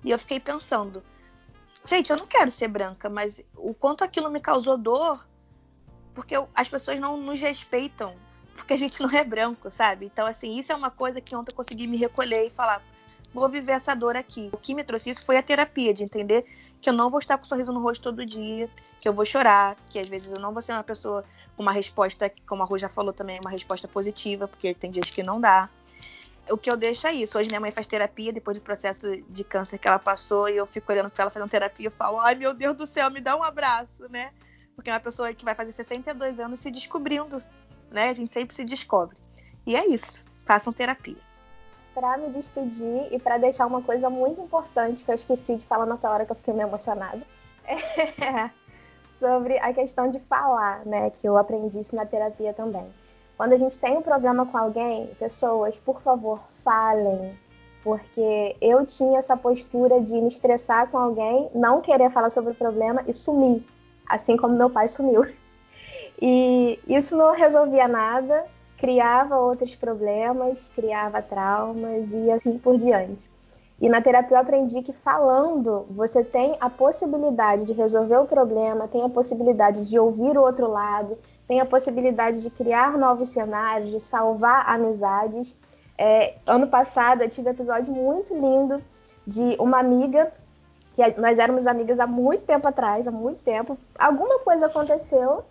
E 0.05 0.11
eu 0.11 0.19
fiquei 0.19 0.41
pensando, 0.41 1.03
gente, 1.87 2.11
eu 2.11 2.17
não 2.17 2.27
quero 2.27 2.51
ser 2.51 2.69
branca, 2.69 3.09
mas 3.09 3.41
o 3.57 3.75
quanto 3.75 4.05
aquilo 4.05 4.31
me 4.31 4.41
causou 4.41 4.77
dor, 4.77 5.27
porque 6.15 6.37
eu, 6.37 6.49
as 6.55 6.69
pessoas 6.69 6.99
não 6.99 7.17
nos 7.17 7.41
respeitam 7.41 8.15
porque 8.55 8.75
a 8.75 8.77
gente 8.77 9.01
não 9.03 9.11
é 9.11 9.25
branco, 9.25 9.71
sabe? 9.71 10.07
Então, 10.07 10.27
assim, 10.27 10.59
isso 10.59 10.73
é 10.73 10.75
uma 10.75 10.91
coisa 10.91 11.21
que 11.21 11.35
ontem 11.35 11.51
eu 11.51 11.57
consegui 11.57 11.87
me 11.87 11.97
recolher 11.97 12.47
e 12.47 12.51
falar: 12.51 12.83
vou 13.33 13.49
viver 13.49 13.73
essa 13.73 13.95
dor 13.95 14.17
aqui. 14.17 14.51
O 14.53 14.57
que 14.57 14.75
me 14.75 14.85
trouxe 14.85 15.11
isso 15.11 15.25
foi 15.25 15.37
a 15.37 15.43
terapia, 15.43 15.93
de 15.95 16.03
entender 16.03 16.45
que 16.81 16.89
eu 16.89 16.93
não 16.93 17.11
vou 17.11 17.21
estar 17.21 17.39
com 17.39 17.45
um 17.45 17.49
sorriso 17.49 17.73
no 17.73 17.81
rosto 17.81 18.03
todo 18.03 18.27
dia, 18.27 18.69
que 19.01 19.09
eu 19.09 19.13
vou 19.13 19.25
chorar, 19.25 19.77
que 19.91 19.99
às 19.99 20.09
vezes 20.09 20.33
eu 20.33 20.41
não 20.41 20.53
vou 20.53 20.63
ser 20.63 20.73
uma 20.73 20.83
pessoa 20.83 21.25
com 21.57 21.63
uma 21.63 21.73
resposta, 21.73 22.33
como 22.47 22.63
a 22.63 22.67
Ru 22.67 22.79
já 22.79 22.89
falou 22.89 23.13
também, 23.13 23.39
uma 23.41 23.51
resposta 23.51 23.87
positiva, 23.87 24.49
porque 24.49 24.75
tem 24.75 24.91
dias 24.91 25.11
que 25.11 25.23
não 25.23 25.41
dá. 25.41 25.69
O 26.51 26.59
que 26.59 26.71
eu 26.71 26.77
deixo 26.77 27.07
é 27.07 27.13
isso. 27.13 27.39
Hoje 27.39 27.49
minha 27.49 27.61
mãe 27.61 27.71
faz 27.71 27.87
terapia 27.87 28.33
depois 28.33 28.57
do 28.57 28.63
processo 28.63 29.17
de 29.29 29.45
câncer 29.45 29.79
que 29.79 29.87
ela 29.87 29.99
passou 29.99 30.49
e 30.49 30.57
eu 30.57 30.67
fico 30.67 30.91
olhando 30.91 31.11
para 31.11 31.23
ela 31.23 31.31
fazendo 31.31 31.51
terapia 31.51 31.89
e 31.89 31.91
falo: 31.91 32.21
ai 32.21 32.35
meu 32.35 32.53
Deus 32.53 32.77
do 32.77 32.87
céu, 32.87 33.11
me 33.11 33.21
dá 33.21 33.37
um 33.37 33.43
abraço, 33.43 34.07
né? 34.11 34.33
Porque 34.75 34.91
é 34.91 34.93
uma 34.93 35.01
pessoa 35.01 35.33
que 35.33 35.45
vai 35.45 35.55
fazer 35.55 35.73
62 35.73 36.41
anos 36.41 36.61
se 36.61 36.71
descobrindo 36.71 37.43
né? 37.93 38.09
A 38.09 38.15
gente 38.15 38.33
sempre 38.33 38.55
se 38.55 38.65
descobre. 38.65 39.17
E 39.67 39.77
é 39.77 39.87
isso. 39.87 40.25
Façam 40.45 40.73
terapia. 40.73 41.17
Para 41.95 42.17
me 42.17 42.31
despedir 42.31 43.13
e 43.13 43.19
para 43.19 43.37
deixar 43.37 43.67
uma 43.67 43.83
coisa 43.83 44.09
muito 44.09 44.41
importante 44.41 45.05
que 45.05 45.11
eu 45.11 45.15
esqueci 45.15 45.57
de 45.57 45.67
falar 45.67 45.85
naquela 45.85 46.15
hora 46.15 46.27
que 46.27 46.33
eu 46.33 46.37
fiquei 46.37 46.55
meio 46.55 46.69
emocionada. 46.69 47.23
É 48.19 48.63
sobre 49.23 49.57
a 49.61 49.73
questão 49.73 50.11
de 50.11 50.19
falar, 50.19 50.85
né? 50.85 51.11
Que 51.11 51.29
eu 51.29 51.37
aprendi 51.37 51.79
isso 51.79 51.95
na 51.95 52.05
terapia 52.05 52.53
também. 52.53 52.85
Quando 53.43 53.55
a 53.55 53.59
gente 53.59 53.77
tem 53.77 53.99
um 53.99 54.03
problema 54.03 54.47
com 54.47 54.57
alguém, 54.57 55.11
pessoas, 55.19 55.77
por 55.77 56.01
favor, 56.01 56.39
falem. 56.63 57.37
Porque 57.83 58.55
eu 58.61 58.87
tinha 58.87 59.19
essa 59.19 59.37
postura 59.37 60.01
de 60.01 60.13
me 60.13 60.29
estressar 60.29 60.89
com 60.93 60.97
alguém, 60.97 61.51
não 61.53 61.81
querer 61.81 62.09
falar 62.13 62.31
sobre 62.31 62.53
o 62.53 62.55
problema 62.55 63.03
e 63.05 63.13
sumir. 63.13 63.67
Assim 64.09 64.37
como 64.37 64.55
meu 64.55 64.71
pai 64.71 64.87
sumiu. 64.87 65.27
E 66.23 66.79
isso 66.87 67.17
não 67.17 67.35
resolvia 67.35 67.89
nada, 67.89 68.45
criava 68.79 69.37
outros 69.37 69.75
problemas, 69.75 70.71
criava 70.73 71.21
traumas 71.21 72.13
e 72.13 72.31
assim 72.31 72.57
por 72.59 72.79
diante. 72.79 73.29
E 73.81 73.89
na 73.89 74.01
terapia 74.01 74.37
eu 74.37 74.41
aprendi 74.41 74.83
que 74.83 74.93
falando 74.93 75.85
você 75.91 76.23
tem 76.23 76.57
a 76.61 76.71
possibilidade 76.71 77.65
de 77.65 77.73
resolver 77.73 78.19
o 78.19 78.27
problema, 78.27 78.87
tem 78.87 79.03
a 79.03 79.09
possibilidade 79.09 79.89
de 79.89 79.99
ouvir 79.99 80.39
o 80.39 80.43
outro 80.43 80.71
lado, 80.71 81.19
tem 81.53 81.61
a 81.61 81.67
possibilidade 81.67 82.41
de 82.41 82.49
criar 82.49 82.97
novos 82.97 83.29
cenários, 83.29 83.91
de 83.91 84.01
salvar 84.01 84.65
amizades. 84.67 85.55
É, 85.99 86.37
ano 86.47 86.67
passado 86.67 87.21
eu 87.21 87.29
tive 87.29 87.51
um 87.51 87.53
episódio 87.53 87.93
muito 87.93 88.33
lindo 88.33 88.83
de 89.27 89.55
uma 89.59 89.79
amiga 89.79 90.33
que 90.95 91.03
nós 91.21 91.39
éramos 91.39 91.67
amigas 91.67 92.01
há 92.01 92.07
muito 92.07 92.47
tempo 92.47 92.67
atrás, 92.67 93.07
há 93.07 93.11
muito 93.11 93.43
tempo. 93.43 93.77
Alguma 93.99 94.39
coisa 94.39 94.65
aconteceu 94.65 95.45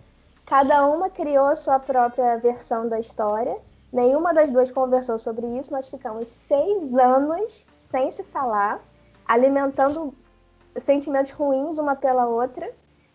Cada 0.44 0.88
uma 0.88 1.08
criou 1.08 1.46
a 1.46 1.56
sua 1.56 1.80
própria 1.80 2.36
versão 2.38 2.90
da 2.90 3.00
história. 3.00 3.56
Nenhuma 3.94 4.34
das 4.34 4.52
duas 4.52 4.72
conversou 4.72 5.20
sobre 5.20 5.46
isso. 5.46 5.72
Nós 5.72 5.88
ficamos 5.88 6.30
seis 6.30 6.94
anos 6.96 7.68
sem 7.78 8.12
se 8.12 8.24
falar, 8.24 8.82
alimentando 9.26 10.16
sentimentos 10.78 11.32
ruins 11.32 11.78
uma 11.78 11.96
pela 11.96 12.26
outra. 12.26 12.70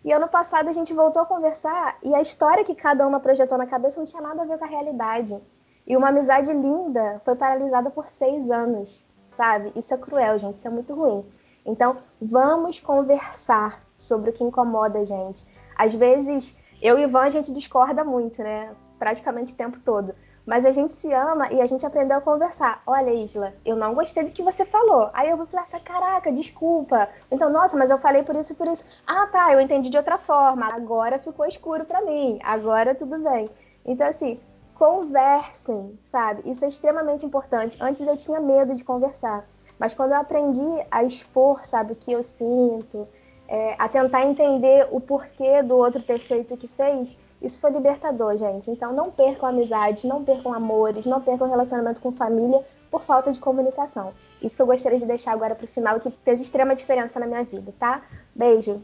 E 0.06 0.12
ano 0.12 0.28
passado 0.28 0.68
a 0.68 0.72
gente 0.72 0.94
voltou 0.94 1.20
a 1.20 1.26
conversar 1.26 1.98
e 2.00 2.14
a 2.14 2.20
história 2.20 2.62
que 2.62 2.76
cada 2.76 3.04
uma 3.04 3.18
projetou 3.18 3.58
na 3.58 3.66
cabeça 3.66 3.98
não 3.98 4.06
tinha 4.06 4.22
nada 4.22 4.40
a 4.40 4.44
ver 4.46 4.56
com 4.56 4.64
a 4.64 4.68
realidade. 4.68 5.36
E 5.84 5.96
uma 5.96 6.10
amizade 6.10 6.52
linda 6.52 7.20
foi 7.24 7.34
paralisada 7.34 7.90
por 7.90 8.08
seis 8.08 8.48
anos, 8.48 9.04
sabe? 9.36 9.72
Isso 9.74 9.92
é 9.92 9.96
cruel, 9.96 10.38
gente. 10.38 10.58
Isso 10.58 10.68
é 10.68 10.70
muito 10.70 10.94
ruim. 10.94 11.26
Então, 11.66 11.96
vamos 12.22 12.78
conversar 12.78 13.82
sobre 13.96 14.30
o 14.30 14.32
que 14.32 14.44
incomoda 14.44 15.00
a 15.00 15.04
gente. 15.04 15.44
Às 15.76 15.92
vezes 15.92 16.56
eu 16.80 16.96
e 17.00 17.02
Ivan, 17.02 17.22
a 17.22 17.30
gente 17.30 17.52
discorda 17.52 18.04
muito, 18.04 18.40
né? 18.44 18.76
Praticamente 18.98 19.52
o 19.52 19.56
tempo 19.56 19.78
todo. 19.80 20.14
Mas 20.46 20.64
a 20.64 20.70
gente 20.70 20.94
se 20.94 21.12
ama 21.12 21.52
e 21.52 21.60
a 21.60 21.66
gente 21.66 21.84
aprendeu 21.84 22.18
a 22.18 22.20
conversar. 22.20 22.80
Olha, 22.86 23.12
Isla, 23.12 23.52
eu 23.64 23.74
não 23.74 23.94
gostei 23.94 24.22
do 24.22 24.30
que 24.30 24.44
você 24.44 24.64
falou. 24.64 25.10
Aí 25.12 25.28
eu 25.28 25.36
vou 25.36 25.46
falar 25.46 25.64
assim, 25.64 25.80
caraca, 25.80 26.30
desculpa. 26.30 27.08
Então, 27.30 27.50
nossa, 27.50 27.76
mas 27.76 27.90
eu 27.90 27.98
falei 27.98 28.22
por 28.22 28.36
isso 28.36 28.52
e 28.52 28.56
por 28.56 28.68
isso. 28.68 28.84
Ah, 29.04 29.26
tá, 29.26 29.52
eu 29.52 29.60
entendi 29.60 29.90
de 29.90 29.96
outra 29.96 30.18
forma. 30.18 30.72
Agora 30.72 31.18
ficou 31.18 31.46
escuro 31.46 31.84
para 31.84 32.00
mim. 32.02 32.38
Agora 32.44 32.94
tudo 32.94 33.18
bem. 33.18 33.50
Então, 33.84 34.06
assim, 34.06 34.40
conversem, 34.76 35.98
sabe? 36.04 36.48
Isso 36.48 36.64
é 36.64 36.68
extremamente 36.68 37.26
importante. 37.26 37.76
Antes 37.80 38.06
eu 38.06 38.16
tinha 38.16 38.38
medo 38.38 38.76
de 38.76 38.84
conversar. 38.84 39.44
Mas 39.78 39.94
quando 39.94 40.12
eu 40.12 40.18
aprendi 40.18 40.86
a 40.90 41.02
expor, 41.02 41.64
sabe, 41.64 41.92
o 41.92 41.96
que 41.96 42.12
eu 42.12 42.22
sinto, 42.22 43.08
é, 43.48 43.74
a 43.78 43.88
tentar 43.88 44.24
entender 44.24 44.88
o 44.90 45.00
porquê 45.00 45.62
do 45.62 45.76
outro 45.76 46.02
ter 46.02 46.18
feito 46.18 46.54
o 46.54 46.56
que 46.56 46.68
fez, 46.68 47.18
isso 47.40 47.60
foi 47.60 47.70
libertador, 47.70 48.36
gente. 48.36 48.70
Então 48.70 48.92
não 48.92 49.10
percam 49.10 49.48
amizades, 49.48 50.04
não 50.04 50.24
percam 50.24 50.52
amores, 50.52 51.06
não 51.06 51.20
percam 51.20 51.48
relacionamento 51.48 52.00
com 52.00 52.12
família 52.12 52.64
por 52.90 53.04
falta 53.04 53.32
de 53.32 53.38
comunicação. 53.38 54.14
Isso 54.40 54.56
que 54.56 54.62
eu 54.62 54.66
gostaria 54.66 54.98
de 54.98 55.06
deixar 55.06 55.32
agora 55.32 55.54
pro 55.54 55.66
final, 55.66 56.00
que 56.00 56.10
fez 56.24 56.40
extrema 56.40 56.74
diferença 56.74 57.18
na 57.18 57.26
minha 57.26 57.44
vida, 57.44 57.72
tá? 57.78 58.02
Beijo! 58.34 58.82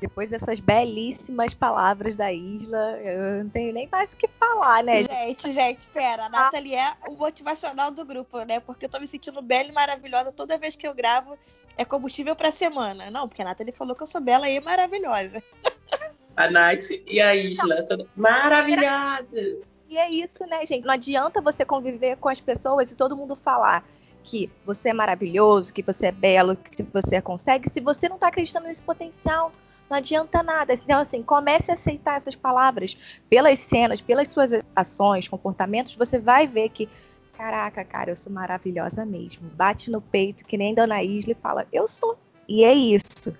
Depois 0.00 0.28
dessas 0.28 0.60
belíssimas 0.60 1.54
palavras 1.54 2.16
da 2.16 2.30
Isla, 2.30 2.98
eu 3.00 3.44
não 3.44 3.50
tenho 3.50 3.72
nem 3.72 3.88
mais 3.90 4.12
o 4.12 4.16
que 4.16 4.28
falar, 4.28 4.84
né? 4.84 5.02
Gente, 5.02 5.52
gente, 5.52 5.86
pera. 5.88 6.26
A 6.26 6.28
Nathalie 6.28 6.74
é 6.74 6.92
o 7.08 7.16
motivacional 7.16 7.90
do 7.90 8.04
grupo, 8.04 8.38
né? 8.42 8.60
Porque 8.60 8.84
eu 8.84 8.88
tô 8.90 9.00
me 9.00 9.06
sentindo 9.06 9.40
bela 9.40 9.68
e 9.68 9.72
maravilhosa 9.72 10.30
toda 10.30 10.58
vez 10.58 10.76
que 10.76 10.86
eu 10.86 10.94
gravo 10.94 11.38
é 11.76 11.84
combustível 11.84 12.36
pra 12.36 12.52
semana. 12.52 13.10
Não, 13.10 13.28
porque 13.28 13.42
a 13.42 13.44
Nathalie 13.46 13.72
falou 13.72 13.94
que 13.94 14.02
eu 14.02 14.06
sou 14.06 14.20
bela 14.20 14.48
e 14.48 14.60
maravilhosa. 14.60 15.42
A 16.36 16.50
Nath 16.50 16.90
e 17.06 17.20
a 17.20 17.34
Isla, 17.34 17.82
todas 17.84 18.06
maravilhosas. 18.16 19.58
E 19.88 19.96
é 19.96 20.10
isso, 20.10 20.44
né, 20.46 20.64
gente? 20.66 20.84
Não 20.84 20.94
adianta 20.94 21.40
você 21.40 21.64
conviver 21.64 22.16
com 22.16 22.28
as 22.28 22.40
pessoas 22.40 22.90
e 22.90 22.96
todo 22.96 23.16
mundo 23.16 23.36
falar 23.36 23.84
que 24.22 24.50
você 24.64 24.88
é 24.88 24.92
maravilhoso, 24.92 25.72
que 25.72 25.82
você 25.82 26.06
é 26.06 26.12
belo, 26.12 26.56
que 26.56 26.82
você 26.82 27.20
consegue, 27.20 27.68
se 27.68 27.80
você 27.80 28.08
não 28.08 28.18
tá 28.18 28.28
acreditando 28.28 28.66
nesse 28.66 28.82
potencial. 28.82 29.52
Não 29.88 29.98
adianta 29.98 30.42
nada. 30.42 30.72
Então, 30.72 31.00
assim, 31.00 31.22
comece 31.22 31.70
a 31.70 31.74
aceitar 31.74 32.16
essas 32.16 32.34
palavras. 32.34 32.96
Pelas 33.28 33.58
cenas, 33.58 34.00
pelas 34.00 34.28
suas 34.28 34.52
ações, 34.74 35.28
comportamentos, 35.28 35.94
você 35.94 36.18
vai 36.18 36.46
ver 36.46 36.70
que 36.70 36.88
Caraca, 37.36 37.84
cara, 37.84 38.10
eu 38.12 38.16
sou 38.16 38.32
maravilhosa 38.32 39.04
mesmo. 39.04 39.48
Bate 39.50 39.90
no 39.90 40.00
peito, 40.00 40.44
que 40.44 40.56
nem 40.56 40.74
Dona 40.74 41.02
Isla 41.02 41.32
e 41.32 41.34
fala, 41.34 41.66
eu 41.72 41.88
sou. 41.88 42.16
E 42.48 42.64
é 42.64 42.72
isso. 42.72 43.34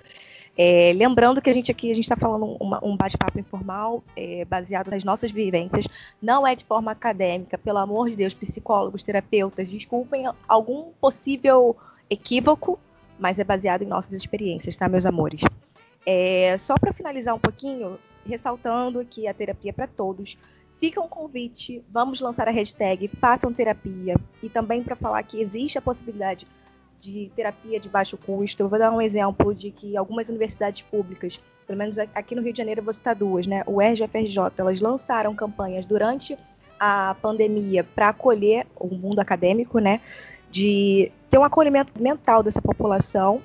É, 0.57 0.93
lembrando 0.95 1.43
que 1.43 1.51
a 1.51 1.53
gente 1.53 1.71
aqui 1.71 1.91
a 1.91 1.95
gente 1.95 2.05
está 2.05 2.17
falando 2.17 2.57
uma, 2.61 2.85
um 2.85 2.97
bate-papo 2.97 3.41
informal 3.41 4.05
é, 4.17 4.45
baseado 4.45 4.89
nas 4.89 5.03
nossas 5.03 5.33
vivências, 5.33 5.89
não 6.23 6.47
é 6.47 6.55
de 6.55 6.65
forma 6.65 6.93
acadêmica, 6.93 7.59
pelo 7.59 7.79
amor 7.79 8.09
de 8.09 8.17
Deus, 8.17 8.35
psicólogos, 8.35 9.03
terapeutas, 9.03 9.69
desculpem 9.69 10.27
algum 10.47 10.93
possível 11.01 11.77
equívoco, 12.09 12.79
mas 13.19 13.39
é 13.39 13.45
baseado 13.45 13.83
em 13.83 13.87
nossas 13.87 14.13
experiências, 14.13 14.77
tá, 14.77 14.89
meus 14.89 15.05
amores? 15.05 15.43
É, 16.07 16.57
só 16.59 16.75
para 16.75 16.93
finalizar 16.93 17.35
um 17.35 17.39
pouquinho, 17.39 17.99
ressaltando 18.25 19.05
que 19.05 19.27
a 19.27 19.35
terapia 19.35 19.71
é 19.71 19.73
para 19.73 19.87
todos. 19.89 20.39
Fica 20.79 21.01
um 21.01 21.09
convite, 21.09 21.83
vamos 21.91 22.21
lançar 22.21 22.47
a 22.47 22.51
hashtag 22.51 23.09
Façam 23.09 23.53
Terapia 23.53 24.17
e 24.43 24.49
também 24.49 24.83
para 24.83 24.95
falar 24.95 25.23
que 25.23 25.41
existe 25.41 25.79
a 25.79 25.83
possibilidade 25.83 26.47
de 27.05 27.31
terapia 27.37 27.79
de 27.79 27.89
baixo 27.89 28.17
custo. 28.17 28.63
Eu 28.63 28.69
vou 28.69 28.79
dar 28.79 28.91
um 28.91 29.01
exemplo 29.01 29.55
de 29.55 29.71
que 29.71 29.97
algumas 29.97 30.29
universidades 30.29 30.83
públicas, 30.83 31.41
pelo 31.67 31.79
menos 31.79 31.99
aqui 31.99 32.35
no 32.35 32.43
Rio 32.43 32.53
de 32.53 32.59
Janeiro 32.59 32.81
eu 32.81 32.85
vou 32.85 32.93
citar 32.93 33.15
duas, 33.15 33.47
né? 33.47 33.63
O 33.67 33.81
RGFRJ, 33.81 34.53
elas 34.57 34.81
lançaram 34.81 35.35
campanhas 35.35 35.85
durante 35.85 36.37
a 36.79 37.15
pandemia 37.21 37.85
para 37.85 38.09
acolher 38.09 38.67
o 38.77 38.89
mundo 38.89 39.21
acadêmico, 39.21 39.79
né? 39.79 40.01
De 40.51 41.11
ter 41.31 41.39
um 41.39 41.45
acolhimento 41.45 42.01
mental 42.01 42.43
dessa 42.43 42.63
população 42.63 43.43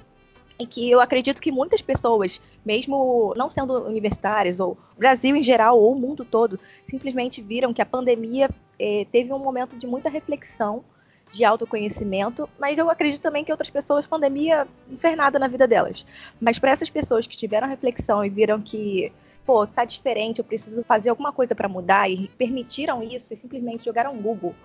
e 0.60 0.66
que 0.66 0.89
eu 0.91 0.99
acredito 0.99 1.41
que 1.41 1.51
muitas 1.51 1.82
pessoas, 1.82 2.41
mesmo 2.66 3.34
não 3.38 3.49
sendo 3.49 3.74
universitárias, 3.86 4.60
ou 4.60 4.78
Brasil 4.97 5.36
em 5.36 5.41
geral, 5.41 5.80
ou 5.80 5.93
o 5.93 5.99
mundo 5.99 6.26
todo, 6.26 6.60
simplesmente 6.89 7.41
viram 7.41 7.74
que 7.74 7.82
a 7.82 7.86
pandemia 7.86 8.49
eh, 8.78 9.07
teve 9.10 9.32
um 9.32 9.39
momento 9.39 9.78
de 9.78 9.88
muita 9.88 10.10
reflexão, 10.10 10.84
de 11.32 11.46
autoconhecimento, 11.46 12.50
mas 12.60 12.78
eu 12.78 12.90
acredito 12.90 13.22
também 13.22 13.44
que 13.44 13.52
outras 13.52 13.70
pessoas, 13.70 14.08
pandemia, 14.08 14.68
infernada 14.90 15.38
na 15.38 15.48
vida 15.48 15.68
delas. 15.68 16.06
Mas 16.40 16.58
para 16.58 16.72
essas 16.72 16.90
pessoas 16.90 17.28
que 17.28 17.38
tiveram 17.38 17.68
reflexão 17.68 18.26
e 18.26 18.30
viram 18.30 18.60
que, 18.60 19.12
pô, 19.46 19.68
tá 19.68 19.86
diferente, 19.86 20.40
eu 20.40 20.46
preciso 20.46 20.84
fazer 20.84 21.10
alguma 21.10 21.32
coisa 21.32 21.54
para 21.54 21.70
mudar, 21.70 22.10
e 22.10 22.28
permitiram 22.38 23.04
isso 23.04 23.34
e 23.34 23.38
simplesmente 23.38 23.86
jogaram 23.86 24.16
Google 24.16 24.56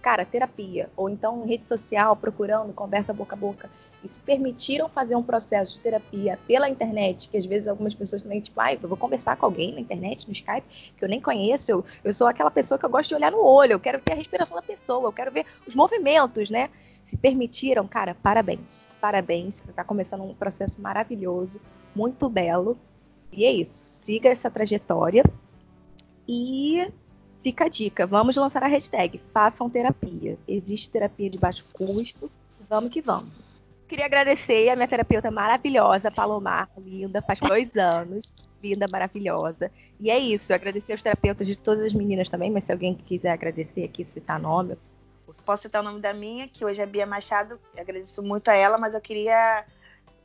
cara, 0.00 0.24
terapia, 0.24 0.88
ou 0.96 1.08
então 1.08 1.44
rede 1.44 1.68
social, 1.68 2.16
procurando, 2.16 2.72
conversa 2.72 3.12
boca 3.12 3.34
a 3.34 3.38
boca 3.38 3.70
e 4.02 4.08
se 4.08 4.20
permitiram 4.20 4.88
fazer 4.88 5.14
um 5.14 5.22
processo 5.22 5.74
de 5.74 5.80
terapia 5.80 6.38
pela 6.46 6.68
internet, 6.68 7.28
que 7.28 7.36
às 7.36 7.44
vezes 7.44 7.68
algumas 7.68 7.94
pessoas 7.94 8.22
também, 8.22 8.40
tipo, 8.40 8.60
ah, 8.60 8.72
eu 8.72 8.88
vou 8.88 8.96
conversar 8.96 9.36
com 9.36 9.46
alguém 9.46 9.74
na 9.74 9.80
internet, 9.80 10.26
no 10.26 10.32
Skype, 10.32 10.66
que 10.96 11.04
eu 11.04 11.08
nem 11.08 11.20
conheço, 11.20 11.70
eu, 11.70 11.84
eu 12.02 12.14
sou 12.14 12.26
aquela 12.26 12.50
pessoa 12.50 12.78
que 12.78 12.84
eu 12.84 12.90
gosto 12.90 13.10
de 13.10 13.14
olhar 13.14 13.30
no 13.30 13.44
olho, 13.44 13.72
eu 13.72 13.80
quero 13.80 14.00
ver 14.04 14.12
a 14.12 14.16
respiração 14.16 14.56
da 14.56 14.62
pessoa, 14.62 15.08
eu 15.08 15.12
quero 15.12 15.30
ver 15.30 15.44
os 15.66 15.74
movimentos, 15.74 16.48
né? 16.48 16.70
Se 17.06 17.16
permitiram, 17.16 17.86
cara, 17.86 18.14
parabéns. 18.22 18.88
Parabéns, 19.00 19.56
você 19.56 19.70
está 19.70 19.82
começando 19.82 20.22
um 20.22 20.34
processo 20.34 20.80
maravilhoso, 20.80 21.60
muito 21.94 22.28
belo. 22.28 22.78
E 23.32 23.44
é 23.44 23.52
isso, 23.52 24.02
siga 24.02 24.28
essa 24.28 24.50
trajetória. 24.50 25.24
E 26.28 26.88
fica 27.42 27.64
a 27.64 27.68
dica, 27.68 28.06
vamos 28.06 28.36
lançar 28.36 28.62
a 28.62 28.68
hashtag 28.68 29.18
Façam 29.32 29.68
Terapia. 29.68 30.38
Existe 30.46 30.90
terapia 30.90 31.28
de 31.28 31.38
baixo 31.38 31.64
custo, 31.72 32.30
vamos 32.68 32.90
que 32.90 33.00
vamos. 33.00 33.49
Queria 33.90 34.06
agradecer 34.06 34.68
a 34.68 34.76
minha 34.76 34.86
terapeuta 34.86 35.32
maravilhosa, 35.32 36.12
Palomar, 36.12 36.70
linda, 36.78 37.20
faz 37.20 37.40
dois 37.40 37.76
anos. 37.76 38.32
Linda, 38.62 38.86
maravilhosa. 38.88 39.68
E 39.98 40.08
é 40.12 40.16
isso, 40.16 40.54
agradecer 40.54 40.92
aos 40.92 41.02
terapeutas 41.02 41.44
de 41.44 41.56
todas 41.58 41.86
as 41.86 41.92
meninas 41.92 42.28
também, 42.28 42.52
mas 42.52 42.62
se 42.62 42.70
alguém 42.70 42.94
quiser 42.94 43.32
agradecer 43.32 43.82
aqui, 43.82 44.04
citar 44.04 44.38
nome. 44.38 44.78
Posso 45.44 45.62
citar 45.62 45.82
o 45.82 45.84
nome 45.84 46.00
da 46.00 46.14
minha, 46.14 46.46
que 46.46 46.64
hoje 46.64 46.80
é 46.80 46.86
Bia 46.86 47.04
Machado, 47.04 47.58
agradeço 47.76 48.22
muito 48.22 48.48
a 48.48 48.54
ela, 48.54 48.78
mas 48.78 48.94
eu 48.94 49.00
queria. 49.00 49.64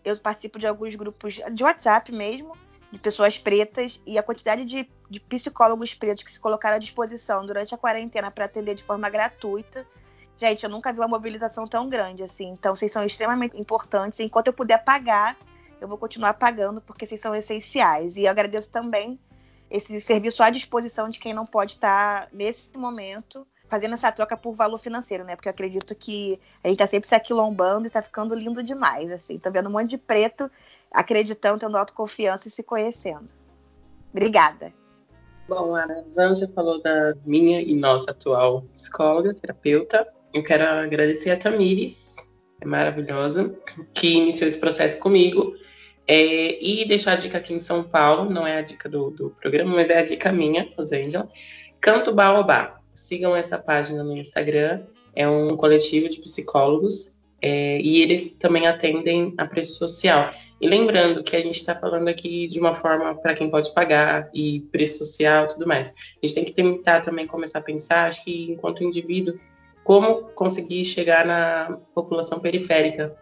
Eu 0.04 0.16
participo 0.20 0.60
de 0.60 0.68
alguns 0.68 0.94
grupos 0.94 1.42
de 1.52 1.64
WhatsApp 1.64 2.12
mesmo, 2.12 2.56
de 2.92 3.00
pessoas 3.00 3.40
pretas, 3.40 4.00
e 4.06 4.16
a 4.20 4.22
quantidade 4.22 4.64
de, 4.64 4.88
de 5.10 5.20
psicólogos 5.22 5.92
pretos 5.92 6.24
que 6.24 6.32
se 6.32 6.40
colocaram 6.40 6.76
à 6.76 6.80
disposição 6.80 7.44
durante 7.44 7.74
a 7.74 7.80
quarentena 7.80 8.30
para 8.30 8.46
atender 8.46 8.76
de 8.76 8.84
forma 8.84 9.10
gratuita 9.10 9.88
Gente, 10.38 10.64
eu 10.64 10.70
nunca 10.70 10.92
vi 10.92 11.00
uma 11.00 11.08
mobilização 11.08 11.68
tão 11.68 11.88
grande 11.88 12.24
assim. 12.24 12.50
Então, 12.50 12.76
vocês 12.76 12.92
são 12.92 13.04
extremamente 13.06 13.60
importantes. 13.60 14.20
Enquanto 14.20 14.48
eu 14.48 14.54
puder 14.54 14.84
pagar, 14.84 15.38
eu 15.80 15.88
vou 15.88 15.98
continuar 15.98 16.34
pagando, 16.34 16.82
porque 16.82 17.06
vocês 17.06 17.22
são 17.22 17.34
essenciais. 17.34 18.18
E 18.18 18.24
eu 18.24 18.32
agradeço 18.32 18.70
também 18.70 19.20
esse 19.70 20.00
serviço 20.02 20.44
à 20.44 20.50
disposição 20.50 21.10
de 21.10 21.20
quem 21.20 21.34
não 21.34 21.46
pode 21.46 21.74
estar, 21.74 22.28
nesse 22.32 22.78
momento, 22.78 23.48
fazendo 23.68 23.94
essa 23.94 24.12
troca 24.12 24.38
por 24.38 24.54
valor 24.54 24.78
financeiro, 24.78 25.24
né? 25.24 25.36
Porque 25.36 25.48
eu 25.48 25.52
acredito 25.52 25.96
que 25.96 26.40
a 26.64 26.68
gente 26.68 26.78
tá 26.78 26.88
sempre 26.88 27.10
se 27.10 27.16
aquilombando 27.16 27.88
e 27.88 27.90
tá 27.90 28.02
ficando 28.02 28.36
lindo 28.36 28.62
demais, 28.62 29.12
assim. 29.12 29.40
Tô 29.40 29.50
vendo 29.50 29.70
um 29.70 29.72
monte 29.72 29.92
de 29.92 29.98
preto 29.98 30.52
acreditando, 30.92 31.60
tendo 31.60 31.78
autoconfiança 31.78 32.48
e 32.48 32.52
se 32.52 32.62
conhecendo. 32.62 33.30
Obrigada. 34.12 34.74
Bom, 35.48 35.76
a 35.76 35.86
Zanja 36.12 36.50
falou 36.56 36.82
da 36.82 37.14
minha 37.26 37.62
e 37.62 37.76
nossa 37.76 38.12
atual 38.12 38.64
psicóloga, 38.74 39.34
terapeuta. 39.34 40.08
Eu 40.36 40.44
quero 40.44 40.66
agradecer 40.66 41.30
a 41.30 41.38
Tamires, 41.38 42.14
é 42.60 42.66
maravilhosa, 42.66 43.56
que 43.94 44.10
iniciou 44.10 44.50
esse 44.50 44.58
processo 44.58 45.00
comigo. 45.00 45.56
É, 46.06 46.62
e 46.62 46.84
deixar 46.86 47.14
a 47.14 47.16
dica 47.16 47.38
aqui 47.38 47.54
em 47.54 47.60
São 47.60 47.82
Paulo, 47.82 48.30
não 48.30 48.46
é 48.46 48.58
a 48.58 48.62
dica 48.62 48.90
do, 48.90 49.12
do 49.12 49.30
programa, 49.30 49.74
mas 49.74 49.90
é 49.90 49.98
a 49.98 50.04
dica 50.04 50.34
minha, 50.34 50.70
Rosângela. 50.78 51.30
Canto 51.80 52.14
Baobá. 52.14 52.82
Sigam 52.94 53.34
essa 53.34 53.58
página 53.58 54.04
no 54.04 54.18
Instagram. 54.18 54.84
É 55.16 55.26
um 55.26 55.56
coletivo 55.56 56.10
de 56.10 56.20
psicólogos 56.20 57.16
é, 57.42 57.80
e 57.80 58.02
eles 58.02 58.32
também 58.32 58.68
atendem 58.68 59.34
a 59.38 59.48
preço 59.48 59.78
social. 59.78 60.34
E 60.60 60.68
lembrando 60.68 61.24
que 61.24 61.38
a 61.38 61.42
gente 61.42 61.56
está 61.56 61.74
falando 61.74 62.10
aqui 62.10 62.46
de 62.48 62.60
uma 62.60 62.76
forma 62.76 63.16
para 63.16 63.34
quem 63.34 63.50
pode 63.50 63.74
pagar 63.74 64.30
e 64.34 64.60
preço 64.70 64.98
social 64.98 65.48
tudo 65.48 65.66
mais. 65.66 65.92
A 65.92 66.26
gente 66.26 66.36
tem 66.36 66.44
que 66.44 66.52
tentar 66.52 67.00
também 67.00 67.26
começar 67.26 67.60
a 67.60 67.64
pensar, 67.64 68.08
acho 68.08 68.22
que 68.26 68.52
enquanto 68.52 68.84
indivíduo, 68.84 69.40
como 69.86 70.32
conseguir 70.34 70.84
chegar 70.84 71.28
na 71.28 71.78
população 71.94 72.40
periférica, 72.40 73.16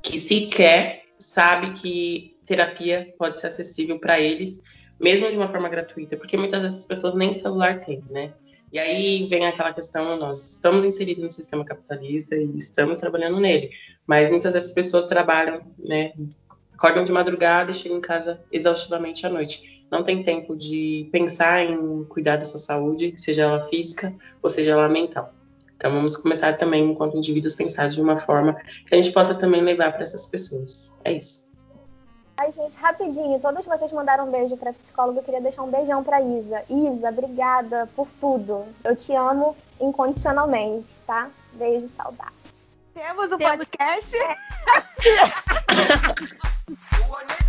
que 0.00 0.18
sequer 0.18 1.04
sabe 1.18 1.72
que 1.72 2.34
terapia 2.46 3.14
pode 3.18 3.38
ser 3.38 3.48
acessível 3.48 3.98
para 3.98 4.18
eles, 4.18 4.62
mesmo 4.98 5.28
de 5.30 5.36
uma 5.36 5.50
forma 5.50 5.68
gratuita, 5.68 6.16
porque 6.16 6.34
muitas 6.34 6.62
dessas 6.62 6.86
pessoas 6.86 7.14
nem 7.14 7.34
celular 7.34 7.80
têm, 7.80 8.02
né? 8.08 8.32
E 8.72 8.78
aí 8.78 9.26
vem 9.28 9.46
aquela 9.46 9.70
questão, 9.70 10.16
nós 10.16 10.52
estamos 10.52 10.82
inseridos 10.82 11.22
no 11.22 11.30
sistema 11.30 11.62
capitalista 11.62 12.34
e 12.34 12.56
estamos 12.56 12.96
trabalhando 12.96 13.38
nele, 13.38 13.70
mas 14.06 14.30
muitas 14.30 14.54
dessas 14.54 14.72
pessoas 14.72 15.04
trabalham, 15.04 15.60
né, 15.78 16.14
acordam 16.72 17.04
de 17.04 17.12
madrugada 17.12 17.70
e 17.70 17.74
chegam 17.74 17.98
em 17.98 18.00
casa 18.00 18.42
exaustivamente 18.50 19.26
à 19.26 19.28
noite. 19.28 19.84
Não 19.90 20.02
tem 20.02 20.22
tempo 20.22 20.56
de 20.56 21.06
pensar 21.12 21.62
em 21.62 22.02
cuidar 22.04 22.36
da 22.38 22.46
sua 22.46 22.58
saúde, 22.58 23.12
seja 23.18 23.42
ela 23.42 23.60
física 23.60 24.16
ou 24.42 24.48
seja 24.48 24.70
ela 24.70 24.88
mental. 24.88 25.34
Então 25.82 25.90
vamos 25.90 26.16
começar 26.16 26.56
também, 26.56 26.92
enquanto 26.92 27.16
indivíduos, 27.16 27.56
pensar 27.56 27.88
de 27.88 28.00
uma 28.00 28.16
forma 28.16 28.54
que 28.86 28.94
a 28.94 28.96
gente 28.96 29.10
possa 29.10 29.34
também 29.34 29.60
levar 29.60 29.90
para 29.90 30.04
essas 30.04 30.28
pessoas. 30.28 30.92
É 31.02 31.10
isso. 31.10 31.44
Ai, 32.36 32.52
gente, 32.52 32.76
rapidinho, 32.76 33.40
todos 33.40 33.66
vocês 33.66 33.92
mandaram 33.92 34.28
um 34.28 34.30
beijo 34.30 34.56
pra 34.56 34.72
psicóloga. 34.72 35.18
Eu 35.18 35.24
queria 35.24 35.40
deixar 35.40 35.64
um 35.64 35.70
beijão 35.72 36.04
pra 36.04 36.22
Isa. 36.22 36.62
Isa, 36.70 37.08
obrigada 37.08 37.88
por 37.96 38.06
tudo. 38.20 38.64
Eu 38.84 38.94
te 38.94 39.12
amo 39.12 39.56
incondicionalmente, 39.80 40.86
tá? 41.04 41.28
Beijo, 41.54 41.88
saudade. 41.96 42.30
Temos 42.94 43.32
um 43.32 43.38
Temos... 43.38 43.56
podcast? 43.56 44.16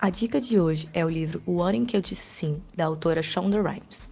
A 0.00 0.10
dica 0.10 0.40
de 0.40 0.60
hoje 0.60 0.88
é 0.94 1.04
o 1.04 1.08
livro 1.08 1.42
O 1.44 1.60
Ano 1.60 1.78
em 1.78 1.84
que 1.84 1.96
Eu 1.96 2.00
Disse 2.00 2.22
Sim, 2.22 2.62
da 2.76 2.84
autora 2.84 3.20
Shonda 3.20 3.60
Rhimes. 3.60 4.08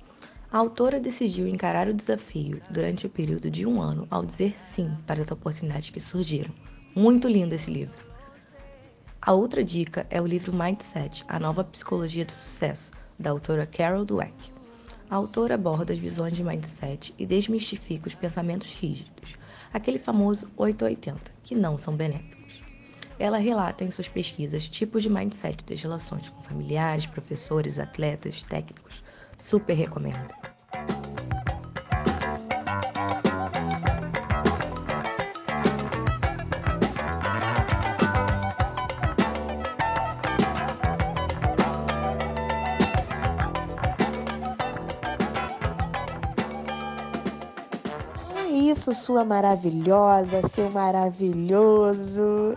A 0.50 0.58
autora 0.58 0.98
decidiu 0.98 1.46
encarar 1.46 1.86
o 1.86 1.94
desafio 1.94 2.60
durante 2.68 3.06
o 3.06 3.08
período 3.08 3.48
de 3.48 3.64
um 3.64 3.80
ano 3.80 4.04
ao 4.10 4.26
dizer 4.26 4.58
sim 4.58 4.90
para 5.06 5.22
as 5.22 5.30
oportunidades 5.30 5.90
que 5.90 6.00
surgiram. 6.00 6.52
Muito 6.92 7.28
lindo 7.28 7.54
esse 7.54 7.70
livro. 7.70 7.94
A 9.22 9.32
outra 9.32 9.62
dica 9.62 10.04
é 10.10 10.20
o 10.20 10.26
livro 10.26 10.52
Mindset, 10.52 11.24
a 11.28 11.38
nova 11.38 11.62
psicologia 11.62 12.24
do 12.24 12.32
sucesso, 12.32 12.90
da 13.16 13.30
autora 13.30 13.64
Carol 13.64 14.04
Dweck. 14.04 14.50
A 15.08 15.14
autora 15.14 15.54
aborda 15.54 15.92
as 15.92 16.00
visões 16.00 16.32
de 16.32 16.42
mindset 16.42 17.14
e 17.16 17.24
desmistifica 17.24 18.08
os 18.08 18.14
pensamentos 18.16 18.72
rígidos, 18.72 19.36
aquele 19.72 20.00
famoso 20.00 20.48
880, 20.56 21.30
que 21.44 21.54
não 21.54 21.78
são 21.78 21.94
benéficos. 21.94 22.35
Ela 23.18 23.38
relata 23.38 23.82
em 23.82 23.90
suas 23.90 24.08
pesquisas 24.08 24.68
tipos 24.68 25.02
de 25.02 25.08
mindset 25.08 25.64
das 25.64 25.82
relações 25.82 26.28
com 26.28 26.42
familiares, 26.42 27.06
professores, 27.06 27.78
atletas, 27.78 28.42
técnicos. 28.42 29.02
Super 29.38 29.74
recomendo. 29.74 30.34
É 48.36 48.48
isso, 48.50 48.92
sua 48.94 49.24
maravilhosa, 49.24 50.46
seu 50.48 50.70
maravilhoso. 50.70 52.56